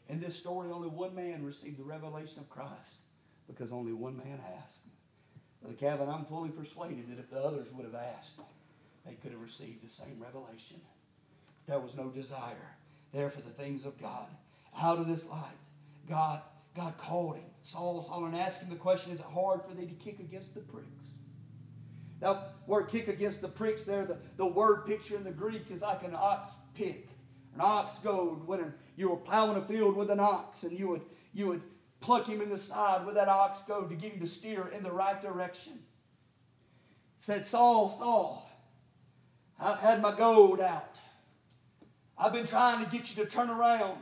In 0.08 0.20
this 0.20 0.37
story, 0.37 0.70
only 0.70 0.88
one 0.88 1.14
man 1.14 1.44
received 1.44 1.78
the 1.78 1.84
revelation 1.84 2.40
of 2.40 2.50
Christ 2.50 2.96
because 3.46 3.72
only 3.72 3.92
one 3.92 4.16
man 4.16 4.40
asked. 4.62 4.80
Brother 5.61 5.76
Kevin, 5.76 6.08
I'm 6.08 6.24
fully 6.24 6.50
persuaded 6.50 7.11
that 7.11 7.18
if 7.18 7.30
the 7.30 7.42
others 7.42 7.72
would 7.72 7.84
have 7.84 7.94
asked, 7.94 8.38
they 9.06 9.14
could 9.14 9.32
have 9.32 9.40
received 9.40 9.84
the 9.84 9.88
same 9.88 10.18
revelation. 10.20 10.80
There 11.66 11.80
was 11.80 11.96
no 11.96 12.08
desire 12.08 12.76
there 13.12 13.30
for 13.30 13.40
the 13.40 13.50
things 13.50 13.87
of 13.87 14.00
God 14.00 14.28
out 14.80 14.98
of 14.98 15.06
this 15.06 15.26
light. 15.28 15.42
God, 16.08 16.40
God 16.74 16.96
called 16.96 17.36
him. 17.36 17.44
Saul, 17.62 18.00
Saul, 18.00 18.24
and 18.24 18.36
asked 18.36 18.62
him 18.62 18.70
the 18.70 18.76
question, 18.76 19.12
is 19.12 19.20
it 19.20 19.26
hard 19.26 19.60
for 19.62 19.74
thee 19.74 19.86
to 19.86 19.94
kick 19.94 20.20
against 20.20 20.54
the 20.54 20.60
pricks? 20.60 21.04
Now, 22.20 22.44
word 22.66 22.88
kick 22.88 23.08
against 23.08 23.40
the 23.40 23.48
pricks 23.48 23.84
there, 23.84 24.04
the, 24.04 24.18
the 24.36 24.46
word 24.46 24.86
picture 24.86 25.16
in 25.16 25.24
the 25.24 25.30
Greek 25.30 25.70
is 25.70 25.82
like 25.82 26.02
an 26.02 26.14
ox 26.16 26.50
pick, 26.74 27.08
an 27.54 27.60
ox 27.60 27.98
goad. 27.98 28.46
When 28.46 28.72
you 28.96 29.10
were 29.10 29.16
plowing 29.16 29.56
a 29.56 29.66
field 29.66 29.96
with 29.96 30.10
an 30.10 30.18
ox 30.18 30.64
and 30.64 30.78
you 30.78 30.88
would, 30.88 31.02
you 31.32 31.46
would 31.48 31.62
pluck 32.00 32.26
him 32.26 32.40
in 32.40 32.48
the 32.48 32.58
side 32.58 33.06
with 33.06 33.14
that 33.16 33.28
ox 33.28 33.62
goad 33.62 33.90
to 33.90 33.96
get 33.96 34.12
him 34.12 34.20
to 34.20 34.26
steer 34.26 34.68
in 34.74 34.82
the 34.82 34.90
right 34.90 35.20
direction. 35.20 35.74
Said, 37.18 37.46
Saul, 37.46 37.88
Saul, 37.88 38.50
I've 39.60 39.78
had 39.78 40.00
my 40.00 40.16
goad 40.16 40.60
out. 40.60 40.96
I've 42.16 42.32
been 42.32 42.46
trying 42.46 42.84
to 42.84 42.90
get 42.90 43.14
you 43.14 43.24
to 43.24 43.30
turn 43.30 43.50
around. 43.50 43.98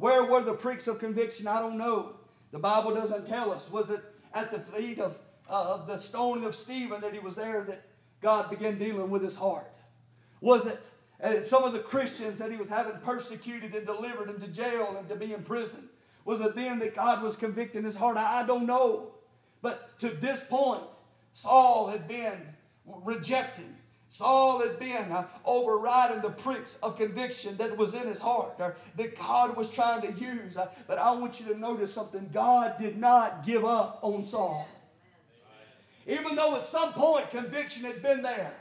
Where 0.00 0.24
were 0.24 0.40
the 0.40 0.54
pricks 0.54 0.88
of 0.88 0.98
conviction? 0.98 1.46
I 1.46 1.60
don't 1.60 1.76
know. 1.76 2.14
The 2.52 2.58
Bible 2.58 2.94
doesn't 2.94 3.28
tell 3.28 3.52
us. 3.52 3.70
Was 3.70 3.90
it 3.90 4.00
at 4.32 4.50
the 4.50 4.58
feet 4.58 4.98
of, 4.98 5.18
uh, 5.46 5.74
of 5.74 5.86
the 5.86 5.98
stoning 5.98 6.46
of 6.46 6.54
Stephen 6.54 7.02
that 7.02 7.12
he 7.12 7.18
was 7.18 7.34
there 7.34 7.64
that 7.64 7.82
God 8.22 8.48
began 8.48 8.78
dealing 8.78 9.10
with 9.10 9.22
his 9.22 9.36
heart? 9.36 9.70
Was 10.40 10.66
it 10.66 10.80
uh, 11.22 11.42
some 11.42 11.64
of 11.64 11.74
the 11.74 11.80
Christians 11.80 12.38
that 12.38 12.50
he 12.50 12.56
was 12.56 12.70
having 12.70 12.96
persecuted 13.02 13.74
and 13.74 13.84
delivered 13.84 14.30
into 14.30 14.48
jail 14.48 14.96
and 14.98 15.06
to 15.10 15.16
be 15.16 15.34
in 15.34 15.42
prison? 15.42 15.90
Was 16.24 16.40
it 16.40 16.56
then 16.56 16.78
that 16.78 16.96
God 16.96 17.22
was 17.22 17.36
convicting 17.36 17.84
his 17.84 17.96
heart? 17.96 18.16
I, 18.16 18.40
I 18.40 18.46
don't 18.46 18.66
know. 18.66 19.12
But 19.60 19.98
to 19.98 20.08
this 20.08 20.42
point, 20.44 20.82
Saul 21.34 21.88
had 21.88 22.08
been 22.08 22.40
rejected. 22.86 23.68
Saul 24.10 24.58
had 24.58 24.80
been 24.80 25.12
uh, 25.12 25.24
overriding 25.44 26.20
the 26.20 26.30
pricks 26.30 26.80
of 26.82 26.96
conviction 26.96 27.56
that 27.58 27.76
was 27.76 27.94
in 27.94 28.08
his 28.08 28.18
heart, 28.18 28.60
uh, 28.60 28.72
that 28.96 29.16
God 29.16 29.56
was 29.56 29.72
trying 29.72 30.02
to 30.02 30.12
use. 30.20 30.56
Uh, 30.56 30.68
but 30.88 30.98
I 30.98 31.12
want 31.12 31.38
you 31.38 31.46
to 31.46 31.56
notice 31.56 31.94
something 31.94 32.28
God 32.34 32.74
did 32.80 32.98
not 32.98 33.46
give 33.46 33.64
up 33.64 34.00
on 34.02 34.24
Saul. 34.24 34.66
Even 36.08 36.34
though 36.34 36.56
at 36.56 36.66
some 36.66 36.92
point 36.92 37.30
conviction 37.30 37.84
had 37.84 38.02
been 38.02 38.20
there 38.20 38.52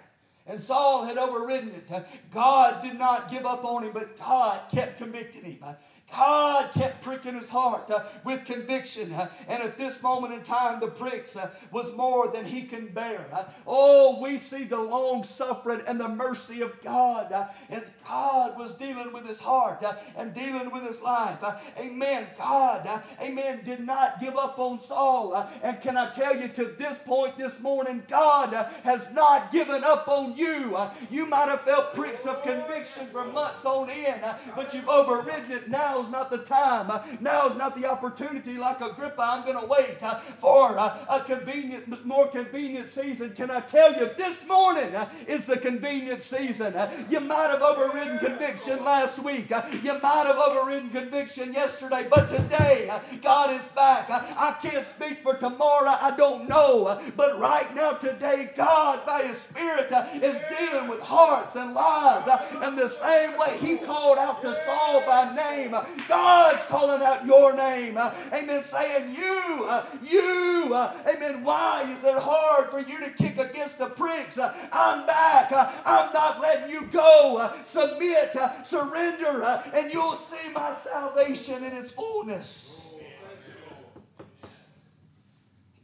and 0.45 0.61
Saul 0.61 1.03
had 1.05 1.17
overridden 1.17 1.69
it, 1.69 1.91
uh, 1.91 2.01
God 2.31 2.83
did 2.83 2.99
not 2.99 3.31
give 3.31 3.47
up 3.47 3.65
on 3.65 3.81
him, 3.81 3.91
but 3.91 4.19
God 4.19 4.61
kept 4.71 4.99
convicting 4.99 5.45
him. 5.45 5.63
God 6.11 6.71
kept 6.73 7.01
pricking 7.01 7.35
his 7.35 7.49
heart 7.49 7.89
uh, 7.91 8.03
with 8.23 8.45
conviction. 8.45 9.13
Uh, 9.13 9.29
and 9.47 9.61
at 9.61 9.77
this 9.77 10.01
moment 10.01 10.33
in 10.33 10.41
time, 10.43 10.79
the 10.79 10.87
pricks 10.87 11.35
uh, 11.35 11.49
was 11.71 11.95
more 11.95 12.27
than 12.27 12.45
he 12.45 12.63
can 12.63 12.87
bear. 12.87 13.25
Uh, 13.31 13.43
oh, 13.67 14.19
we 14.21 14.37
see 14.37 14.63
the 14.63 14.79
long 14.79 15.23
suffering 15.23 15.81
and 15.87 15.99
the 15.99 16.07
mercy 16.07 16.61
of 16.61 16.81
God 16.81 17.31
uh, 17.31 17.47
as 17.69 17.91
God 18.07 18.57
was 18.57 18.75
dealing 18.75 19.13
with 19.13 19.25
his 19.25 19.39
heart 19.39 19.83
uh, 19.83 19.95
and 20.17 20.33
dealing 20.33 20.71
with 20.71 20.83
his 20.83 21.01
life. 21.01 21.43
amen. 21.77 22.27
God, 22.37 22.87
amen, 23.21 23.61
did 23.63 23.81
not 23.81 24.19
give 24.19 24.35
up 24.35 24.59
on 24.59 24.79
Saul. 24.79 25.47
and 25.63 25.81
can 25.81 25.97
I 25.97 26.11
tell 26.11 26.39
you 26.39 26.47
to 26.49 26.65
this 26.77 26.99
point 26.99 27.37
this 27.37 27.59
morning, 27.61 28.03
God 28.07 28.53
has 28.83 29.13
not 29.13 29.51
given 29.51 29.83
up 29.83 30.07
on 30.07 30.35
you. 30.35 30.77
you 31.11 31.25
might 31.25 31.49
have 31.49 31.61
felt 31.61 31.93
pricks 31.93 32.25
of 32.25 32.41
conviction 32.43 33.07
for 33.07 33.25
months 33.25 33.65
on 33.65 33.89
end, 33.89 34.21
but 34.55 34.73
you've 34.73 34.89
overridden 34.89 35.51
it 35.51 35.69
now 35.69 35.98
now's 35.99 36.11
not 36.11 36.31
the 36.31 36.37
time. 36.37 36.89
Uh, 36.89 37.01
now's 37.19 37.57
not 37.57 37.75
the 37.79 37.85
opportunity 37.85 38.57
like 38.57 38.79
Agrippa. 38.79 39.21
I'm 39.21 39.43
going 39.43 39.59
to 39.59 39.65
wait 39.67 40.01
uh, 40.01 40.15
for 40.15 40.77
uh, 40.77 40.95
a 41.09 41.19
convenient, 41.19 42.05
more 42.05 42.27
convenient 42.27 42.87
season. 42.87 43.31
Can 43.31 43.51
I 43.51 43.59
tell 43.61 43.93
you, 43.93 44.09
this 44.17 44.47
morning 44.47 44.95
uh, 44.95 45.09
is 45.27 45.45
the 45.45 45.57
convenient 45.57 46.23
season. 46.23 46.73
Uh, 46.73 46.89
you 47.09 47.19
might 47.19 47.49
have 47.49 47.61
overridden 47.61 48.19
conviction 48.19 48.83
last 48.85 49.19
week. 49.19 49.51
Uh, 49.51 49.63
you 49.83 49.93
might 49.99 50.25
have 50.25 50.37
overridden 50.37 50.89
conviction 50.89 51.51
yesterday, 51.53 52.07
but 52.09 52.29
today 52.29 52.89
God 53.21 53.59
is 53.59 53.67
back. 53.69 54.09
I 54.09 54.55
can't 54.61 54.85
speak 54.85 55.21
for 55.21 55.35
tomorrow. 55.35 55.95
I 56.01 56.13
don't 56.15 56.47
know. 56.47 56.99
But 57.17 57.39
right 57.39 57.73
now, 57.75 57.91
today, 57.91 58.51
God, 58.55 59.05
by 59.05 59.23
His 59.23 59.37
Spirit, 59.37 59.91
is 60.15 60.39
dealing 60.57 60.87
with 60.87 61.01
hearts 61.01 61.55
and 61.55 61.73
lives. 61.73 62.29
And 62.61 62.77
the 62.77 62.87
same 62.87 63.37
way 63.37 63.57
He 63.59 63.77
called 63.77 64.17
out 64.17 64.41
to 64.41 64.55
Saul 64.65 65.03
by 65.05 65.35
name, 65.35 65.75
God's 66.07 66.63
calling 66.65 67.01
out 67.01 67.25
your 67.25 67.55
name. 67.55 67.97
Uh, 67.97 68.13
amen. 68.33 68.63
Saying, 68.63 69.13
You, 69.13 69.65
uh, 69.67 69.85
you, 70.03 70.71
uh, 70.73 70.93
amen. 71.07 71.43
Why 71.43 71.83
is 71.95 72.03
it 72.03 72.15
hard 72.17 72.69
for 72.69 72.79
you 72.79 72.99
to 72.99 73.09
kick 73.11 73.37
against 73.37 73.79
the 73.79 73.87
pricks? 73.87 74.37
I'm 74.37 75.05
back. 75.05 75.51
I'm 75.85 76.13
not 76.13 76.41
letting 76.41 76.69
you 76.69 76.85
go. 76.87 77.51
Submit, 77.65 78.35
surrender, 78.63 79.63
and 79.73 79.93
you'll 79.93 80.15
see 80.15 80.49
my 80.53 80.73
salvation 80.73 81.63
in 81.63 81.73
its 81.73 81.91
fullness. 81.91 82.95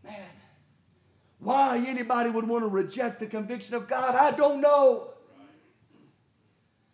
Man, 0.03 0.21
why 1.39 1.83
anybody 1.87 2.29
would 2.29 2.47
want 2.47 2.63
to 2.63 2.67
reject 2.67 3.19
the 3.19 3.27
conviction 3.27 3.75
of 3.75 3.87
God, 3.87 4.15
I 4.15 4.35
don't 4.35 4.61
know. 4.61 5.09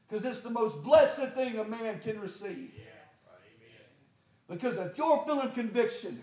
Because 0.08 0.26
it's 0.26 0.42
the 0.42 0.50
most 0.50 0.84
blessed 0.84 1.30
thing 1.30 1.58
a 1.58 1.64
man 1.64 2.00
can 2.00 2.20
receive. 2.20 2.72
Because 4.52 4.78
if 4.78 4.98
you're 4.98 5.24
feeling 5.26 5.50
conviction, 5.52 6.22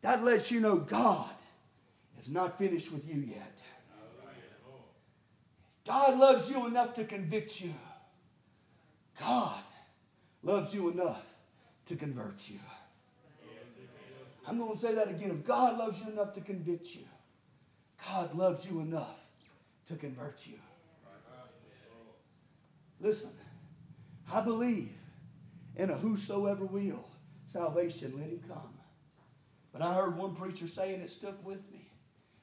that 0.00 0.24
lets 0.24 0.50
you 0.50 0.60
know 0.60 0.76
God 0.76 1.28
is 2.18 2.30
not 2.30 2.58
finished 2.58 2.90
with 2.90 3.06
you 3.06 3.20
yet. 3.20 3.58
God 5.86 6.18
loves 6.18 6.48
you 6.48 6.66
enough 6.66 6.94
to 6.94 7.04
convict 7.04 7.60
you. 7.60 7.74
God 9.20 9.62
loves 10.42 10.72
you 10.72 10.88
enough 10.88 11.22
to 11.86 11.96
convert 11.96 12.48
you. 12.48 12.60
I'm 14.46 14.56
going 14.56 14.72
to 14.72 14.78
say 14.78 14.94
that 14.94 15.08
again. 15.10 15.30
If 15.30 15.44
God 15.44 15.76
loves 15.76 16.00
you 16.00 16.10
enough 16.10 16.32
to 16.32 16.40
convict 16.40 16.94
you, 16.94 17.02
God 18.06 18.34
loves 18.34 18.64
you 18.64 18.80
enough 18.80 19.20
to 19.88 19.96
convert 19.96 20.46
you. 20.46 20.58
Listen, 23.00 23.32
I 24.32 24.40
believe 24.40 24.92
in 25.76 25.90
a 25.90 25.94
whosoever 25.94 26.64
will 26.64 27.04
salvation, 27.48 28.14
let 28.16 28.28
him 28.28 28.40
come. 28.46 28.74
But 29.72 29.82
I 29.82 29.94
heard 29.94 30.16
one 30.16 30.34
preacher 30.34 30.68
say, 30.68 30.94
and 30.94 31.02
it 31.02 31.10
stuck 31.10 31.44
with 31.44 31.70
me. 31.72 31.90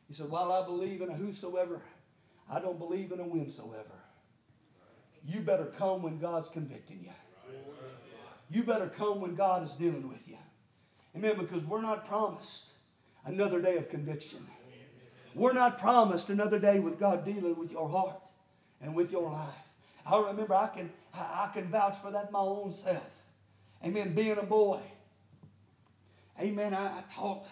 He 0.08 0.14
said, 0.14 0.30
While 0.30 0.52
I 0.52 0.66
believe 0.66 1.02
in 1.02 1.10
a 1.10 1.14
whosoever, 1.14 1.82
I 2.52 2.60
don't 2.60 2.78
believe 2.78 3.12
in 3.12 3.20
a 3.20 3.24
whensoever. 3.24 4.00
You 5.28 5.40
better 5.40 5.66
come 5.66 6.04
when 6.04 6.20
God's 6.20 6.50
convicting 6.50 7.00
you. 7.04 7.56
You 8.52 8.64
better 8.64 8.88
come 8.88 9.22
when 9.22 9.36
God 9.36 9.64
is 9.64 9.72
dealing 9.72 10.08
with 10.08 10.28
you. 10.28 10.38
Amen. 11.16 11.36
Because 11.38 11.66
we're 11.66 11.82
not 11.82 12.08
promised 12.08 12.72
another 13.26 13.60
day 13.60 13.78
of 13.78 13.90
conviction. 13.90 14.46
We're 15.34 15.54
not 15.54 15.80
promised 15.80 16.30
another 16.30 16.60
day 16.60 16.80
with 16.80 17.00
God 17.00 17.26
dealing 17.26 17.58
with 17.58 17.72
your 17.72 17.90
heart 17.90 18.22
and 18.82 18.94
with 18.94 19.12
your 19.12 19.30
life. 19.30 19.50
I 20.06 20.20
remember 20.20 20.54
I 20.54 20.68
can 20.68 20.92
I 21.14 21.50
can 21.54 21.66
vouch 21.70 21.98
for 21.98 22.12
that 22.12 22.32
my 22.32 22.40
own 22.40 22.72
self. 22.72 23.10
Amen. 23.84 24.14
Being 24.14 24.38
a 24.38 24.44
boy, 24.44 24.80
Amen. 26.40 26.74
I, 26.74 26.86
I 26.86 27.04
talked 27.14 27.50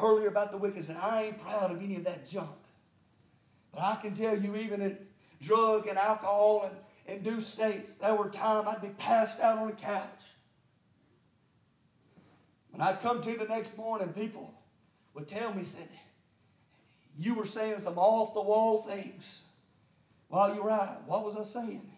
earlier 0.00 0.28
about 0.28 0.50
the 0.50 0.58
wickedness, 0.58 0.88
and 0.88 0.98
I 0.98 1.24
ain't 1.24 1.38
proud 1.38 1.70
of 1.70 1.82
any 1.82 1.96
of 1.96 2.04
that 2.04 2.26
junk. 2.26 2.48
But 3.72 3.82
I 3.82 3.96
can 3.96 4.14
tell 4.14 4.38
you, 4.38 4.54
even 4.56 4.82
in 4.82 4.98
drug 5.40 5.86
and 5.86 5.98
alcohol 5.98 6.70
and 7.06 7.18
induced 7.18 7.54
states, 7.54 7.96
there 7.96 8.14
were 8.14 8.28
times 8.28 8.68
I'd 8.68 8.82
be 8.82 8.88
passed 8.88 9.40
out 9.40 9.58
on 9.58 9.68
a 9.68 9.72
couch. 9.72 10.24
When 12.70 12.80
I'd 12.80 13.00
come 13.00 13.22
to 13.22 13.36
the 13.36 13.44
next 13.44 13.76
morning, 13.76 14.08
people 14.08 14.52
would 15.14 15.28
tell 15.28 15.54
me, 15.54 15.62
said, 15.62 15.88
you 17.16 17.34
were 17.34 17.46
saying 17.46 17.78
some 17.78 17.98
off 17.98 18.34
the 18.34 18.42
wall 18.42 18.82
things 18.82 19.44
while 20.28 20.54
you 20.54 20.62
were 20.62 20.70
out. 20.70 21.06
What 21.06 21.24
was 21.24 21.36
I 21.36 21.44
saying? 21.44 21.88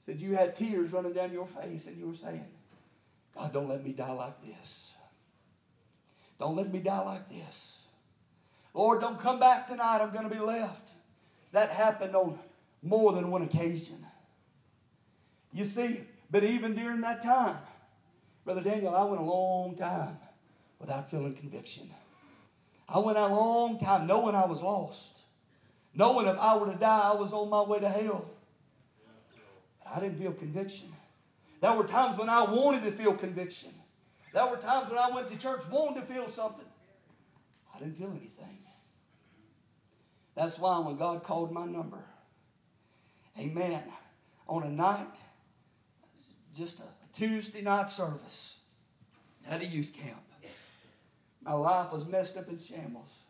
Said 0.00 0.20
you 0.20 0.34
had 0.34 0.56
tears 0.56 0.92
running 0.92 1.12
down 1.12 1.32
your 1.32 1.46
face 1.46 1.86
and 1.86 1.96
you 1.96 2.08
were 2.08 2.14
saying, 2.14 2.44
God, 3.34 3.52
don't 3.52 3.68
let 3.68 3.84
me 3.84 3.92
die 3.92 4.10
like 4.10 4.42
this. 4.42 4.94
Don't 6.38 6.56
let 6.56 6.72
me 6.72 6.78
die 6.78 7.00
like 7.00 7.28
this. 7.28 7.82
Lord, 8.74 9.00
don't 9.00 9.18
come 9.18 9.40
back 9.40 9.66
tonight. 9.66 10.00
I'm 10.00 10.10
going 10.10 10.28
to 10.28 10.34
be 10.34 10.40
left. 10.40 10.90
That 11.52 11.70
happened 11.70 12.14
on 12.14 12.38
more 12.82 13.12
than 13.12 13.30
one 13.30 13.42
occasion. 13.42 14.06
You 15.52 15.64
see, 15.64 16.00
but 16.30 16.44
even 16.44 16.74
during 16.74 17.00
that 17.00 17.22
time, 17.22 17.56
Brother 18.44 18.60
Daniel, 18.60 18.94
I 18.94 19.04
went 19.04 19.20
a 19.20 19.24
long 19.24 19.74
time 19.74 20.16
without 20.78 21.10
feeling 21.10 21.34
conviction. 21.34 21.90
I 22.88 22.98
went 22.98 23.18
a 23.18 23.26
long 23.26 23.78
time 23.78 24.06
knowing 24.06 24.34
I 24.34 24.46
was 24.46 24.62
lost, 24.62 25.22
knowing 25.94 26.26
if 26.26 26.38
I 26.38 26.56
were 26.56 26.72
to 26.72 26.78
die, 26.78 27.10
I 27.10 27.14
was 27.14 27.32
on 27.32 27.50
my 27.50 27.62
way 27.62 27.80
to 27.80 27.88
hell. 27.88 28.30
But 29.82 29.96
I 29.96 30.00
didn't 30.00 30.18
feel 30.18 30.32
conviction. 30.32 30.88
There 31.60 31.72
were 31.72 31.84
times 31.84 32.16
when 32.16 32.28
I 32.28 32.44
wanted 32.44 32.84
to 32.84 32.92
feel 32.92 33.14
conviction. 33.14 33.72
There 34.38 34.46
were 34.46 34.56
times 34.56 34.88
when 34.88 35.00
I 35.00 35.10
went 35.10 35.28
to 35.32 35.36
church 35.36 35.62
wanting 35.68 36.00
to 36.00 36.06
feel 36.06 36.28
something. 36.28 36.64
I 37.74 37.80
didn't 37.80 37.96
feel 37.96 38.12
anything. 38.12 38.60
That's 40.36 40.60
why 40.60 40.78
when 40.78 40.96
God 40.96 41.24
called 41.24 41.50
my 41.50 41.66
number, 41.66 42.04
amen, 43.36 43.82
on 44.46 44.62
a 44.62 44.70
night, 44.70 45.16
just 46.54 46.78
a 46.78 46.84
Tuesday 47.12 47.62
night 47.62 47.90
service 47.90 48.58
at 49.50 49.60
a 49.60 49.66
youth 49.66 49.92
camp, 49.92 50.22
my 51.42 51.54
life 51.54 51.90
was 51.90 52.06
messed 52.06 52.36
up 52.36 52.48
in 52.48 52.60
shambles. 52.60 53.24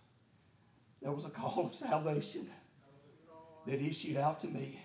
There 1.00 1.10
was 1.10 1.24
a 1.24 1.30
call 1.30 1.68
of 1.68 1.74
salvation 1.74 2.50
that 3.66 3.80
issued 3.80 4.18
out 4.18 4.40
to 4.40 4.46
me. 4.46 4.78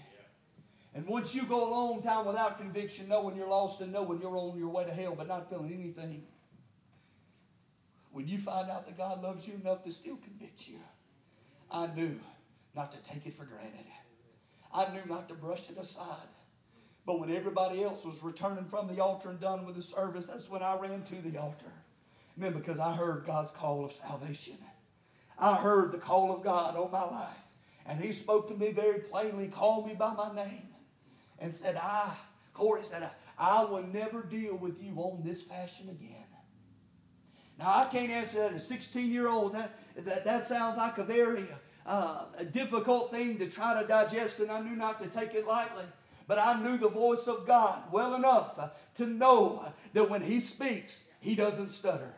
And 0.95 1.08
once 1.08 1.34
you 1.34 1.43
go 1.43 1.67
a 1.67 1.71
long 1.71 2.03
time 2.03 2.25
without 2.25 2.60
conviction, 2.60 3.08
knowing 3.08 3.36
you're 3.36 3.49
lost 3.49 3.82
and 3.82 3.91
knowing 3.91 4.21
you're 4.21 4.38
on 4.38 4.58
your 4.58 4.69
way 4.69 4.86
to 4.86 4.91
hell 4.91 5.15
but 5.17 5.27
not 5.27 5.49
feeling 5.49 5.73
anything, 5.73 6.23
when 8.12 8.27
you 8.27 8.38
find 8.38 8.69
out 8.69 8.86
that 8.86 8.95
God 8.95 9.23
loves 9.23 9.47
you 9.47 9.56
enough 9.56 9.84
to 9.84 9.91
still 9.91 10.17
convict 10.17 10.67
you, 10.67 10.77
I 11.71 11.88
knew 11.88 12.19
not 12.75 12.91
to 12.91 12.97
take 12.99 13.25
it 13.25 13.34
for 13.34 13.45
granted. 13.45 13.86
I 14.71 14.91
knew 14.93 15.01
not 15.08 15.27
to 15.29 15.34
brush 15.34 15.71
it 15.71 15.77
aside. 15.77 16.29
But 17.06 17.19
when 17.19 17.36
everybody 17.36 17.84
else 17.84 18.06
was 18.06 18.21
returning 18.21 18.65
from 18.65 18.88
the 18.88 19.03
altar 19.03 19.29
and 19.29 19.39
done 19.39 19.65
with 19.65 19.75
the 19.75 19.82
service, 19.82 20.27
that's 20.27 20.49
when 20.49 20.62
I 20.62 20.77
ran 20.77 21.03
to 21.03 21.15
the 21.15 21.39
altar. 21.39 21.71
Amen. 22.38 22.53
Because 22.53 22.79
I 22.79 22.93
heard 22.93 23.25
God's 23.25 23.51
call 23.51 23.84
of 23.84 23.91
salvation. 23.91 24.58
I 25.38 25.56
heard 25.56 25.91
the 25.91 25.97
call 25.97 26.34
of 26.36 26.43
God 26.43 26.77
on 26.77 26.91
my 26.91 27.03
life. 27.03 27.38
And 27.86 27.99
He 27.99 28.13
spoke 28.13 28.47
to 28.47 28.56
me 28.56 28.71
very 28.71 28.99
plainly, 28.99 29.47
called 29.47 29.88
me 29.88 29.95
by 29.95 30.13
my 30.13 30.34
name 30.34 30.72
and 31.43 31.53
said, 31.53 31.75
I, 31.75 32.15
Corey 32.53 32.84
said, 32.84 33.10
I 33.38 33.65
will 33.65 33.84
never 33.84 34.23
deal 34.23 34.56
with 34.56 34.82
you 34.82 34.93
on 34.95 35.21
this 35.23 35.41
fashion 35.41 35.89
again. 35.89 36.25
Now, 37.60 37.79
I 37.79 37.86
can't 37.91 38.10
answer 38.10 38.38
that 38.39 38.53
as 38.53 38.63
a 38.63 38.65
16 38.65 39.12
year 39.12 39.27
old. 39.27 39.53
That, 39.53 39.71
that, 39.97 40.23
that 40.23 40.47
sounds 40.47 40.77
like 40.77 40.97
a 40.97 41.03
very 41.03 41.43
uh, 41.86 42.25
a 42.38 42.45
difficult 42.45 43.12
thing 43.12 43.38
to 43.39 43.47
try 43.47 43.79
to 43.79 43.88
digest, 43.88 44.39
and 44.39 44.49
I 44.49 44.62
knew 44.62 44.75
not 44.75 44.99
to 44.99 45.08
take 45.08 45.36
it 45.36 45.45
lightly. 45.45 45.84
But 46.25 46.39
I 46.39 46.62
knew 46.63 46.77
the 46.77 46.88
voice 46.88 47.27
of 47.27 47.45
God 47.45 47.84
well 47.91 48.15
enough 48.15 48.58
uh, 48.58 48.69
to 48.95 49.06
know 49.06 49.65
that 49.91 50.10
when 50.10 50.21
He 50.21 50.39
speaks, 50.39 51.03
He 51.19 51.36
doesn't 51.36 51.69
stutter. 51.69 52.13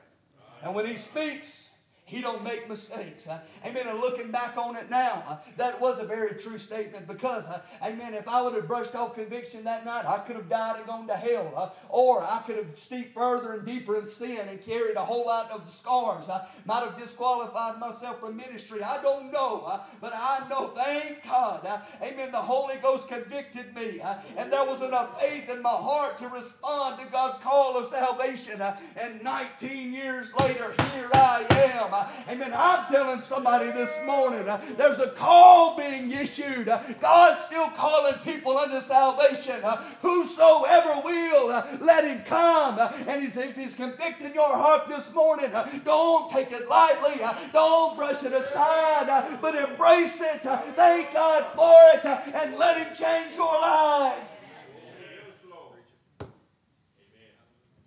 And 0.61 0.75
when 0.75 0.85
He 0.85 0.95
speaks, 0.95 1.64
He 2.07 2.21
don't 2.21 2.43
make 2.43 2.69
mistakes. 2.69 3.27
Amen. 3.65 3.87
And 3.87 3.99
looking 3.99 4.29
back 4.29 4.57
on 4.57 4.75
it 4.75 4.91
now, 4.91 5.39
that 5.57 5.81
was 5.81 5.97
a 5.97 6.05
very 6.05 6.35
true 6.35 6.59
statement 6.59 7.07
because, 7.07 7.47
amen, 7.83 8.13
if 8.13 8.27
I 8.27 8.43
would 8.43 8.53
have 8.53 8.67
brushed 8.67 8.93
off 8.93 9.15
conviction 9.15 9.63
that 9.63 9.85
night, 9.85 10.05
I 10.05 10.19
could 10.19 10.35
have 10.35 10.47
died 10.47 10.77
and 10.77 10.85
gone 10.85 11.07
to 11.07 11.15
hell. 11.15 11.75
Or 11.89 12.21
I 12.21 12.43
could 12.45 12.57
have 12.57 12.77
steeped 12.77 13.15
further 13.15 13.53
and 13.53 13.65
deeper 13.65 13.97
in 13.97 14.05
sin 14.05 14.39
and 14.47 14.63
carried 14.63 14.97
a 14.97 15.01
whole 15.01 15.25
lot 15.25 15.49
of 15.49 15.67
scars. 15.71 16.29
I 16.29 16.45
might 16.65 16.83
have 16.83 16.95
disqualified 16.95 17.79
myself 17.79 18.19
from 18.19 18.37
ministry. 18.37 18.83
I 18.83 19.01
don't 19.01 19.33
know. 19.33 19.81
But 19.99 20.13
I 20.13 20.45
know, 20.47 20.67
thank 20.67 21.23
God, 21.27 21.67
amen, 22.03 22.31
the 22.31 22.37
Holy 22.37 22.75
Ghost 22.83 23.07
convicted 23.07 23.75
me. 23.75 23.99
and 24.37 24.53
there 24.53 24.65
was 24.65 24.83
enough 24.83 25.19
faith 25.19 25.49
in 25.49 25.59
my 25.59 25.69
heart 25.69 26.19
to 26.19 26.27
respond 26.27 26.99
to 26.99 27.07
God's 27.07 27.39
call 27.39 27.77
of 27.77 27.87
salvation. 27.87 28.61
and 28.95 29.23
19 29.23 29.91
years 29.91 30.31
later, 30.35 30.71
here 30.93 31.09
I 31.11 31.45
am. 31.49 31.94
Amen. 32.29 32.51
I'm 32.55 32.85
telling 32.91 33.21
somebody 33.21 33.71
this 33.71 33.93
morning 34.05 34.47
uh, 34.47 34.59
there's 34.77 34.99
a 34.99 35.09
call 35.09 35.77
being 35.77 36.11
issued. 36.11 36.67
Uh, 36.67 36.81
God's 36.99 37.45
still 37.45 37.67
calling 37.69 38.15
people 38.23 38.57
unto 38.57 38.81
salvation. 38.81 39.55
Uh, 39.63 39.77
whosoever 40.01 41.01
will, 41.03 41.51
uh, 41.51 41.77
let 41.81 42.03
him 42.05 42.23
come. 42.25 42.77
Uh, 42.79 42.91
and 43.07 43.21
he's, 43.23 43.37
if 43.37 43.55
he's 43.55 43.75
convicting 43.75 44.33
your 44.33 44.55
heart 44.55 44.87
this 44.87 45.13
morning, 45.13 45.53
uh, 45.53 45.67
don't 45.83 46.31
take 46.31 46.51
it 46.51 46.67
lightly. 46.67 47.21
Don't 47.53 47.95
brush 47.95 48.23
it 48.23 48.33
aside, 48.33 49.39
but 49.41 49.55
embrace 49.55 50.19
it. 50.21 50.41
Thank 50.75 51.13
God 51.13 51.45
for 51.55 51.73
it 51.93 52.05
and 52.05 52.57
let 52.57 52.77
him 52.77 52.95
change 52.95 53.35
your 53.35 53.61
life. 53.61 54.31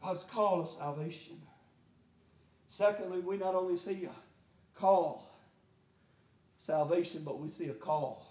God's 0.03 0.25
call 0.25 0.63
of 0.63 0.69
salvation. 0.69 1.37
Secondly, 2.79 3.19
we 3.19 3.37
not 3.37 3.57
only 3.57 3.77
see 3.77 4.05
a 4.05 4.79
call 4.79 5.29
salvation, 6.61 7.23
but 7.25 7.41
we 7.41 7.49
see 7.49 7.71
a 7.71 7.75
call 7.75 8.25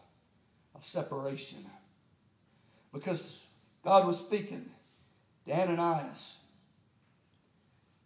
of 0.73 0.85
separation. 0.85 1.65
Because 2.93 3.45
God 3.83 4.07
was 4.07 4.17
speaking 4.17 4.65
to 5.45 5.51
Ananias. 5.53 6.39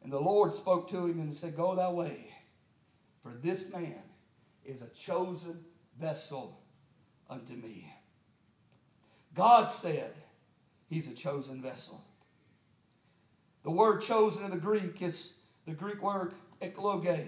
And 0.01 0.11
the 0.11 0.19
Lord 0.19 0.51
spoke 0.51 0.89
to 0.89 1.05
him 1.05 1.19
and 1.19 1.31
said, 1.31 1.55
Go 1.55 1.75
thy 1.75 1.91
way, 1.91 2.33
for 3.21 3.29
this 3.29 3.71
man 3.71 4.01
is 4.65 4.81
a 4.81 4.89
chosen 4.95 5.63
vessel 5.99 6.59
unto 7.29 7.53
me. 7.53 7.93
God 9.35 9.67
said 9.67 10.11
he's 10.89 11.07
a 11.07 11.13
chosen 11.13 11.61
vessel. 11.61 12.03
The 13.61 13.69
word 13.69 14.01
chosen 14.01 14.43
in 14.45 14.49
the 14.49 14.57
Greek 14.57 15.03
is 15.03 15.35
the 15.65 15.73
Greek 15.73 16.01
word 16.01 16.33
ekloge, 16.61 17.27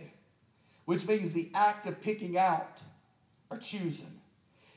which 0.85 1.07
means 1.07 1.31
the 1.31 1.51
act 1.53 1.85
of 1.87 2.01
picking 2.01 2.37
out 2.37 2.79
or 3.49 3.57
choosing. 3.57 4.11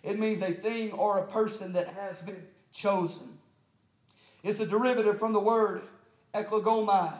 It 0.03 0.19
means 0.19 0.42
a 0.42 0.53
thing 0.53 0.92
or 0.92 1.19
a 1.19 1.27
person 1.27 1.73
that 1.73 1.88
has 1.88 2.23
been 2.23 2.42
chosen. 2.73 3.38
It's 4.42 4.61
a 4.61 4.66
derivative 4.66 5.19
from 5.19 5.33
the 5.33 5.40
word 5.40 5.83
eklogomai, 6.35 7.12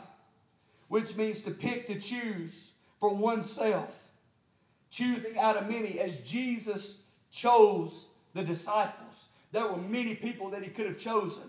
which 0.89 1.17
means 1.17 1.43
to 1.43 1.51
pick, 1.51 1.89
to 1.89 1.99
choose 1.99 2.75
for 3.01 3.13
oneself. 3.13 4.05
Choosing 4.91 5.37
out 5.39 5.57
of 5.57 5.69
many, 5.69 5.99
as 5.99 6.21
Jesus 6.21 7.03
chose 7.33 8.09
the 8.35 8.45
disciples. 8.45 9.27
There 9.51 9.67
were 9.67 9.79
many 9.79 10.15
people 10.15 10.51
that 10.51 10.63
he 10.63 10.69
could 10.69 10.87
have 10.87 10.99
chosen, 10.99 11.43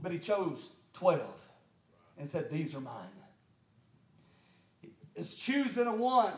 but 0.00 0.10
he 0.10 0.18
chose 0.18 0.72
12 0.94 1.20
and 2.18 2.28
said, 2.28 2.50
These 2.50 2.74
are 2.74 2.80
mine 2.80 3.08
is 5.16 5.34
choosing 5.34 5.86
a 5.86 5.94
one 5.94 6.32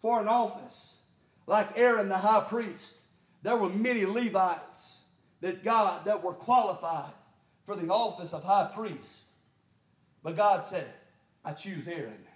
for 0.00 0.20
an 0.20 0.28
office, 0.28 1.02
like 1.46 1.76
Aaron 1.76 2.08
the 2.08 2.16
high 2.16 2.44
priest. 2.48 2.96
There 3.42 3.56
were 3.56 3.68
many 3.68 4.06
Levites 4.06 5.00
that 5.40 5.64
God 5.64 6.04
that 6.04 6.22
were 6.22 6.34
qualified 6.34 7.12
for 7.64 7.76
the 7.76 7.88
office 7.88 8.32
of 8.32 8.44
high 8.44 8.70
priest. 8.74 9.22
But 10.22 10.36
God 10.36 10.64
said, 10.64 10.86
I 11.44 11.52
choose 11.52 11.88
Aaron. 11.88 12.26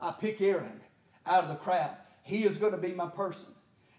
I 0.00 0.12
pick 0.12 0.40
Aaron 0.40 0.80
out 1.26 1.44
of 1.44 1.48
the 1.48 1.56
crowd. 1.56 1.96
He 2.22 2.44
is 2.44 2.58
going 2.58 2.72
to 2.72 2.78
be 2.78 2.92
my 2.92 3.08
person. 3.08 3.48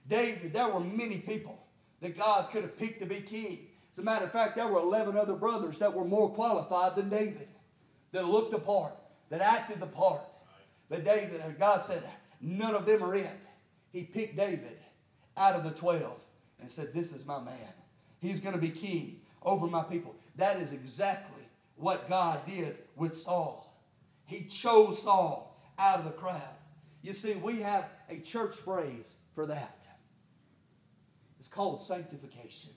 David, 0.07 0.53
there 0.53 0.69
were 0.69 0.79
many 0.79 1.17
people 1.17 1.57
that 2.01 2.17
God 2.17 2.49
could 2.51 2.61
have 2.61 2.77
picked 2.77 2.99
to 2.99 3.05
be 3.05 3.21
king. 3.21 3.67
As 3.91 3.99
a 3.99 4.03
matter 4.03 4.25
of 4.25 4.31
fact, 4.31 4.55
there 4.55 4.67
were 4.67 4.79
11 4.79 5.17
other 5.17 5.35
brothers 5.35 5.79
that 5.79 5.93
were 5.93 6.05
more 6.05 6.29
qualified 6.29 6.95
than 6.95 7.09
David, 7.09 7.47
that 8.11 8.27
looked 8.27 8.51
the 8.51 8.59
part, 8.59 8.93
that 9.29 9.41
acted 9.41 9.79
the 9.79 9.87
part, 9.87 10.21
but 10.89 11.03
David, 11.03 11.41
God 11.59 11.83
said, 11.83 12.03
none 12.41 12.75
of 12.75 12.85
them 12.85 13.03
are 13.03 13.15
it. 13.15 13.29
He 13.91 14.03
picked 14.03 14.37
David 14.37 14.77
out 15.35 15.55
of 15.55 15.63
the 15.63 15.71
12 15.71 16.19
and 16.59 16.69
said, 16.69 16.93
This 16.93 17.13
is 17.13 17.25
my 17.25 17.39
man. 17.39 17.73
He's 18.19 18.39
going 18.39 18.55
to 18.55 18.61
be 18.61 18.69
king 18.69 19.21
over 19.43 19.67
my 19.67 19.83
people. 19.83 20.15
That 20.35 20.59
is 20.59 20.73
exactly 20.73 21.43
what 21.75 22.09
God 22.09 22.45
did 22.45 22.77
with 22.95 23.15
Saul. 23.15 23.73
He 24.25 24.45
chose 24.45 25.01
Saul 25.01 25.57
out 25.77 25.99
of 25.99 26.05
the 26.05 26.11
crowd. 26.11 26.41
You 27.01 27.13
see, 27.13 27.35
we 27.35 27.61
have 27.61 27.85
a 28.09 28.19
church 28.19 28.55
phrase 28.55 29.15
for 29.33 29.45
that. 29.45 29.77
It's 31.39 31.47
called 31.47 31.81
sanctification. 31.81 32.71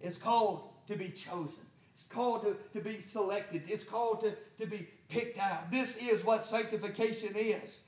It's 0.00 0.18
called 0.18 0.70
to 0.88 0.96
be 0.96 1.10
chosen. 1.10 1.64
It's 1.96 2.04
called 2.04 2.42
to, 2.42 2.56
to 2.78 2.84
be 2.84 3.00
selected. 3.00 3.62
It's 3.68 3.82
called 3.82 4.20
to, 4.20 4.34
to 4.60 4.66
be 4.66 4.86
picked 5.08 5.38
out. 5.38 5.70
This 5.70 5.96
is 5.96 6.26
what 6.26 6.42
sanctification 6.42 7.34
is. 7.34 7.84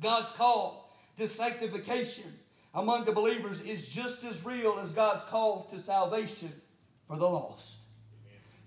God's 0.00 0.32
call 0.32 0.92
to 1.18 1.28
sanctification 1.28 2.32
among 2.74 3.04
the 3.04 3.12
believers 3.12 3.62
is 3.62 3.88
just 3.88 4.24
as 4.24 4.44
real 4.44 4.80
as 4.82 4.90
God's 4.90 5.22
call 5.22 5.62
to 5.70 5.78
salvation 5.78 6.52
for 7.06 7.16
the 7.16 7.28
lost. 7.28 7.78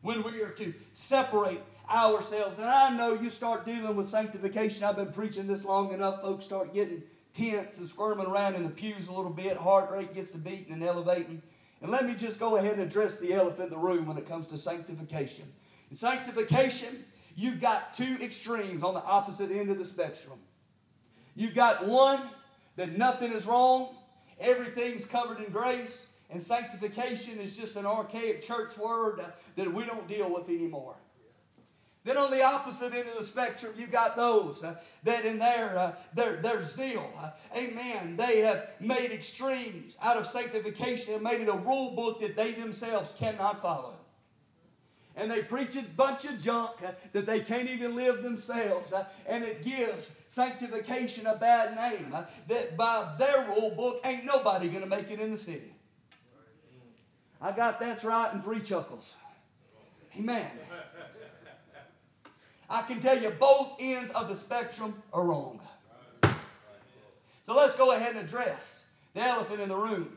When 0.03 0.23
we 0.23 0.41
are 0.41 0.51
to 0.51 0.73
separate 0.93 1.60
ourselves, 1.89 2.57
and 2.57 2.69
I 2.69 2.95
know 2.95 3.13
you 3.15 3.29
start 3.29 3.65
dealing 3.65 3.97
with 3.97 4.07
sanctification. 4.07 4.86
I've 4.86 4.95
been 4.95 5.12
preaching 5.12 5.47
this 5.47 5.65
long 5.65 5.91
enough, 5.91 6.21
folks 6.21 6.45
start 6.45 6.73
getting 6.73 7.03
tense 7.34 7.77
and 7.77 7.89
squirming 7.89 8.27
around 8.27 8.55
in 8.55 8.63
the 8.63 8.69
pews 8.69 9.10
a 9.10 9.12
little 9.12 9.34
bit, 9.34 9.57
heart 9.57 9.91
rate 9.91 10.13
gets 10.13 10.29
to 10.29 10.38
beating 10.38 10.71
and 10.71 10.81
elevating. 10.81 11.41
And 11.82 11.91
let 11.91 12.06
me 12.06 12.13
just 12.13 12.39
go 12.39 12.58
ahead 12.58 12.74
and 12.74 12.82
address 12.82 13.20
the 13.20 13.34
elephant 13.34 13.65
in 13.65 13.70
the 13.72 13.78
room 13.78 14.06
when 14.06 14.17
it 14.17 14.28
comes 14.28 14.48
to 14.48 14.58
sanctification. 14.58 15.46
In 15.89 15.96
sanctification, 15.96 17.04
you've 17.36 17.60
got 17.60 17.96
two 17.96 18.17
extremes 18.22 18.84
on 18.84 18.94
the 18.94 19.04
opposite 19.04 19.52
end 19.52 19.70
of 19.72 19.78
the 19.78 19.86
spectrum. 19.86 20.39
You've 21.36 21.56
got 21.56 21.88
one 21.88 22.22
that 22.76 22.98
nothing 22.98 23.32
is 23.32 23.46
wrong, 23.46 23.96
everything's 24.39 25.06
covered 25.06 25.39
in 25.39 25.52
grace, 25.52 26.08
and 26.30 26.41
sanctification 26.41 27.39
is 27.39 27.58
just 27.58 27.76
an 27.76 27.86
archaic 27.86 28.41
church 28.41 28.78
word 28.78 29.20
that 29.56 29.74
we 29.74 29.86
don't 29.86 30.08
deal 30.08 30.32
with 30.34 30.50
anymore. 30.50 30.96
Then 32.04 32.18
on 32.18 32.32
the 32.32 32.44
opposite 32.44 32.94
end 32.94 33.08
of 33.10 33.18
the 33.18 33.24
spectrum, 33.24 33.74
you've 33.78 33.92
got 33.92 34.16
those 34.16 34.64
uh, 34.64 34.76
that 35.04 35.24
in 35.24 35.38
their, 35.38 35.78
uh, 35.78 35.96
their, 36.16 36.38
their 36.38 36.64
zeal, 36.64 37.12
uh, 37.20 37.30
amen, 37.56 38.18
they 38.18 38.40
have 38.40 38.70
made 38.80 39.12
extremes 39.12 39.98
out 40.04 40.18
of 40.18 40.26
sanctification 40.26 41.14
and 41.14 41.24
made 41.24 41.42
it 41.42 41.48
a 41.48 41.58
rule 41.58 41.96
book 41.96 42.20
that 42.22 42.36
they 42.36 42.54
themselves 42.54 43.14
cannot 43.20 43.62
follow. 43.62 43.94
And 45.16 45.30
they 45.30 45.44
preach 45.44 45.76
a 45.76 45.84
bunch 45.84 46.26
of 46.26 46.42
junk 46.42 46.72
uh, 46.84 46.94
that 47.12 47.28
they 47.28 47.42
can't 47.42 47.70
even 47.70 47.96
live 47.96 48.24
themselves. 48.24 48.94
Uh, 48.94 49.06
and 49.28 49.44
it 49.44 49.64
gives 49.64 50.16
sanctification 50.28 51.28
a 51.28 51.36
bad 51.36 51.76
name. 51.76 52.12
Uh, 52.14 52.24
that 52.48 52.78
by 52.78 53.14
their 53.20 53.46
rule 53.50 53.76
book, 53.76 54.02
ain't 54.06 54.26
nobody 54.26 54.70
going 54.70 54.82
to 54.82 54.90
make 54.90 55.12
it 55.12 55.20
in 55.20 55.30
the 55.30 55.38
city. 55.38 55.76
I 57.40 57.52
got 57.52 57.80
that's 57.80 58.04
right 58.04 58.34
and 58.34 58.44
three 58.44 58.62
chuckles. 58.62 59.18
Amen. 60.18 60.50
I 62.71 62.81
can 62.84 63.01
tell 63.01 63.21
you 63.21 63.29
both 63.31 63.75
ends 63.81 64.12
of 64.12 64.29
the 64.29 64.36
spectrum 64.36 65.03
are 65.12 65.23
wrong. 65.25 65.60
So 67.43 67.53
let's 67.53 67.75
go 67.75 67.91
ahead 67.91 68.15
and 68.15 68.25
address 68.25 68.86
the 69.13 69.21
elephant 69.21 69.60
in 69.60 69.67
the 69.67 69.75
room. 69.75 70.15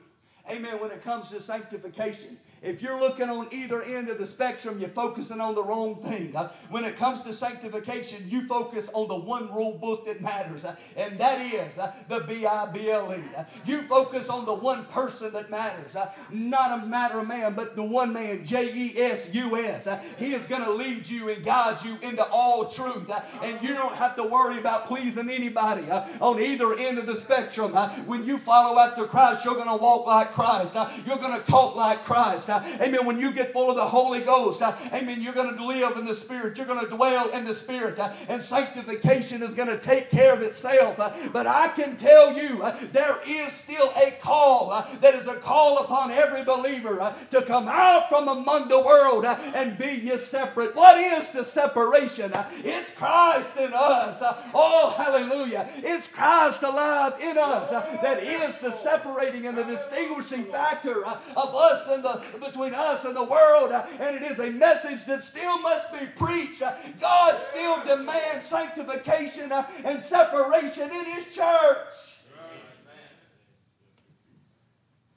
Amen. 0.49 0.79
When 0.81 0.93
it 0.93 1.03
comes 1.03 1.31
to 1.31 1.41
sanctification, 1.41 2.39
if 2.65 2.83
you're 2.83 2.99
looking 2.99 3.29
on 3.29 3.49
either 3.53 3.83
end 3.83 4.09
of 4.09 4.19
the 4.19 4.27
spectrum, 4.27 4.81
you're 4.81 4.89
focusing 4.89 5.41
on 5.41 5.55
the 5.55 5.63
wrong 5.63 5.97
thing. 5.97 6.35
Uh, 6.35 6.51
when 6.71 6.85
it 6.85 6.97
comes 6.97 7.23
to 7.23 7.33
sanctification, 7.33 8.25
you 8.27 8.47
focus 8.47 8.91
on 8.95 9.07
the 9.09 9.17
one 9.17 9.53
rule 9.53 9.77
book 9.79 10.07
that 10.07 10.21
matters, 10.21 10.65
uh, 10.65 10.75
and 10.97 11.19
that 11.19 11.41
is 11.41 11.79
uh, 11.79 11.93
the 12.09 12.21
B 12.21 12.47
I 12.47 12.67
B 12.67 12.91
L 12.91 13.13
E. 13.13 13.23
Uh, 13.37 13.45
you 13.67 13.83
focus 13.83 14.29
on 14.29 14.47
the 14.47 14.55
one 14.55 14.85
person 14.87 15.33
that 15.33 15.51
matters, 15.51 15.95
uh, 15.95 16.11
not 16.31 16.83
a 16.83 16.87
matter 16.87 17.19
of 17.19 17.29
man, 17.29 17.55
but 17.55 17.77
the 17.77 17.83
one 17.83 18.13
man, 18.13 18.45
J 18.47 18.73
E 18.75 18.99
S 18.99 19.35
U 19.35 19.57
S. 19.57 19.87
Uh, 19.87 20.01
he 20.19 20.33
is 20.33 20.43
going 20.47 20.65
to 20.65 20.71
lead 20.71 21.07
you 21.07 21.29
and 21.29 21.45
guide 21.45 21.79
you 21.85 21.99
into 22.03 22.25
all 22.31 22.67
truth, 22.67 23.11
and 23.43 23.63
you 23.63 23.75
don't 23.75 23.95
have 23.95 24.17
to 24.17 24.25
worry 24.25 24.59
about 24.59 24.87
pleasing 24.87 25.29
anybody 25.29 25.85
on 26.21 26.41
either 26.41 26.75
end 26.79 26.99
of 26.99 27.07
the 27.07 27.15
spectrum. 27.15 27.73
When 28.07 28.25
you 28.25 28.39
follow 28.39 28.79
after 28.79 29.05
Christ, 29.05 29.45
you're 29.45 29.55
going 29.55 29.69
to 29.69 29.77
walk 29.77 30.07
like 30.07 30.29
Christ. 30.33 30.75
You're 31.07 31.19
going 31.19 31.39
to 31.39 31.47
talk 31.47 31.77
like 31.77 32.03
Christ. 32.05 32.49
Amen. 32.81 33.05
When 33.05 33.19
you 33.19 33.33
get 33.33 33.53
full 33.53 33.71
of 33.71 33.77
the 33.77 33.85
Holy 33.85 34.21
Ghost, 34.21 34.63
amen, 34.63 35.21
you're 35.21 35.35
going 35.35 35.57
to 35.57 35.65
live 35.65 35.97
in 35.97 36.05
the 36.05 36.15
Spirit. 36.15 36.57
You're 36.57 36.67
going 36.67 36.85
to 36.85 36.91
dwell 36.91 37.31
in 37.31 37.45
the 37.45 37.55
Spirit. 37.55 37.99
And 38.29 38.43
sanctification 38.43 39.43
is 39.43 39.55
going 39.55 39.69
to 39.69 39.79
take 39.79 40.11
care 40.11 40.33
of 40.33 40.43
itself. 40.43 40.99
Uh, 40.99 41.13
but 41.33 41.47
I 41.47 41.69
can 41.69 41.97
tell 41.97 42.37
you, 42.37 42.63
uh, 42.63 42.77
there 42.93 43.17
is 43.27 43.53
still 43.53 43.93
a 43.97 44.13
call 44.21 44.73
uh, 44.73 44.87
that 45.01 45.15
is 45.15 45.27
a 45.27 45.37
call 45.37 45.79
upon 45.79 46.11
every 46.11 46.45
believer 46.45 47.15
to 47.31 47.43
come 47.43 47.69
out 47.69 48.09
from 48.09 48.29
among 48.29 48.69
the 48.69 48.81
world 48.81 49.25
and 49.25 49.79
be 49.79 49.93
ye 49.93 50.17
separate. 50.17 50.75
What 50.75 50.99
is 50.99 51.31
the 51.31 51.45
separation? 51.45 52.33
It's 52.63 52.93
Christ 52.95 53.57
in 53.57 53.73
us. 53.75 54.23
Oh, 54.55 54.95
hallelujah. 54.97 55.69
It's 55.77 56.09
Christ 56.09 56.63
alive 56.63 57.15
in 57.21 57.39
us 57.39 57.71
that 57.71 58.23
is 58.23 58.59
the 58.59 58.71
separating 58.71 59.47
and 59.47 59.57
the 59.57 59.65
distinguishing 59.65 60.45
factor 60.45 61.05
of 61.05 61.55
us 61.55 61.89
and 61.89 62.05
the 62.05 62.23
between 62.45 62.75
us 62.75 63.05
and 63.05 63.17
the 63.17 63.25
world. 63.25 63.73
Uh, 63.73 63.87
and 64.01 64.17
it 64.17 64.23
is 64.23 64.39
a 64.39 64.51
message 64.51 65.05
that 65.07 65.23
still 65.23 65.59
must 65.61 65.93
be 65.93 66.07
preached. 66.17 66.63
Uh, 66.63 66.73
God 67.01 67.41
still 67.43 67.83
demands 67.85 68.47
sanctification 68.47 69.51
uh, 69.53 69.67
and 69.85 70.03
separation 70.03 70.91
in 70.91 71.05
His 71.07 71.35
church. 71.35 72.21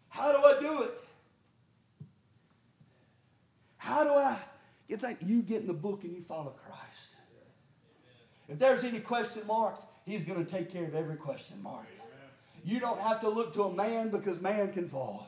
How 0.09 0.31
do 0.31 0.43
I 0.43 0.59
do 0.59 0.81
it? 0.81 0.91
How 3.77 4.03
do 4.03 4.09
I? 4.11 4.37
It's 4.89 5.03
like 5.03 5.17
you 5.21 5.41
get 5.41 5.61
in 5.61 5.67
the 5.67 5.73
book 5.73 6.03
and 6.03 6.15
you 6.15 6.21
follow 6.21 6.55
Christ. 6.65 7.09
If 8.49 8.57
there's 8.57 8.83
any 8.83 8.99
question 8.99 9.45
marks, 9.45 9.85
He's 10.05 10.23
going 10.23 10.43
to 10.43 10.49
take 10.49 10.71
care 10.71 10.85
of 10.85 10.95
every 10.95 11.17
question 11.17 11.61
mark. 11.61 11.85
You 12.63 12.79
don't 12.79 12.99
have 12.99 13.21
to 13.21 13.29
look 13.29 13.53
to 13.53 13.63
a 13.63 13.73
man 13.73 14.09
because 14.09 14.41
man 14.41 14.73
can 14.73 14.89
fall. 14.89 15.27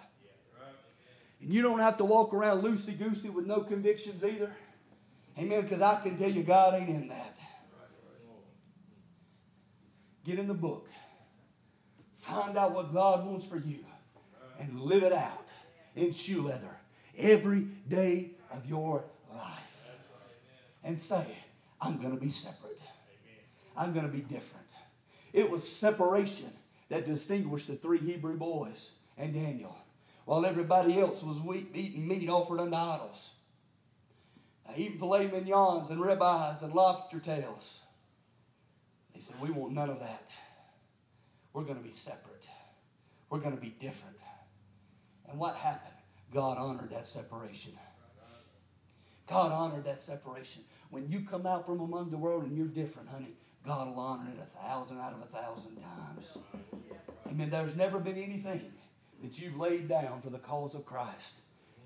And 1.42 1.54
you 1.54 1.62
don't 1.62 1.80
have 1.80 1.98
to 1.98 2.06
walk 2.06 2.34
around 2.34 2.64
loosey 2.64 2.98
goosey 2.98 3.30
with 3.30 3.46
no 3.46 3.62
convictions 3.62 4.24
either. 4.24 4.52
Amen. 5.38 5.62
Because 5.62 5.82
I 5.82 6.02
can 6.02 6.18
tell 6.18 6.30
you, 6.30 6.44
God 6.44 6.74
ain't 6.74 6.90
in 6.90 7.08
that. 7.08 7.36
Get 10.26 10.38
in 10.38 10.48
the 10.48 10.54
book. 10.54 10.88
Find 12.20 12.58
out 12.58 12.74
what 12.74 12.94
God 12.94 13.26
wants 13.26 13.46
for 13.46 13.58
you 13.58 13.86
and 14.60 14.82
live 14.82 15.04
it 15.04 15.14
out 15.14 15.48
in 15.96 16.12
shoe 16.12 16.42
leather 16.42 16.78
every 17.18 17.62
day 17.88 18.32
of 18.52 18.66
your 18.68 19.04
life. 19.34 19.60
And 20.84 21.00
say, 21.00 21.26
I'm 21.82 21.98
going 21.98 22.16
to 22.16 22.22
be 22.22 22.30
separate. 22.30 22.80
I'm 23.76 23.94
going 23.94 24.06
to 24.06 24.12
be 24.12 24.22
different. 24.22 24.66
It 25.34 25.50
was 25.50 25.68
separation 25.68 26.52
that 26.90 27.06
distinguished 27.06 27.68
the 27.68 27.76
three 27.76 28.00
Hebrew 28.00 28.36
boys 28.36 28.94
and 29.18 29.34
Daniel, 29.34 29.76
while 30.30 30.46
everybody 30.46 31.00
else 31.00 31.24
was 31.24 31.42
eating 31.74 32.08
meat 32.08 32.30
offered 32.30 32.60
unto 32.60 32.76
idols, 32.76 33.34
eating 34.78 35.00
filet 35.00 35.26
mignons 35.26 35.90
and 35.90 36.00
ribeyes 36.00 36.62
and 36.62 36.72
lobster 36.72 37.18
tails. 37.20 37.82
They 39.16 39.22
said, 39.22 39.42
We 39.42 39.50
want 39.50 39.74
none 39.74 39.90
of 39.90 40.00
that. 40.02 40.30
We're 41.52 41.64
going 41.64 41.80
to 41.80 41.84
be 41.84 41.92
separate. 41.92 42.48
We're 43.32 43.40
going 43.40 43.56
to 43.56 43.62
be 43.62 43.74
different. 43.80 44.18
And 45.28 45.40
what 45.40 45.56
happened? 45.56 45.96
God 46.32 46.60
honored 46.60 46.92
that 46.92 47.08
separation. 47.08 47.74
God 49.26 49.52
honored 49.52 49.86
that 49.86 50.00
separation. 50.00 50.62
When 50.92 51.10
you 51.10 51.22
come 51.22 51.48
out 51.48 51.66
from 51.66 51.80
among 51.80 52.12
the 52.12 52.18
world 52.18 52.44
and 52.44 52.56
you're 52.56 52.68
different, 52.68 53.10
honey, 53.10 53.34
God 53.66 53.88
will 53.88 54.00
honor 54.00 54.30
it 54.30 54.40
a 54.40 54.46
thousand 54.46 55.00
out 55.00 55.14
of 55.14 55.24
a 55.24 55.36
thousand 55.36 55.78
times. 55.78 56.38
Amen. 57.28 57.50
There's 57.50 57.76
never 57.76 57.98
been 57.98 58.18
anything 58.18 58.72
that 59.24 59.40
you've 59.40 59.58
laid 59.58 59.88
down 59.88 60.22
for 60.22 60.30
the 60.30 60.40
cause 60.40 60.76
of 60.76 60.86
Christ 60.86 61.40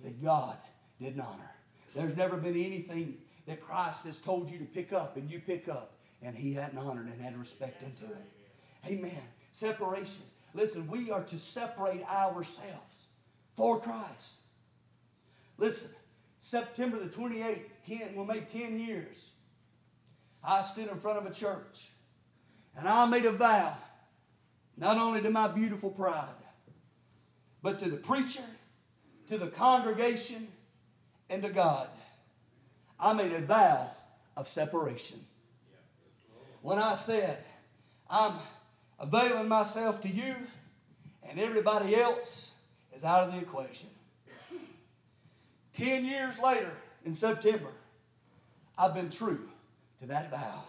that 0.03 0.23
God 0.23 0.57
didn't 1.01 1.21
honor. 1.21 1.51
There's 1.95 2.15
never 2.15 2.37
been 2.37 2.55
anything 2.55 3.17
that 3.47 3.61
Christ 3.61 4.05
has 4.05 4.19
told 4.19 4.49
you 4.49 4.57
to 4.57 4.65
pick 4.65 4.93
up 4.93 5.17
and 5.17 5.29
you 5.29 5.39
pick 5.39 5.67
up 5.67 5.93
and 6.21 6.35
he 6.35 6.53
hadn't 6.53 6.77
honored 6.77 7.07
and 7.07 7.21
had 7.21 7.37
respect 7.37 7.83
into 7.83 8.05
it. 8.05 8.25
Amen. 8.87 9.21
Separation. 9.51 10.23
Listen, 10.53 10.87
we 10.87 11.11
are 11.11 11.23
to 11.23 11.37
separate 11.37 12.03
ourselves 12.07 13.07
for 13.55 13.79
Christ. 13.79 14.33
Listen, 15.57 15.91
September 16.39 16.99
the 16.99 17.09
28th, 17.09 17.61
10, 17.87 18.15
will 18.15 18.25
make 18.25 18.51
10 18.51 18.79
years. 18.79 19.31
I 20.43 20.61
stood 20.61 20.89
in 20.89 20.99
front 20.99 21.17
of 21.17 21.25
a 21.25 21.33
church 21.33 21.89
and 22.77 22.87
I 22.87 23.05
made 23.05 23.25
a 23.25 23.31
vow, 23.31 23.75
not 24.77 24.97
only 24.97 25.21
to 25.21 25.29
my 25.29 25.47
beautiful 25.47 25.89
pride, 25.89 26.27
but 27.63 27.79
to 27.79 27.89
the 27.89 27.97
preacher, 27.97 28.43
to 29.29 29.37
the 29.37 29.47
congregation, 29.47 30.49
and 31.29 31.41
to 31.41 31.49
God. 31.49 31.87
I 32.99 33.13
made 33.13 33.31
a 33.31 33.39
vow 33.39 33.89
of 34.37 34.47
separation. 34.47 35.19
When 36.61 36.77
I 36.77 36.95
said, 36.95 37.43
I'm 38.09 38.33
availing 38.99 39.47
myself 39.47 40.01
to 40.01 40.09
you, 40.09 40.35
and 41.27 41.39
everybody 41.39 41.95
else 41.95 42.51
is 42.93 43.03
out 43.03 43.27
of 43.27 43.33
the 43.33 43.39
equation. 43.39 43.89
Ten 45.73 46.05
years 46.05 46.37
later, 46.39 46.71
in 47.05 47.13
September, 47.13 47.71
I've 48.77 48.93
been 48.93 49.09
true 49.09 49.49
to 50.01 50.07
that 50.07 50.29
vow. 50.29 50.63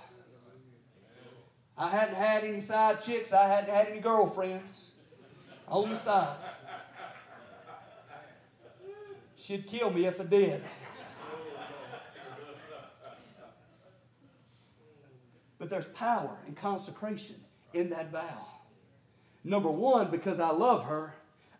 I 1.76 1.88
hadn't 1.88 2.14
had 2.14 2.44
any 2.44 2.60
side 2.60 3.00
chicks, 3.00 3.32
I 3.32 3.46
hadn't 3.46 3.74
had 3.74 3.88
any 3.88 4.00
girlfriends 4.00 4.92
on 5.66 5.90
the 5.90 5.96
side. 5.96 6.36
She'd 9.44 9.66
kill 9.66 9.90
me 9.90 10.06
if 10.06 10.18
I 10.18 10.24
did. 10.24 10.62
But 15.58 15.68
there's 15.68 15.88
power 15.88 16.38
and 16.46 16.56
consecration 16.56 17.36
in 17.74 17.90
that 17.90 18.10
vow. 18.10 18.46
Number 19.44 19.70
one, 19.70 20.10
because 20.10 20.40
I 20.40 20.48
love 20.50 20.84
her, 20.84 21.14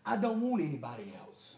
I 0.07 0.17
don't 0.17 0.41
want 0.41 0.63
anybody 0.63 1.13
else. 1.21 1.57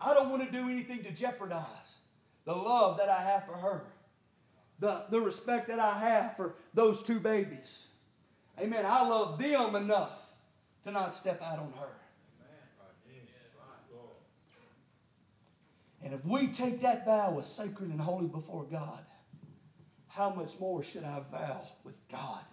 I 0.00 0.14
don't 0.14 0.30
want 0.30 0.46
to 0.46 0.50
do 0.50 0.70
anything 0.70 1.02
to 1.02 1.10
jeopardize 1.10 1.98
the 2.46 2.54
love 2.54 2.96
that 2.96 3.10
I 3.10 3.20
have 3.20 3.44
for 3.44 3.52
her, 3.52 3.84
the, 4.78 5.04
the 5.10 5.20
respect 5.20 5.68
that 5.68 5.78
I 5.78 5.98
have 5.98 6.38
for 6.38 6.54
those 6.72 7.02
two 7.02 7.20
babies. 7.20 7.88
Amen. 8.58 8.86
I 8.86 9.06
love 9.06 9.38
them 9.38 9.76
enough 9.76 10.22
to 10.84 10.90
not 10.90 11.12
step 11.12 11.42
out 11.42 11.58
on 11.58 11.74
her. 11.78 11.97
And 16.02 16.14
if 16.14 16.24
we 16.24 16.48
take 16.48 16.80
that 16.82 17.04
vow 17.04 17.38
as 17.38 17.46
sacred 17.46 17.90
and 17.90 18.00
holy 18.00 18.28
before 18.28 18.64
God, 18.64 19.04
how 20.08 20.30
much 20.30 20.58
more 20.58 20.82
should 20.82 21.04
our 21.04 21.24
vow 21.30 21.60
with 21.84 21.96
God 22.08 22.44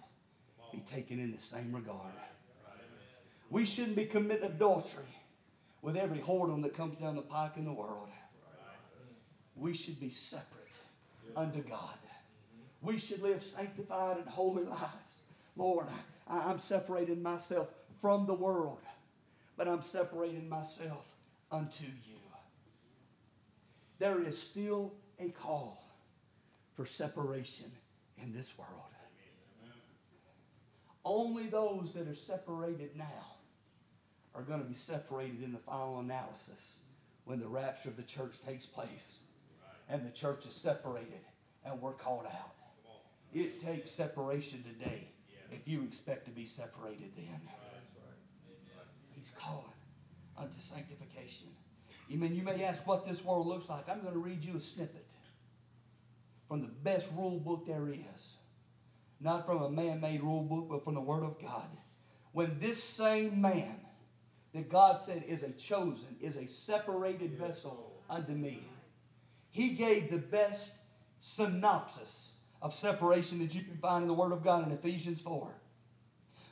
be 0.72 0.80
taken 0.80 1.18
in 1.18 1.32
the 1.32 1.40
same 1.40 1.72
regard? 1.72 2.12
We 3.50 3.64
shouldn't 3.64 3.96
be 3.96 4.06
committing 4.06 4.46
adultery 4.46 5.04
with 5.82 5.96
every 5.96 6.18
whoredom 6.18 6.62
that 6.62 6.74
comes 6.74 6.96
down 6.96 7.16
the 7.16 7.22
pike 7.22 7.56
in 7.56 7.64
the 7.64 7.72
world. 7.72 8.08
We 9.54 9.72
should 9.72 10.00
be 10.00 10.10
separate 10.10 10.74
unto 11.36 11.62
God. 11.62 11.98
We 12.82 12.98
should 12.98 13.22
live 13.22 13.42
sanctified 13.42 14.18
and 14.18 14.28
holy 14.28 14.64
lives. 14.64 15.22
Lord, 15.56 15.86
I, 16.28 16.50
am 16.50 16.58
separating 16.58 17.22
myself 17.22 17.68
from 18.00 18.26
the 18.26 18.34
world, 18.34 18.80
but 19.56 19.66
I'm 19.66 19.82
separating 19.82 20.48
myself 20.48 21.06
unto 21.50 21.84
you. 21.84 22.15
There 23.98 24.22
is 24.22 24.40
still 24.40 24.92
a 25.18 25.30
call 25.30 25.82
for 26.74 26.84
separation 26.84 27.70
in 28.22 28.32
this 28.32 28.58
world. 28.58 28.70
Only 31.04 31.46
those 31.46 31.94
that 31.94 32.08
are 32.08 32.14
separated 32.14 32.96
now 32.96 33.36
are 34.34 34.42
going 34.42 34.60
to 34.60 34.66
be 34.66 34.74
separated 34.74 35.42
in 35.42 35.52
the 35.52 35.58
final 35.58 36.00
analysis 36.00 36.80
when 37.24 37.40
the 37.40 37.46
rapture 37.46 37.88
of 37.88 37.96
the 37.96 38.02
church 38.02 38.34
takes 38.44 38.66
place 38.66 39.18
and 39.88 40.04
the 40.04 40.10
church 40.10 40.46
is 40.46 40.54
separated 40.54 41.20
and 41.64 41.80
we're 41.80 41.92
called 41.92 42.26
out. 42.26 42.54
It 43.32 43.64
takes 43.64 43.90
separation 43.90 44.64
today 44.64 45.08
if 45.52 45.66
you 45.66 45.82
expect 45.84 46.24
to 46.26 46.30
be 46.30 46.44
separated 46.44 47.12
then. 47.16 47.40
He's 49.14 49.30
calling 49.30 49.72
unto 50.36 50.58
sanctification. 50.58 51.48
Mean 52.08 52.34
you 52.34 52.42
may 52.42 52.62
ask 52.64 52.86
what 52.86 53.04
this 53.04 53.24
world 53.24 53.46
looks 53.46 53.68
like. 53.68 53.88
I'm 53.88 54.00
going 54.00 54.14
to 54.14 54.20
read 54.20 54.44
you 54.44 54.56
a 54.56 54.60
snippet 54.60 55.06
from 56.48 56.60
the 56.60 56.68
best 56.68 57.08
rule 57.16 57.40
book 57.40 57.66
there 57.66 57.88
is. 57.88 58.36
Not 59.20 59.46
from 59.46 59.62
a 59.62 59.70
man 59.70 60.00
made 60.00 60.22
rule 60.22 60.42
book, 60.42 60.68
but 60.68 60.84
from 60.84 60.94
the 60.94 61.00
Word 61.00 61.24
of 61.24 61.40
God. 61.40 61.68
When 62.32 62.58
this 62.60 62.82
same 62.82 63.40
man 63.40 63.80
that 64.52 64.68
God 64.68 65.00
said 65.00 65.24
is 65.26 65.42
a 65.42 65.50
chosen, 65.52 66.16
is 66.20 66.36
a 66.36 66.46
separated 66.46 67.32
vessel 67.32 68.02
unto 68.08 68.32
me, 68.32 68.62
he 69.50 69.70
gave 69.70 70.10
the 70.10 70.18
best 70.18 70.72
synopsis 71.18 72.34
of 72.62 72.74
separation 72.74 73.38
that 73.38 73.54
you 73.54 73.62
can 73.62 73.78
find 73.78 74.02
in 74.02 74.08
the 74.08 74.14
Word 74.14 74.32
of 74.32 74.44
God 74.44 74.66
in 74.66 74.72
Ephesians 74.72 75.20
4. 75.20 75.54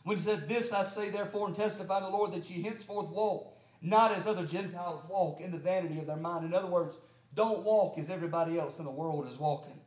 When 0.05 0.17
he 0.17 0.23
said, 0.23 0.49
This 0.49 0.73
I 0.73 0.85
say 0.85 1.11
therefore 1.11 1.47
and 1.47 1.57
testify 1.57 2.01
the 2.01 2.09
Lord 2.09 2.33
that 2.33 2.51
ye 2.51 2.63
henceforth 2.63 3.11
walk 3.11 3.54
not 3.85 4.13
as 4.13 4.27
other 4.27 4.47
Gentiles 4.47 5.05
walk 5.09 5.43
in 5.43 5.53
the 5.53 5.59
vanity 5.59 5.99
of 5.99 6.07
their 6.07 6.17
mind. 6.17 6.47
In 6.47 6.55
other 6.55 6.67
words, 6.67 6.97
don't 7.35 7.63
walk 7.63 7.99
as 7.99 8.11
everybody 8.11 8.59
else 8.59 8.79
in 8.79 8.87
the 8.87 8.91
world 8.91 9.27
is 9.27 9.39
walking. 9.39 9.79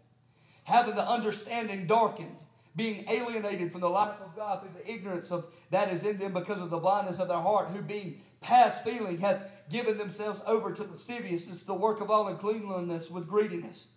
Having 0.65 0.95
the 0.95 1.09
understanding 1.09 1.87
darkened, 1.87 2.35
being 2.75 3.05
alienated 3.09 3.71
from 3.71 3.81
the 3.81 3.89
life 3.89 4.21
of 4.23 4.35
God 4.35 4.61
through 4.61 4.83
the 4.83 4.91
ignorance 4.91 5.31
of 5.31 5.47
that 5.71 5.91
is 5.91 6.05
in 6.05 6.19
them 6.19 6.33
because 6.33 6.61
of 6.61 6.69
the 6.69 6.77
blindness 6.77 7.19
of 7.19 7.27
their 7.27 7.39
heart, 7.39 7.69
who 7.69 7.81
being 7.81 8.21
past 8.39 8.83
feeling 8.83 9.17
have 9.17 9.49
given 9.71 9.97
themselves 9.97 10.43
over 10.45 10.71
to 10.71 10.83
lasciviousness, 10.83 11.63
the 11.63 11.73
work 11.73 11.99
of 11.99 12.11
all 12.11 12.27
uncleanness 12.27 13.09
with 13.09 13.27
greediness. 13.27 13.87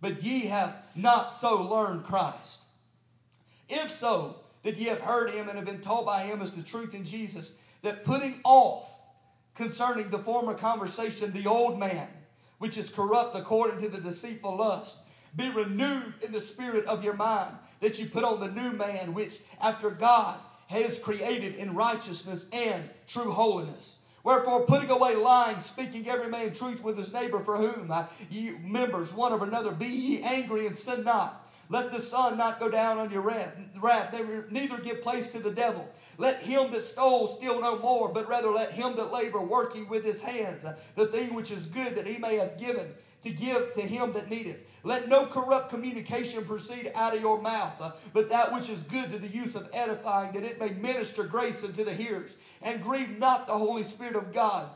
But 0.00 0.22
ye 0.22 0.46
have 0.46 0.76
not 0.94 1.32
so 1.32 1.62
learned 1.62 2.04
Christ. 2.04 2.62
If 3.68 3.90
so, 3.90 4.36
that 4.62 4.76
ye 4.76 4.84
have 4.86 5.00
heard 5.00 5.30
him 5.30 5.48
and 5.48 5.56
have 5.56 5.66
been 5.66 5.80
taught 5.80 6.06
by 6.06 6.22
him 6.22 6.40
as 6.40 6.52
the 6.52 6.62
truth 6.62 6.94
in 6.94 7.04
Jesus, 7.04 7.56
that 7.82 8.04
putting 8.04 8.40
off 8.44 8.91
concerning 9.54 10.10
the 10.10 10.18
former 10.18 10.54
conversation 10.54 11.32
the 11.32 11.48
old 11.48 11.78
man, 11.78 12.08
which 12.58 12.78
is 12.78 12.88
corrupt 12.88 13.36
according 13.36 13.80
to 13.80 13.88
the 13.88 14.00
deceitful 14.00 14.56
lust, 14.56 14.98
be 15.34 15.50
renewed 15.50 16.14
in 16.22 16.32
the 16.32 16.40
spirit 16.40 16.84
of 16.86 17.04
your 17.04 17.14
mind, 17.14 17.54
that 17.80 17.98
you 17.98 18.06
put 18.06 18.24
on 18.24 18.40
the 18.40 18.50
new 18.50 18.72
man, 18.72 19.14
which 19.14 19.40
after 19.60 19.90
God 19.90 20.38
has 20.68 20.98
created 20.98 21.54
in 21.54 21.74
righteousness 21.74 22.48
and 22.52 22.88
true 23.06 23.30
holiness. 23.30 24.02
Wherefore, 24.24 24.66
putting 24.66 24.90
away 24.90 25.16
lying, 25.16 25.58
speaking 25.58 26.08
every 26.08 26.28
man 26.28 26.52
truth 26.52 26.82
with 26.82 26.96
his 26.96 27.12
neighbor, 27.12 27.40
for 27.40 27.56
whom 27.56 27.90
uh, 27.90 28.06
ye 28.30 28.52
members 28.64 29.12
one 29.12 29.32
of 29.32 29.42
another, 29.42 29.72
be 29.72 29.86
ye 29.86 30.22
angry 30.22 30.66
and 30.66 30.76
sin 30.76 31.02
not. 31.02 31.41
Let 31.68 31.90
the 31.90 32.00
sun 32.00 32.36
not 32.36 32.60
go 32.60 32.68
down 32.68 32.98
on 32.98 33.10
your 33.10 33.22
wrath, 33.22 33.56
neither 34.50 34.78
give 34.78 35.02
place 35.02 35.32
to 35.32 35.38
the 35.38 35.50
devil. 35.50 35.88
Let 36.18 36.42
him 36.42 36.70
that 36.72 36.82
stole 36.82 37.26
steal 37.26 37.60
no 37.60 37.78
more, 37.78 38.12
but 38.12 38.28
rather 38.28 38.50
let 38.50 38.72
him 38.72 38.96
that 38.96 39.12
labor, 39.12 39.40
working 39.40 39.88
with 39.88 40.04
his 40.04 40.20
hands, 40.20 40.66
the 40.96 41.06
thing 41.06 41.32
which 41.32 41.50
is 41.50 41.66
good 41.66 41.94
that 41.94 42.06
he 42.06 42.18
may 42.18 42.36
have 42.36 42.58
given 42.58 42.88
to 43.24 43.30
give 43.30 43.72
to 43.74 43.80
him 43.80 44.12
that 44.12 44.28
needeth. 44.28 44.58
Let 44.84 45.08
no 45.08 45.26
corrupt 45.26 45.70
communication 45.70 46.44
proceed 46.44 46.90
out 46.94 47.14
of 47.14 47.22
your 47.22 47.40
mouth, 47.40 47.96
but 48.12 48.28
that 48.30 48.52
which 48.52 48.68
is 48.68 48.82
good 48.82 49.10
to 49.12 49.18
the 49.18 49.28
use 49.28 49.54
of 49.54 49.70
edifying, 49.72 50.32
that 50.32 50.42
it 50.42 50.60
may 50.60 50.70
minister 50.70 51.22
grace 51.22 51.64
unto 51.64 51.84
the 51.84 51.94
hearers. 51.94 52.36
And 52.60 52.82
grieve 52.82 53.18
not 53.18 53.46
the 53.46 53.56
Holy 53.56 53.84
Spirit 53.84 54.16
of 54.16 54.34
God 54.34 54.68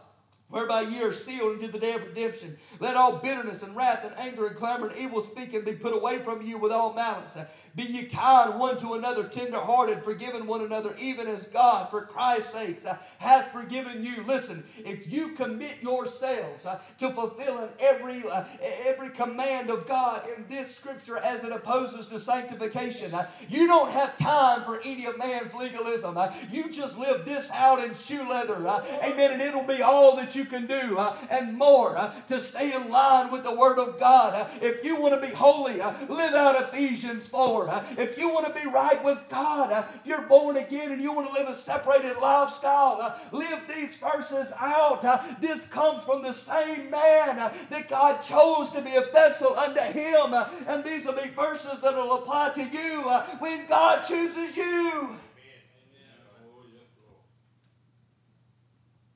whereby 0.49 0.83
ye 0.83 1.03
are 1.03 1.13
sealed 1.13 1.55
unto 1.55 1.67
the 1.67 1.79
day 1.79 1.95
of 1.95 2.05
redemption. 2.05 2.57
Let 2.79 2.97
all 2.97 3.17
bitterness 3.17 3.63
and 3.63 3.75
wrath 3.75 4.05
and 4.05 4.17
anger 4.19 4.47
and 4.47 4.57
clamor 4.57 4.89
and 4.89 4.97
evil 4.97 5.21
speaking 5.21 5.63
be 5.63 5.73
put 5.73 5.95
away 5.95 6.19
from 6.19 6.43
you 6.43 6.59
with 6.59 6.73
all 6.73 6.93
malice. 6.93 7.39
Be 7.77 7.83
ye 7.83 8.05
kind 8.05 8.59
one 8.59 8.79
to 8.79 8.95
another, 8.95 9.25
tenderhearted, 9.25 10.03
forgiving 10.03 10.47
one 10.47 10.63
another, 10.63 10.97
even 10.99 11.27
as 11.27 11.45
God, 11.45 11.91
for 11.91 12.01
Christ's 12.01 12.55
sakes, 12.55 12.87
uh, 12.87 12.97
hath 13.19 13.53
forgiven 13.53 14.03
you. 14.03 14.25
Listen, 14.25 14.65
if 14.79 15.13
you 15.13 15.29
commit 15.29 15.83
yourselves 15.83 16.65
uh, 16.65 16.79
to 17.01 17.11
fulfilling 17.11 17.69
every 17.79 18.27
uh, 18.31 18.45
every 18.87 19.11
command 19.11 19.69
of 19.69 19.87
God 19.87 20.27
in 20.35 20.47
this 20.49 20.75
scripture 20.75 21.19
as 21.19 21.45
it 21.45 21.53
opposes 21.53 22.09
to 22.09 22.19
sanctification, 22.19 23.13
uh, 23.13 23.29
you 23.51 23.67
don't 23.67 23.91
have 23.91 24.17
time 24.17 24.63
for 24.63 24.81
any 24.83 25.05
of 25.05 25.19
man's 25.19 25.53
legalism. 25.53 26.17
Uh, 26.17 26.33
you 26.51 26.71
just 26.71 26.99
live 26.99 27.27
this 27.27 27.51
out 27.51 27.85
in 27.85 27.93
shoe 27.93 28.27
leather, 28.27 28.67
uh, 28.67 28.83
amen, 29.05 29.33
and 29.33 29.43
it'll 29.43 29.63
be 29.63 29.83
all 29.83 30.17
that 30.17 30.35
you 30.35 30.47
can 30.47 30.67
do 30.67 30.99
and 31.31 31.59
more 31.59 32.11
to 32.29 32.41
stay 32.41 32.73
in 32.73 32.89
line 32.91 33.31
with 33.31 33.45
the 33.45 33.55
Word 33.55 33.79
of 33.79 34.01
God. 34.01 34.49
if 34.63 34.83
you 34.83 34.97
want 34.97 35.13
to 35.13 35.21
be 35.21 35.35
holy, 35.35 35.75
live 36.09 36.33
out 36.33 36.73
Ephesians 36.73 37.27
4. 37.29 37.66
If 37.99 38.19
you 38.19 38.29
want 38.29 38.47
to 38.47 38.61
be 38.61 38.69
right 38.69 39.03
with 39.05 39.23
God, 39.29 39.87
if 40.01 40.07
you're 40.07 40.23
born 40.23 40.57
again 40.57 40.93
and 40.93 41.03
you 41.03 41.13
want 41.13 41.29
to 41.29 41.35
live 41.35 41.49
a 41.49 41.55
separated 41.55 42.17
lifestyle, 42.19 43.19
live 43.33 43.61
these 43.69 43.97
verses 43.97 44.53
out. 44.61 45.41
This 45.41 45.67
comes 45.69 46.05
from 46.05 46.23
the 46.23 46.33
same 46.33 46.91
man 46.91 47.37
that 47.71 47.89
God 47.89 48.23
chose 48.23 48.73
to 48.73 48.83
be 48.83 48.95
a 48.95 49.03
vessel 49.13 49.57
unto 49.57 49.81
him. 49.81 50.35
And 50.67 50.85
these 50.85 51.05
will 51.05 51.15
be 51.15 51.29
verses 51.31 51.81
that 51.81 51.95
will 51.95 52.15
apply 52.15 52.51
to 52.55 52.63
you 52.63 53.03
when 53.39 53.67
God 53.67 54.07
chooses 54.07 54.57
you. 54.57 55.17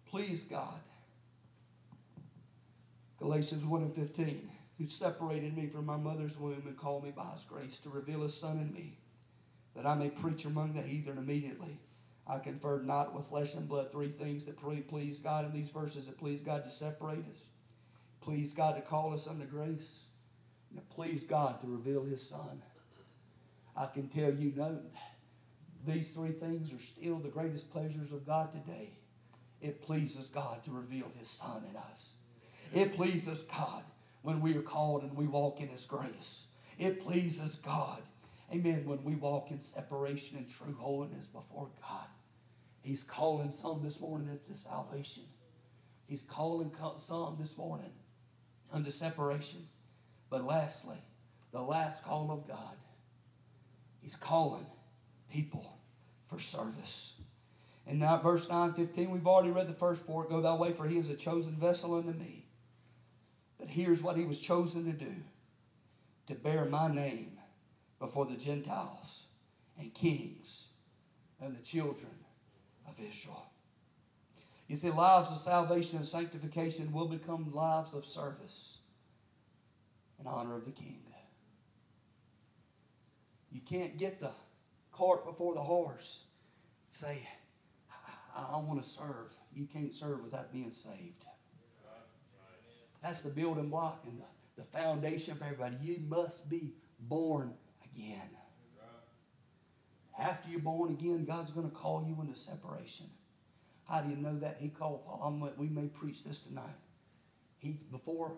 Please 0.09 0.42
God. 0.42 0.74
Galatians 3.18 3.64
1 3.64 3.82
and 3.82 3.94
15 3.94 4.49
who 4.81 4.87
separated 4.87 5.55
me 5.55 5.66
from 5.66 5.85
my 5.85 5.99
mother's 5.99 6.39
womb 6.39 6.62
and 6.64 6.76
called 6.76 7.05
me 7.05 7.11
by 7.11 7.31
his 7.33 7.45
grace 7.45 7.78
to 7.81 7.91
reveal 7.91 8.22
his 8.22 8.35
son 8.35 8.59
in 8.59 8.72
me, 8.72 8.97
that 9.76 9.85
I 9.85 9.95
may 9.95 10.09
preach 10.09 10.47
among 10.47 10.72
the 10.72 10.81
heathen 10.81 11.18
immediately. 11.18 11.78
I 12.26 12.39
conferred 12.39 12.87
not 12.87 13.14
with 13.14 13.26
flesh 13.26 13.55
and 13.55 13.68
blood 13.68 13.93
three 13.93 14.09
things 14.09 14.47
that 14.47 14.57
please 14.57 15.18
God 15.18 15.45
in 15.45 15.53
these 15.53 15.68
verses 15.68 16.07
that 16.07 16.18
please 16.18 16.41
God 16.41 16.64
to 16.64 16.70
separate 16.70 17.28
us, 17.31 17.49
please 18.22 18.55
God 18.55 18.76
to 18.76 18.81
call 18.81 19.12
us 19.12 19.28
unto 19.28 19.45
grace, 19.45 20.05
and 20.70 20.89
please 20.89 21.24
God 21.24 21.61
to 21.61 21.66
reveal 21.66 22.03
his 22.03 22.26
son. 22.26 22.62
I 23.76 23.85
can 23.85 24.09
tell 24.09 24.33
you 24.33 24.55
no, 24.57 24.78
these 25.87 26.12
three 26.12 26.33
things 26.33 26.72
are 26.72 26.78
still 26.78 27.16
the 27.16 27.28
greatest 27.28 27.70
pleasures 27.70 28.12
of 28.12 28.26
God 28.26 28.51
today. 28.53 28.93
It 29.61 29.83
pleases 29.83 30.28
God 30.28 30.64
to 30.64 30.70
reveal 30.70 31.12
his 31.18 31.28
son 31.28 31.64
in 31.68 31.76
us. 31.76 32.14
It 32.72 32.97
pleases 32.97 33.43
God 33.43 33.83
when 34.23 34.41
we 34.41 34.57
are 34.57 34.62
called 34.62 35.03
and 35.03 35.16
we 35.16 35.27
walk 35.27 35.61
in 35.61 35.68
His 35.68 35.85
grace. 35.85 36.45
It 36.79 37.03
pleases 37.03 37.57
God. 37.57 38.03
Amen. 38.53 38.85
When 38.85 39.05
we 39.05 39.14
walk 39.14 39.51
in 39.51 39.61
separation 39.61 40.39
and 40.39 40.51
true 40.51 40.75
holiness 40.79 41.27
before 41.27 41.68
God. 41.81 42.07
He's 42.83 43.05
calling 43.05 43.53
some 43.53 43.83
this 43.83 44.01
morning 44.01 44.29
into 44.29 44.59
salvation. 44.59 45.25
He's 46.07 46.23
calling 46.23 46.73
some 46.99 47.37
this 47.39 47.57
morning 47.57 47.93
unto 48.73 48.91
separation. 48.91 49.68
But 50.31 50.45
lastly, 50.45 50.97
the 51.53 51.61
last 51.61 52.05
call 52.05 52.31
of 52.31 52.49
God, 52.49 52.77
He's 54.01 54.16
calling 54.16 54.66
people 55.31 55.79
for 56.27 56.41
service. 56.41 57.14
And 57.87 57.99
now, 57.99 58.18
verse 58.18 58.49
9 58.49 58.73
15, 58.73 59.11
we've 59.11 59.27
already 59.27 59.51
read 59.51 59.68
the 59.68 59.75
first 59.75 60.07
part 60.07 60.31
Go 60.31 60.41
thy 60.41 60.55
way, 60.55 60.73
for 60.73 60.87
he 60.87 60.99
is 60.99 61.11
a 61.11 61.14
chosen 61.14 61.55
vessel 61.55 61.97
unto 61.97 62.12
me. 62.12 62.39
But 63.61 63.69
here's 63.69 64.03
what 64.03 64.17
he 64.17 64.25
was 64.25 64.41
chosen 64.41 64.87
to 64.87 64.93
do 64.93 65.15
to 66.27 66.35
bear 66.35 66.65
my 66.65 66.89
name 66.89 67.39
before 67.99 68.25
the 68.25 68.37
Gentiles 68.37 69.27
and 69.79 69.93
kings 69.93 70.69
and 71.41 71.55
the 71.57 71.63
children 71.63 72.13
of 72.89 72.99
Israel. 72.99 73.47
You 74.67 74.77
see, 74.77 74.91
lives 74.91 75.31
of 75.33 75.39
salvation 75.39 75.97
and 75.97 76.07
sanctification 76.07 76.93
will 76.93 77.09
become 77.09 77.53
lives 77.53 77.93
of 77.93 78.05
service 78.05 78.79
in 80.19 80.27
honor 80.27 80.57
of 80.57 80.65
the 80.65 80.71
King. 80.71 81.03
You 83.51 83.61
can't 83.61 83.99
get 83.99 84.21
the 84.21 84.31
cart 84.93 85.25
before 85.25 85.55
the 85.55 85.61
horse. 85.61 86.23
Say, 86.91 87.27
I, 88.35 88.55
I 88.55 88.57
want 88.59 88.83
to 88.83 88.89
serve. 88.89 89.35
You 89.53 89.67
can't 89.67 89.93
serve 89.93 90.23
without 90.23 90.53
being 90.53 90.73
saved. 90.73 91.25
That's 93.03 93.20
the 93.20 93.30
building 93.30 93.70
block 93.70 94.05
and 94.07 94.20
the, 94.20 94.62
the 94.62 94.68
foundation 94.68 95.34
for 95.36 95.44
everybody. 95.44 95.76
You 95.82 96.03
must 96.09 96.48
be 96.51 96.74
born 96.98 97.55
again. 97.92 98.30
After 100.18 100.51
you're 100.51 100.61
born 100.61 100.90
again, 100.90 101.24
God's 101.24 101.51
going 101.51 101.68
to 101.68 101.74
call 101.74 102.05
you 102.07 102.20
into 102.20 102.38
separation. 102.38 103.07
How 103.88 104.03
do 104.03 104.11
you 104.11 104.16
know 104.16 104.38
that? 104.38 104.59
He 104.61 104.68
called 104.68 105.05
Paul. 105.07 105.51
We 105.57 105.68
may 105.68 105.86
preach 105.86 106.24
this 106.24 106.40
tonight. 106.40 106.76
He 107.59 107.78
before 107.90 108.32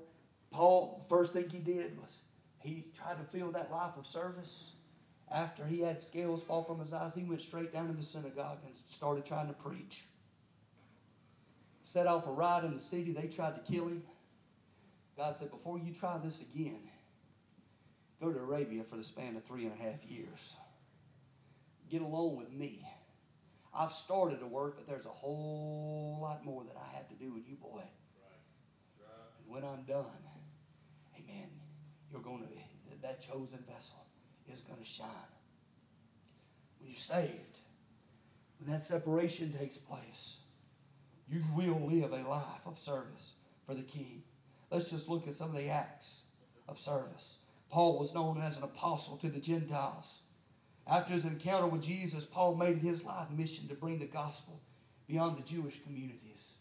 Paul, 0.51 1.01
the 1.03 1.09
first 1.09 1.33
thing 1.33 1.49
he 1.49 1.59
did 1.59 1.99
was 2.01 2.21
he 2.61 2.87
tried 2.97 3.19
to 3.19 3.25
fill 3.25 3.51
that 3.53 3.71
life 3.71 3.93
of 3.99 4.07
service. 4.07 4.73
After 5.31 5.67
he 5.67 5.81
had 5.81 6.01
scales 6.01 6.43
fall 6.43 6.63
from 6.63 6.79
his 6.79 6.93
eyes, 6.93 7.15
he 7.15 7.25
went 7.25 7.43
straight 7.43 7.73
down 7.73 7.89
to 7.89 7.95
the 7.95 8.03
synagogue 8.03 8.59
and 8.65 8.77
started 8.77 9.25
trying 9.25 9.49
to 9.49 9.55
preach. 9.55 10.05
Set 11.83 12.07
off 12.07 12.27
a 12.27 12.31
riot 12.31 12.65
in 12.65 12.75
the 12.75 12.81
city. 12.81 13.13
They 13.13 13.29
tried 13.29 13.55
to 13.55 13.73
kill 13.73 13.89
him. 13.89 14.03
God 15.17 15.37
said, 15.37 15.51
before 15.51 15.79
you 15.79 15.93
try 15.93 16.19
this 16.19 16.43
again, 16.43 16.81
go 18.21 18.33
to 18.33 18.39
Arabia 18.39 18.83
for 18.83 18.97
the 18.97 19.03
span 19.03 19.37
of 19.37 19.45
three 19.45 19.65
and 19.65 19.73
a 19.79 19.83
half 19.83 20.05
years. 20.05 20.57
Get 21.91 22.03
along 22.03 22.37
with 22.37 22.51
me. 22.53 22.87
I've 23.75 23.93
started 23.93 24.41
to 24.41 24.47
work, 24.47 24.77
but 24.77 24.87
there's 24.87 25.07
a 25.07 25.11
whole 25.11 26.19
lot 26.21 26.45
more 26.45 26.65
that 26.65 26.77
I 26.77 26.97
have 26.97 27.09
to 27.09 27.15
do 27.15 27.33
with 27.33 27.49
you, 27.49 27.57
boy. 27.57 27.69
Right. 27.77 27.87
Right. 29.01 29.11
And 29.39 29.55
when 29.55 29.65
I'm 29.65 29.83
done, 29.85 30.07
amen, 31.17 31.49
you're 32.11 32.23
going 32.23 32.43
to, 32.43 32.49
that 33.03 33.21
chosen 33.21 33.59
vessel 33.73 34.05
is 34.51 34.61
going 34.61 34.79
to 34.79 34.85
shine. 34.85 35.09
When 36.79 36.91
you're 36.91 36.99
saved, 36.99 37.59
when 38.59 38.73
that 38.73 38.83
separation 38.83 39.53
takes 39.59 39.77
place, 39.77 40.39
you 41.29 41.43
will 41.57 41.81
live 41.87 42.13
a 42.13 42.29
life 42.29 42.67
of 42.67 42.79
service 42.79 43.35
for 43.67 43.75
the 43.75 43.83
King. 43.83 44.23
Let's 44.73 44.89
just 44.89 45.11
look 45.11 45.29
at 45.29 45.35
some 45.35 45.51
of 45.51 45.57
the 45.57 45.69
acts 45.69 46.23
of 46.67 46.79
service. 46.79 47.39
Paul 47.71 47.99
was 47.99 48.15
known 48.15 48.41
as 48.41 48.57
an 48.57 48.65
apostle 48.65 49.19
to 49.19 49.29
the 49.29 49.39
Gentiles. 49.39 50.21
After 50.87 51.13
his 51.13 51.27
encounter 51.27 51.67
with 51.67 51.83
Jesus, 51.83 52.25
Paul 52.25 52.55
made 52.57 52.79
it 52.79 52.83
his 52.83 53.05
life 53.05 53.31
mission 53.31 53.69
to 53.69 53.75
bring 53.75 53.99
the 53.99 54.07
gospel 54.07 54.63
beyond 55.07 55.37
the 55.37 55.43
Jewish 55.43 55.83
communities. 55.83 56.55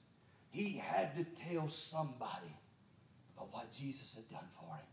he 0.50 0.74
had 0.74 1.16
to 1.16 1.24
tell 1.24 1.70
somebody 1.70 2.54
about 3.38 3.54
what 3.54 3.72
Jesus 3.72 4.14
had 4.16 4.30
done 4.30 4.50
for 4.60 4.76
him. 4.76 4.86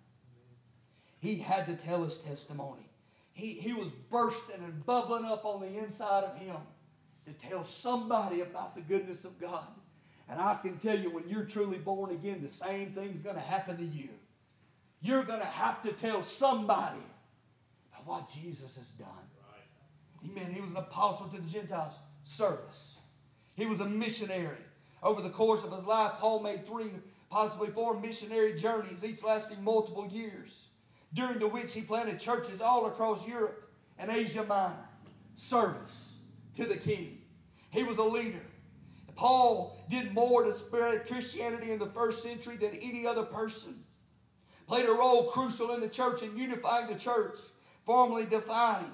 He 1.19 1.39
had 1.39 1.66
to 1.66 1.75
tell 1.75 2.05
his 2.05 2.19
testimony. 2.19 2.89
He, 3.33 3.55
he 3.55 3.73
was 3.73 3.91
bursting 3.91 4.62
and 4.62 4.87
bubbling 4.87 5.25
up 5.25 5.45
on 5.45 5.61
the 5.61 5.79
inside 5.79 6.23
of 6.23 6.39
him 6.39 6.57
to 7.27 7.33
tell 7.33 7.64
somebody 7.64 8.43
about 8.43 8.77
the 8.77 8.83
goodness 8.83 9.25
of 9.25 9.41
God. 9.41 9.66
And 10.31 10.41
I 10.41 10.59
can 10.61 10.79
tell 10.79 10.99
you, 10.99 11.11
when 11.11 11.29
you're 11.29 11.45
truly 11.45 11.79
born 11.79 12.11
again, 12.11 12.41
the 12.43 12.51
same 12.51 12.91
thing's 12.91 13.20
going 13.20 13.37
to 13.37 13.43
happen 13.43 13.76
to 13.79 13.85
you. 13.85 14.11
You're 15.01 15.24
going 15.24 15.41
to 15.41 15.47
have 15.47 15.83
to 15.83 15.93
tell 15.93 16.22
somebody 16.22 17.01
about 17.93 18.07
what 18.07 18.31
Jesus 18.31 18.76
has 18.76 18.91
done. 18.91 19.09
Amen. 20.26 20.53
He 20.53 20.61
was 20.61 20.72
an 20.72 20.76
apostle 20.76 21.29
to 21.29 21.41
the 21.41 21.49
Gentiles. 21.49 21.95
Service. 22.24 22.99
He 23.55 23.66
was 23.66 23.81
a 23.81 23.87
missionary. 23.87 24.59
Over 25.03 25.22
the 25.22 25.31
course 25.31 25.64
of 25.64 25.72
his 25.72 25.87
life, 25.87 26.12
Paul 26.18 26.41
made 26.41 26.66
three, 26.66 26.91
possibly 27.31 27.68
four 27.68 27.99
missionary 27.99 28.55
journeys, 28.55 29.05
each 29.05 29.22
lasting 29.22 29.62
multiple 29.62 30.07
years, 30.09 30.66
during 31.14 31.39
the 31.39 31.47
which 31.47 31.72
he 31.72 31.81
planted 31.81 32.18
churches 32.18 32.61
all 32.61 32.87
across 32.87 33.26
Europe 33.26 33.70
and 33.99 34.11
Asia 34.11 34.45
Minor. 34.45 34.74
Service 35.37 36.16
to 36.57 36.64
the 36.64 36.76
king. 36.76 37.18
He 37.70 37.85
was 37.85 37.99
a 37.99 38.03
leader. 38.03 38.43
Paul 39.19 39.77
did 39.91 40.14
more 40.14 40.45
to 40.45 40.55
spread 40.55 41.09
Christianity 41.09 41.73
in 41.73 41.81
the 41.81 41.87
first 41.87 42.23
century 42.23 42.55
than 42.55 42.79
any 42.81 43.05
other 43.05 43.25
person. 43.25 43.83
Played 44.69 44.89
a 44.89 44.93
role 44.93 45.25
crucial 45.25 45.75
in 45.75 45.81
the 45.81 45.89
church 45.89 46.23
in 46.23 46.39
unifying 46.39 46.87
the 46.87 46.95
church, 46.95 47.37
formally 47.85 48.27
defining 48.27 48.93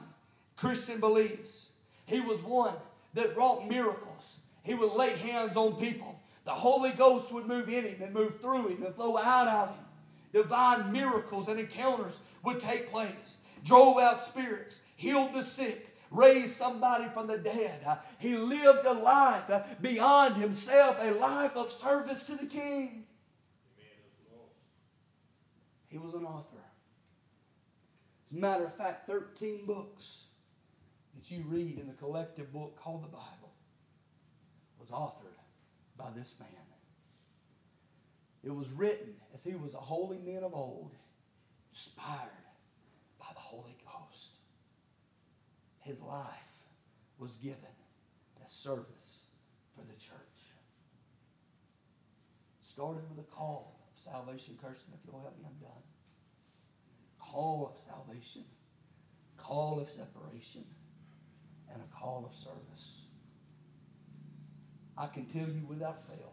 Christian 0.57 0.99
beliefs. 0.99 1.69
He 2.07 2.23
was 2.23 2.41
one 2.41 2.73
that 3.13 3.37
wrought 3.37 3.69
miracles. 3.69 4.41
He 4.63 4.73
would 4.73 4.93
lay 4.93 5.11
hands 5.11 5.59
on 5.59 5.77
people. 5.77 6.19
The 6.47 6.53
Holy 6.53 6.93
Ghost 6.93 7.31
would 7.31 7.45
move 7.45 7.69
in 7.69 7.85
him 7.85 8.01
and 8.01 8.15
move 8.15 8.41
through 8.41 8.69
him 8.69 8.83
and 8.83 8.95
flow 8.95 9.19
out 9.19 9.47
of 9.47 9.77
him. 9.77 9.85
Divine 10.33 10.91
miracles 10.91 11.49
and 11.49 11.61
encounters 11.61 12.23
would 12.43 12.61
take 12.61 12.91
place. 12.91 13.41
Drove 13.63 13.99
out 13.99 14.23
spirits, 14.23 14.81
healed 14.97 15.35
the 15.35 15.43
sick, 15.43 15.94
raised 16.15 16.55
somebody 16.55 17.07
from 17.13 17.27
the 17.27 17.39
dead. 17.39 17.81
Uh, 17.87 17.97
he 18.19 18.37
lived 18.37 18.87
a 18.87 18.93
life 18.93 19.51
uh, 19.51 19.63
beyond 19.81 20.37
himself, 20.37 20.97
a 21.01 21.11
life 21.13 21.57
of 21.57 21.71
service 21.71 22.27
to 22.27 22.37
the 22.37 22.47
King. 22.47 23.05
He 25.89 25.99
was 25.99 26.15
an 26.15 26.25
author. 26.25 26.57
As 28.27 28.33
a 28.33 28.37
matter 28.37 28.65
of 28.65 28.75
fact, 28.75 29.07
13 29.07 29.67
books 29.67 30.25
that 31.15 31.31
you 31.31 31.45
read 31.47 31.79
in 31.79 31.87
the 31.87 31.93
collective 31.93 32.53
book 32.53 32.77
called 32.77 33.05
the 33.05 33.09
Bible 33.09 33.53
was 34.81 34.91
authored 34.91 35.39
by 35.97 36.11
this 36.17 36.35
man. 36.41 36.49
It 38.43 38.55
was 38.55 38.71
written 38.73 39.15
as 39.33 39.43
he 39.43 39.55
was 39.55 39.75
a 39.75 39.79
holy 39.79 40.19
man 40.19 40.45
of 40.45 40.55
old, 40.55 40.93
inspired 41.71 42.29
by 43.19 43.27
the 43.33 43.41
Holy. 43.41 43.74
His 45.85 46.01
life 46.01 46.29
was 47.19 47.37
given 47.37 47.59
as 48.45 48.51
service 48.51 49.27
for 49.75 49.83
the 49.83 49.93
church. 49.93 50.17
Started 52.63 53.03
with 53.11 53.19
a 53.19 53.29
call 53.31 53.79
of 53.93 54.01
salvation, 54.01 54.57
Kirsten, 54.61 54.95
if 54.95 55.01
you'll 55.07 55.21
help 55.21 55.39
me, 55.39 55.45
I'm 55.47 55.59
done. 55.61 55.83
Call 57.21 57.71
of 57.71 57.79
salvation, 57.79 58.45
call 59.37 59.79
of 59.79 59.91
separation 59.91 60.65
and 61.71 61.83
a 61.83 61.95
call 61.95 62.25
of 62.27 62.35
service. 62.35 63.03
I 64.97 65.07
can 65.07 65.27
tell 65.27 65.49
you 65.49 65.67
without 65.69 66.03
fail, 66.03 66.33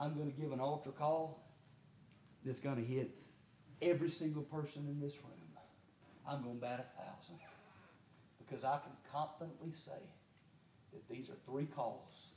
I'm 0.00 0.14
going 0.14 0.32
to 0.32 0.40
give 0.40 0.52
an 0.52 0.60
altar 0.60 0.92
call 0.92 1.44
that's 2.42 2.60
going 2.60 2.76
to 2.76 2.82
hit 2.82 3.10
every 3.82 4.10
single 4.10 4.42
person 4.42 4.86
in 4.88 4.98
this 4.98 5.18
room. 5.22 5.33
I'm 6.28 6.42
going 6.42 6.56
to 6.56 6.60
bat 6.60 6.80
a 6.80 7.02
thousand 7.02 7.36
because 8.38 8.64
I 8.64 8.78
can 8.78 8.92
confidently 9.12 9.72
say 9.72 10.02
that 10.92 11.08
these 11.08 11.28
are 11.28 11.36
three 11.46 11.66
calls 11.66 12.28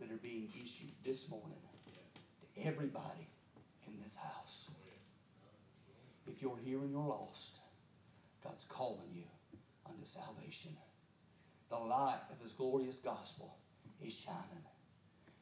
that 0.00 0.10
are 0.10 0.22
being 0.22 0.52
issued 0.62 0.92
this 1.04 1.28
morning 1.28 1.58
to 1.86 2.66
everybody 2.66 3.28
in 3.86 3.94
this 4.02 4.16
house. 4.16 4.70
If 6.26 6.42
you're 6.42 6.58
here 6.64 6.78
and 6.78 6.90
you're 6.90 7.00
lost, 7.00 7.58
God's 8.42 8.64
calling 8.68 9.10
you 9.12 9.24
unto 9.86 10.04
salvation. 10.04 10.76
The 11.70 11.76
light 11.76 12.20
of 12.30 12.40
his 12.40 12.52
glorious 12.52 12.96
gospel 12.96 13.56
is 14.04 14.14
shining. 14.14 14.64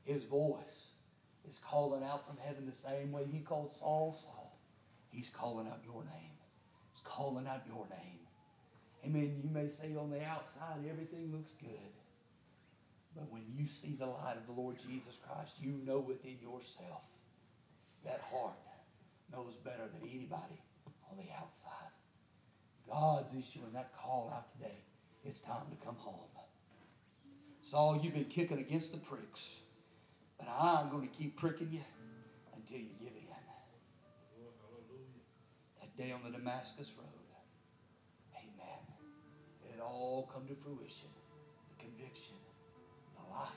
His 0.04 0.24
voice 0.24 0.88
is 1.46 1.58
calling 1.58 2.02
out 2.02 2.26
from 2.26 2.36
heaven 2.44 2.66
the 2.66 2.74
same 2.74 3.12
way 3.12 3.24
he 3.30 3.40
called 3.40 3.72
Saul, 3.72 4.18
Saul. 4.20 4.58
He's 5.10 5.28
calling 5.28 5.66
out 5.68 5.80
your 5.84 6.02
name. 6.04 6.31
Calling 7.04 7.46
out 7.46 7.62
your 7.66 7.86
name. 7.90 8.18
Amen. 9.04 9.40
You 9.42 9.50
may 9.50 9.68
say 9.68 9.94
on 9.98 10.10
the 10.10 10.24
outside 10.24 10.84
everything 10.88 11.32
looks 11.32 11.52
good. 11.52 11.92
But 13.14 13.30
when 13.30 13.42
you 13.54 13.66
see 13.66 13.96
the 13.98 14.06
light 14.06 14.36
of 14.36 14.46
the 14.46 14.60
Lord 14.60 14.76
Jesus 14.78 15.18
Christ, 15.26 15.56
you 15.60 15.78
know 15.84 15.98
within 15.98 16.36
yourself 16.40 17.02
that 18.04 18.20
heart 18.32 18.54
knows 19.32 19.56
better 19.56 19.88
than 19.92 20.08
anybody 20.08 20.60
on 21.10 21.18
the 21.18 21.30
outside. 21.38 21.90
God's 22.88 23.34
issuing 23.34 23.72
that 23.74 23.92
call 23.94 24.32
out 24.34 24.52
today. 24.52 24.78
It's 25.24 25.40
time 25.40 25.66
to 25.70 25.84
come 25.84 25.96
home. 25.96 26.28
Saul, 27.60 28.00
you've 28.02 28.12
been 28.12 28.24
kicking 28.24 28.58
against 28.58 28.90
the 28.92 28.98
pricks, 28.98 29.58
but 30.36 30.48
I'm 30.60 30.90
going 30.90 31.08
to 31.08 31.16
keep 31.16 31.36
pricking 31.36 31.68
you 31.70 31.80
until 32.56 32.78
you 32.78 32.88
give 33.00 33.12
in. 33.14 33.21
Day 35.98 36.12
on 36.12 36.20
the 36.24 36.36
Damascus 36.36 36.92
Road, 36.98 37.06
amen. 38.36 38.82
It 39.74 39.80
all 39.82 40.30
come 40.32 40.46
to 40.48 40.54
fruition. 40.54 41.10
The 41.70 41.84
conviction, 41.84 42.36
the 43.16 43.34
light, 43.34 43.48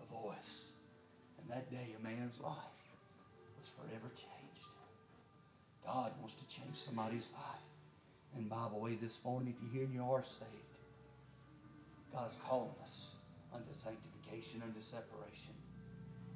the 0.00 0.06
voice. 0.06 0.70
And 1.40 1.50
that 1.50 1.70
day, 1.70 1.94
a 1.98 2.02
man's 2.02 2.40
life 2.40 2.54
was 3.58 3.68
forever 3.70 4.08
changed. 4.14 4.68
God 5.84 6.12
wants 6.20 6.34
to 6.36 6.46
change 6.48 6.76
somebody's 6.76 7.28
life 7.34 7.60
And 8.36 8.48
by 8.48 8.68
the 8.72 8.78
way 8.78 8.96
this 8.96 9.20
morning, 9.24 9.54
if 9.56 9.62
you 9.62 9.70
hear 9.72 9.84
and 9.86 9.94
you 9.94 10.04
are 10.04 10.24
saved, 10.24 10.50
God's 12.12 12.36
calling 12.48 12.74
us 12.82 13.12
unto 13.54 13.72
sanctification, 13.74 14.62
unto 14.64 14.80
separation. 14.80 15.54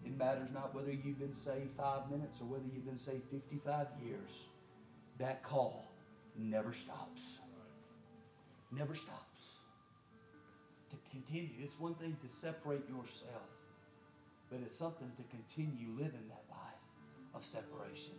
It 0.04 0.18
matters 0.18 0.48
not 0.54 0.74
whether 0.74 0.92
you've 0.92 1.20
been 1.20 1.34
saved 1.34 1.70
five 1.76 2.10
minutes 2.10 2.40
or 2.40 2.46
whether 2.46 2.64
you've 2.74 2.86
been 2.86 2.98
saved 2.98 3.24
55 3.30 3.88
years. 4.04 4.46
That 5.22 5.44
call 5.44 5.88
never 6.36 6.72
stops. 6.72 7.38
Never 8.72 8.96
stops. 8.96 9.60
To 10.90 10.96
continue, 11.12 11.50
it's 11.60 11.78
one 11.78 11.94
thing 11.94 12.16
to 12.22 12.28
separate 12.28 12.82
yourself, 12.88 13.46
but 14.50 14.58
it's 14.64 14.74
something 14.74 15.12
to 15.16 15.22
continue 15.30 15.86
living 15.96 16.26
that 16.28 16.42
life 16.50 16.82
of 17.36 17.44
separation. 17.44 18.14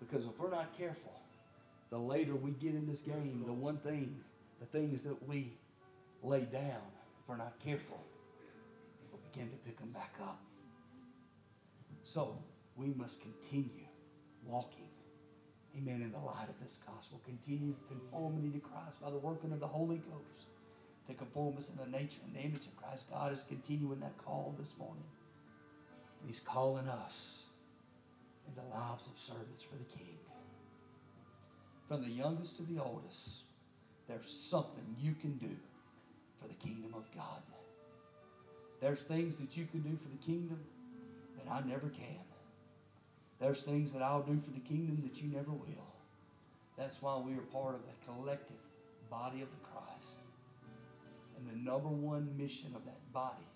Because 0.00 0.26
if 0.26 0.38
we're 0.38 0.50
not 0.50 0.76
careful, 0.76 1.18
the 1.88 1.96
later 1.96 2.34
we 2.34 2.50
get 2.50 2.74
in 2.74 2.86
this 2.86 3.00
game, 3.00 3.42
the 3.46 3.54
one 3.54 3.78
thing, 3.78 4.20
the 4.60 4.66
things 4.66 5.02
that 5.04 5.26
we 5.26 5.50
lay 6.22 6.42
down, 6.42 6.82
if 7.22 7.26
we're 7.26 7.38
not 7.38 7.54
careful, 7.64 8.04
we'll 9.10 9.22
begin 9.32 9.48
to 9.48 9.56
pick 9.64 9.78
them 9.78 9.92
back 9.92 10.14
up. 10.20 10.42
So 12.02 12.36
we 12.76 12.88
must 12.88 13.18
continue 13.22 13.86
walking, 14.46 14.85
amen, 15.76 16.02
in 16.02 16.12
the 16.12 16.18
light 16.18 16.48
of 16.48 16.58
this 16.62 16.78
gospel. 16.86 17.20
Continue 17.24 17.74
conformity 17.88 18.50
to 18.50 18.58
Christ 18.58 19.02
by 19.02 19.10
the 19.10 19.18
working 19.18 19.52
of 19.52 19.60
the 19.60 19.66
Holy 19.66 19.98
Ghost 19.98 20.48
to 21.08 21.14
conform 21.14 21.56
us 21.56 21.70
in 21.70 21.76
the 21.76 21.98
nature 21.98 22.20
and 22.26 22.34
the 22.34 22.40
image 22.40 22.66
of 22.66 22.76
Christ. 22.76 23.10
God 23.10 23.32
is 23.32 23.44
continuing 23.48 24.00
that 24.00 24.16
call 24.18 24.54
this 24.58 24.76
morning. 24.78 25.04
He's 26.26 26.40
calling 26.40 26.88
us 26.88 27.42
into 28.48 28.60
lives 28.68 29.06
of 29.06 29.18
service 29.18 29.62
for 29.62 29.76
the 29.76 29.84
King 29.84 30.16
from 31.88 32.02
the 32.02 32.10
youngest 32.10 32.56
to 32.56 32.62
the 32.64 32.82
oldest, 32.82 33.42
there's 34.08 34.28
something 34.28 34.84
you 35.00 35.14
can 35.14 35.36
do 35.38 35.50
for 36.40 36.48
the 36.48 36.54
kingdom 36.54 36.94
of 36.94 37.04
God. 37.14 37.42
There's 38.80 39.02
things 39.02 39.38
that 39.38 39.56
you 39.56 39.66
can 39.66 39.80
do 39.80 39.96
for 39.96 40.08
the 40.08 40.24
kingdom 40.24 40.58
that 41.36 41.50
I 41.50 41.66
never 41.66 41.88
can. 41.88 42.25
There's 43.40 43.62
things 43.62 43.92
that 43.92 44.02
I'll 44.02 44.22
do 44.22 44.38
for 44.38 44.50
the 44.50 44.60
kingdom 44.60 45.02
that 45.04 45.20
you 45.20 45.28
never 45.30 45.50
will. 45.50 45.94
That's 46.76 47.02
why 47.02 47.18
we 47.18 47.32
are 47.34 47.46
part 47.52 47.74
of 47.74 47.82
the 47.82 48.12
collective 48.12 48.56
body 49.10 49.42
of 49.42 49.50
the 49.50 49.56
Christ. 49.58 50.18
And 51.36 51.48
the 51.48 51.70
number 51.70 51.88
one 51.88 52.34
mission 52.36 52.72
of 52.74 52.84
that 52.84 53.12
body 53.12 53.46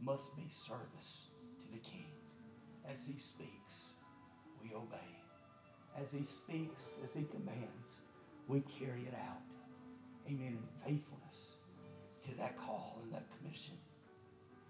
must 0.00 0.34
be 0.36 0.44
service 0.48 1.26
to 1.60 1.72
the 1.72 1.78
King. 1.78 2.06
As 2.88 3.04
he 3.04 3.18
speaks, 3.18 3.90
we 4.62 4.74
obey 4.74 5.20
as 5.98 6.10
He 6.10 6.22
speaks, 6.22 6.98
as 7.02 7.12
He 7.12 7.24
commands, 7.24 8.00
we 8.48 8.60
carry 8.60 9.02
it 9.02 9.14
out. 9.14 9.42
Amen. 10.26 10.58
In 10.58 10.84
faithfulness 10.84 11.56
to 12.26 12.36
that 12.38 12.56
call 12.56 13.00
and 13.02 13.12
that 13.12 13.24
commission. 13.38 13.74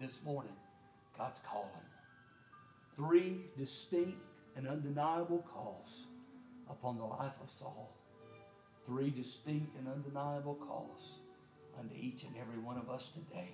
this 0.01 0.24
morning, 0.24 0.57
God's 1.18 1.41
calling. 1.41 1.68
Three 2.97 3.43
distinct 3.59 4.16
and 4.57 4.66
undeniable 4.66 5.44
calls 5.53 6.07
upon 6.68 6.98
the 6.98 7.05
life 7.05 7.34
of 7.42 7.51
Saul. 7.51 7.96
Three 8.86 9.11
distinct 9.11 9.76
and 9.78 9.88
undeniable 9.88 10.55
calls 10.55 11.18
unto 11.78 11.94
each 11.94 12.24
and 12.24 12.34
every 12.40 12.59
one 12.59 12.76
of 12.76 12.90
us 12.90 13.11
today. 13.11 13.51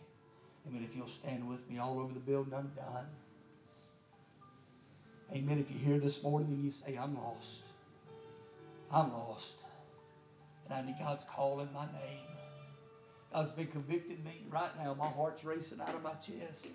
Amen. 0.66 0.82
If 0.84 0.96
you'll 0.96 1.06
stand 1.06 1.48
with 1.48 1.68
me 1.70 1.78
all 1.78 1.98
over 1.98 2.12
the 2.12 2.20
building, 2.20 2.54
I'm 2.54 2.72
done. 2.74 3.06
Amen. 5.32 5.58
If 5.58 5.70
you're 5.70 5.92
here 5.92 5.98
this 6.00 6.22
morning 6.22 6.48
and 6.48 6.64
you 6.64 6.70
say, 6.70 6.96
I'm 6.96 7.16
lost, 7.16 7.64
I'm 8.92 9.12
lost, 9.12 9.60
and 10.64 10.74
I 10.74 10.82
need 10.82 10.96
God's 10.98 11.24
calling 11.24 11.68
my 11.74 11.86
name. 11.86 12.26
God's 13.32 13.52
been 13.52 13.66
convicting 13.66 14.22
me. 14.24 14.46
Right 14.50 14.70
now, 14.82 14.94
my 14.94 15.08
heart's 15.08 15.44
racing 15.44 15.80
out 15.80 15.94
of 15.94 16.02
my 16.02 16.12
chest. 16.12 16.68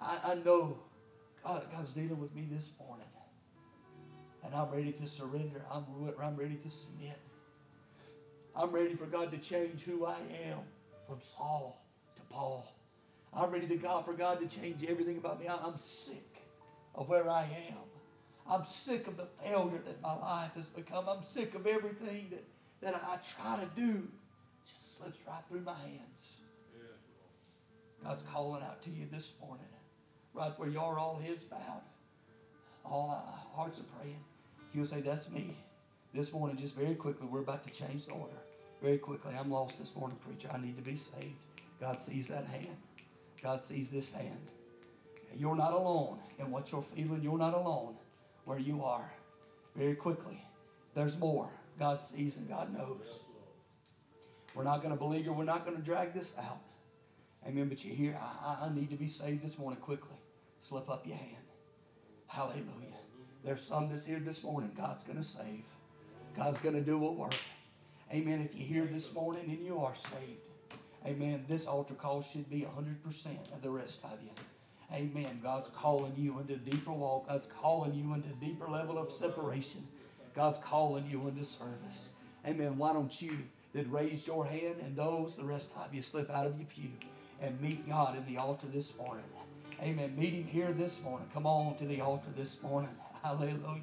I, 0.00 0.32
I 0.32 0.34
know 0.34 0.78
God, 1.44 1.64
God's 1.72 1.90
dealing 1.90 2.20
with 2.20 2.34
me 2.34 2.46
this 2.50 2.72
morning. 2.78 3.06
And 4.44 4.54
I'm 4.54 4.70
ready 4.70 4.92
to 4.92 5.06
surrender. 5.06 5.62
I'm, 5.70 5.84
I'm 6.20 6.36
ready 6.36 6.56
to 6.56 6.68
submit. 6.68 7.18
I'm 8.54 8.70
ready 8.70 8.94
for 8.94 9.06
God 9.06 9.30
to 9.30 9.38
change 9.38 9.82
who 9.82 10.04
I 10.04 10.16
am 10.46 10.58
from 11.06 11.20
Saul 11.20 11.82
to 12.16 12.22
Paul. 12.22 12.72
I'm 13.34 13.50
ready 13.50 13.66
to 13.68 13.76
God 13.76 14.04
for 14.04 14.12
God 14.12 14.40
to 14.40 14.60
change 14.60 14.84
everything 14.86 15.16
about 15.16 15.40
me. 15.40 15.48
I'm 15.48 15.76
sick 15.78 16.42
of 16.94 17.08
where 17.08 17.30
I 17.30 17.42
am. 17.68 17.78
I'm 18.50 18.66
sick 18.66 19.06
of 19.06 19.16
the 19.16 19.26
failure 19.42 19.78
that 19.84 20.02
my 20.02 20.14
life 20.14 20.54
has 20.54 20.66
become. 20.66 21.08
I'm 21.08 21.22
sick 21.22 21.54
of 21.54 21.66
everything 21.66 22.30
that, 22.30 22.44
that 22.82 22.94
I 22.94 23.18
try 23.36 23.60
to 23.60 23.80
do 23.80 24.06
just 24.66 24.98
slips 24.98 25.20
right 25.26 25.42
through 25.48 25.62
my 25.62 25.78
hands. 25.78 26.32
God's 28.04 28.22
calling 28.22 28.62
out 28.62 28.82
to 28.82 28.90
you 28.90 29.06
this 29.10 29.34
morning, 29.40 29.64
right 30.34 30.52
where 30.58 30.68
you 30.68 30.80
are, 30.80 30.98
all 30.98 31.18
heads 31.18 31.44
bowed, 31.44 31.82
all 32.84 33.38
hearts 33.54 33.80
are 33.80 34.00
praying. 34.00 34.18
If 34.68 34.76
you'll 34.76 34.86
say, 34.86 35.00
That's 35.00 35.30
me, 35.30 35.56
this 36.14 36.32
morning, 36.32 36.56
just 36.56 36.76
very 36.76 36.94
quickly, 36.94 37.26
we're 37.26 37.40
about 37.40 37.64
to 37.64 37.70
change 37.70 38.06
the 38.06 38.12
order. 38.12 38.34
Very 38.82 38.98
quickly, 38.98 39.34
I'm 39.38 39.50
lost 39.50 39.78
this 39.78 39.94
morning, 39.96 40.18
preacher. 40.26 40.50
I 40.52 40.58
need 40.58 40.76
to 40.76 40.82
be 40.82 40.96
saved. 40.96 41.34
God 41.80 42.00
sees 42.00 42.28
that 42.28 42.46
hand. 42.46 42.76
God 43.42 43.62
sees 43.62 43.90
this 43.90 44.12
hand. 44.12 44.38
You're 45.36 45.56
not 45.56 45.72
alone 45.72 46.18
in 46.38 46.50
what 46.50 46.70
you're 46.70 46.82
feeling. 46.82 47.22
You're 47.22 47.38
not 47.38 47.54
alone 47.54 47.94
where 48.44 48.58
you 48.58 48.82
are. 48.84 49.10
Very 49.76 49.94
quickly, 49.94 50.44
there's 50.94 51.18
more. 51.18 51.48
God 51.78 52.02
sees 52.02 52.36
and 52.36 52.48
God 52.48 52.72
knows. 52.72 53.20
We're 54.54 54.64
not 54.64 54.82
going 54.82 54.96
to 54.96 55.18
you. 55.18 55.32
We're 55.32 55.44
not 55.44 55.64
going 55.64 55.76
to 55.76 55.82
drag 55.82 56.12
this 56.12 56.38
out. 56.38 56.60
Amen. 57.46 57.68
But 57.68 57.84
you 57.84 57.94
hear, 57.94 58.18
I, 58.20 58.66
I 58.66 58.74
need 58.74 58.90
to 58.90 58.96
be 58.96 59.08
saved 59.08 59.42
this 59.42 59.58
morning 59.58 59.80
quickly. 59.80 60.16
Slip 60.62 60.88
up 60.88 61.04
your 61.04 61.16
hand. 61.16 61.42
Hallelujah. 62.28 62.94
There's 63.44 63.60
some 63.60 63.88
that's 63.88 64.06
here 64.06 64.20
this 64.20 64.44
morning. 64.44 64.70
God's 64.76 65.02
going 65.02 65.18
to 65.18 65.24
save. 65.24 65.64
God's 66.36 66.60
going 66.60 66.76
to 66.76 66.80
do 66.80 67.04
a 67.04 67.12
work. 67.12 67.34
Amen. 68.12 68.40
If 68.40 68.56
you're 68.56 68.68
here 68.68 68.86
this 68.86 69.12
morning 69.12 69.46
and 69.48 69.58
you 69.58 69.80
are 69.80 69.96
saved, 69.96 70.46
amen, 71.04 71.46
this 71.48 71.66
altar 71.66 71.94
call 71.94 72.22
should 72.22 72.48
be 72.48 72.60
100% 72.60 73.52
of 73.52 73.60
the 73.60 73.70
rest 73.70 74.04
of 74.04 74.16
you. 74.22 74.30
Amen. 74.94 75.40
God's 75.42 75.66
calling 75.70 76.12
you 76.16 76.38
into 76.38 76.54
deeper 76.58 76.92
walk. 76.92 77.26
God's 77.26 77.48
calling 77.48 77.92
you 77.92 78.14
into 78.14 78.28
deeper 78.34 78.68
level 78.68 78.98
of 78.98 79.10
separation. 79.10 79.84
God's 80.32 80.58
calling 80.58 81.06
you 81.10 81.26
into 81.26 81.44
service. 81.44 82.10
Amen. 82.46 82.78
Why 82.78 82.92
don't 82.92 83.20
you 83.20 83.36
that 83.72 83.90
raised 83.90 84.28
your 84.28 84.46
hand 84.46 84.76
and 84.80 84.94
those, 84.94 85.36
the 85.36 85.44
rest 85.44 85.72
of 85.76 85.92
you, 85.92 86.02
slip 86.02 86.30
out 86.30 86.46
of 86.46 86.56
your 86.56 86.68
pew 86.68 86.90
and 87.40 87.60
meet 87.60 87.88
God 87.88 88.16
in 88.16 88.24
the 88.32 88.38
altar 88.38 88.68
this 88.72 88.96
morning. 88.96 89.24
Amen. 89.82 90.14
Meet 90.16 90.32
Him 90.32 90.44
here 90.44 90.72
this 90.72 91.02
morning. 91.02 91.26
Come 91.34 91.44
on 91.44 91.76
to 91.78 91.84
the 91.84 92.00
altar 92.00 92.28
this 92.36 92.62
morning. 92.62 92.90
Hallelujah. 93.24 93.80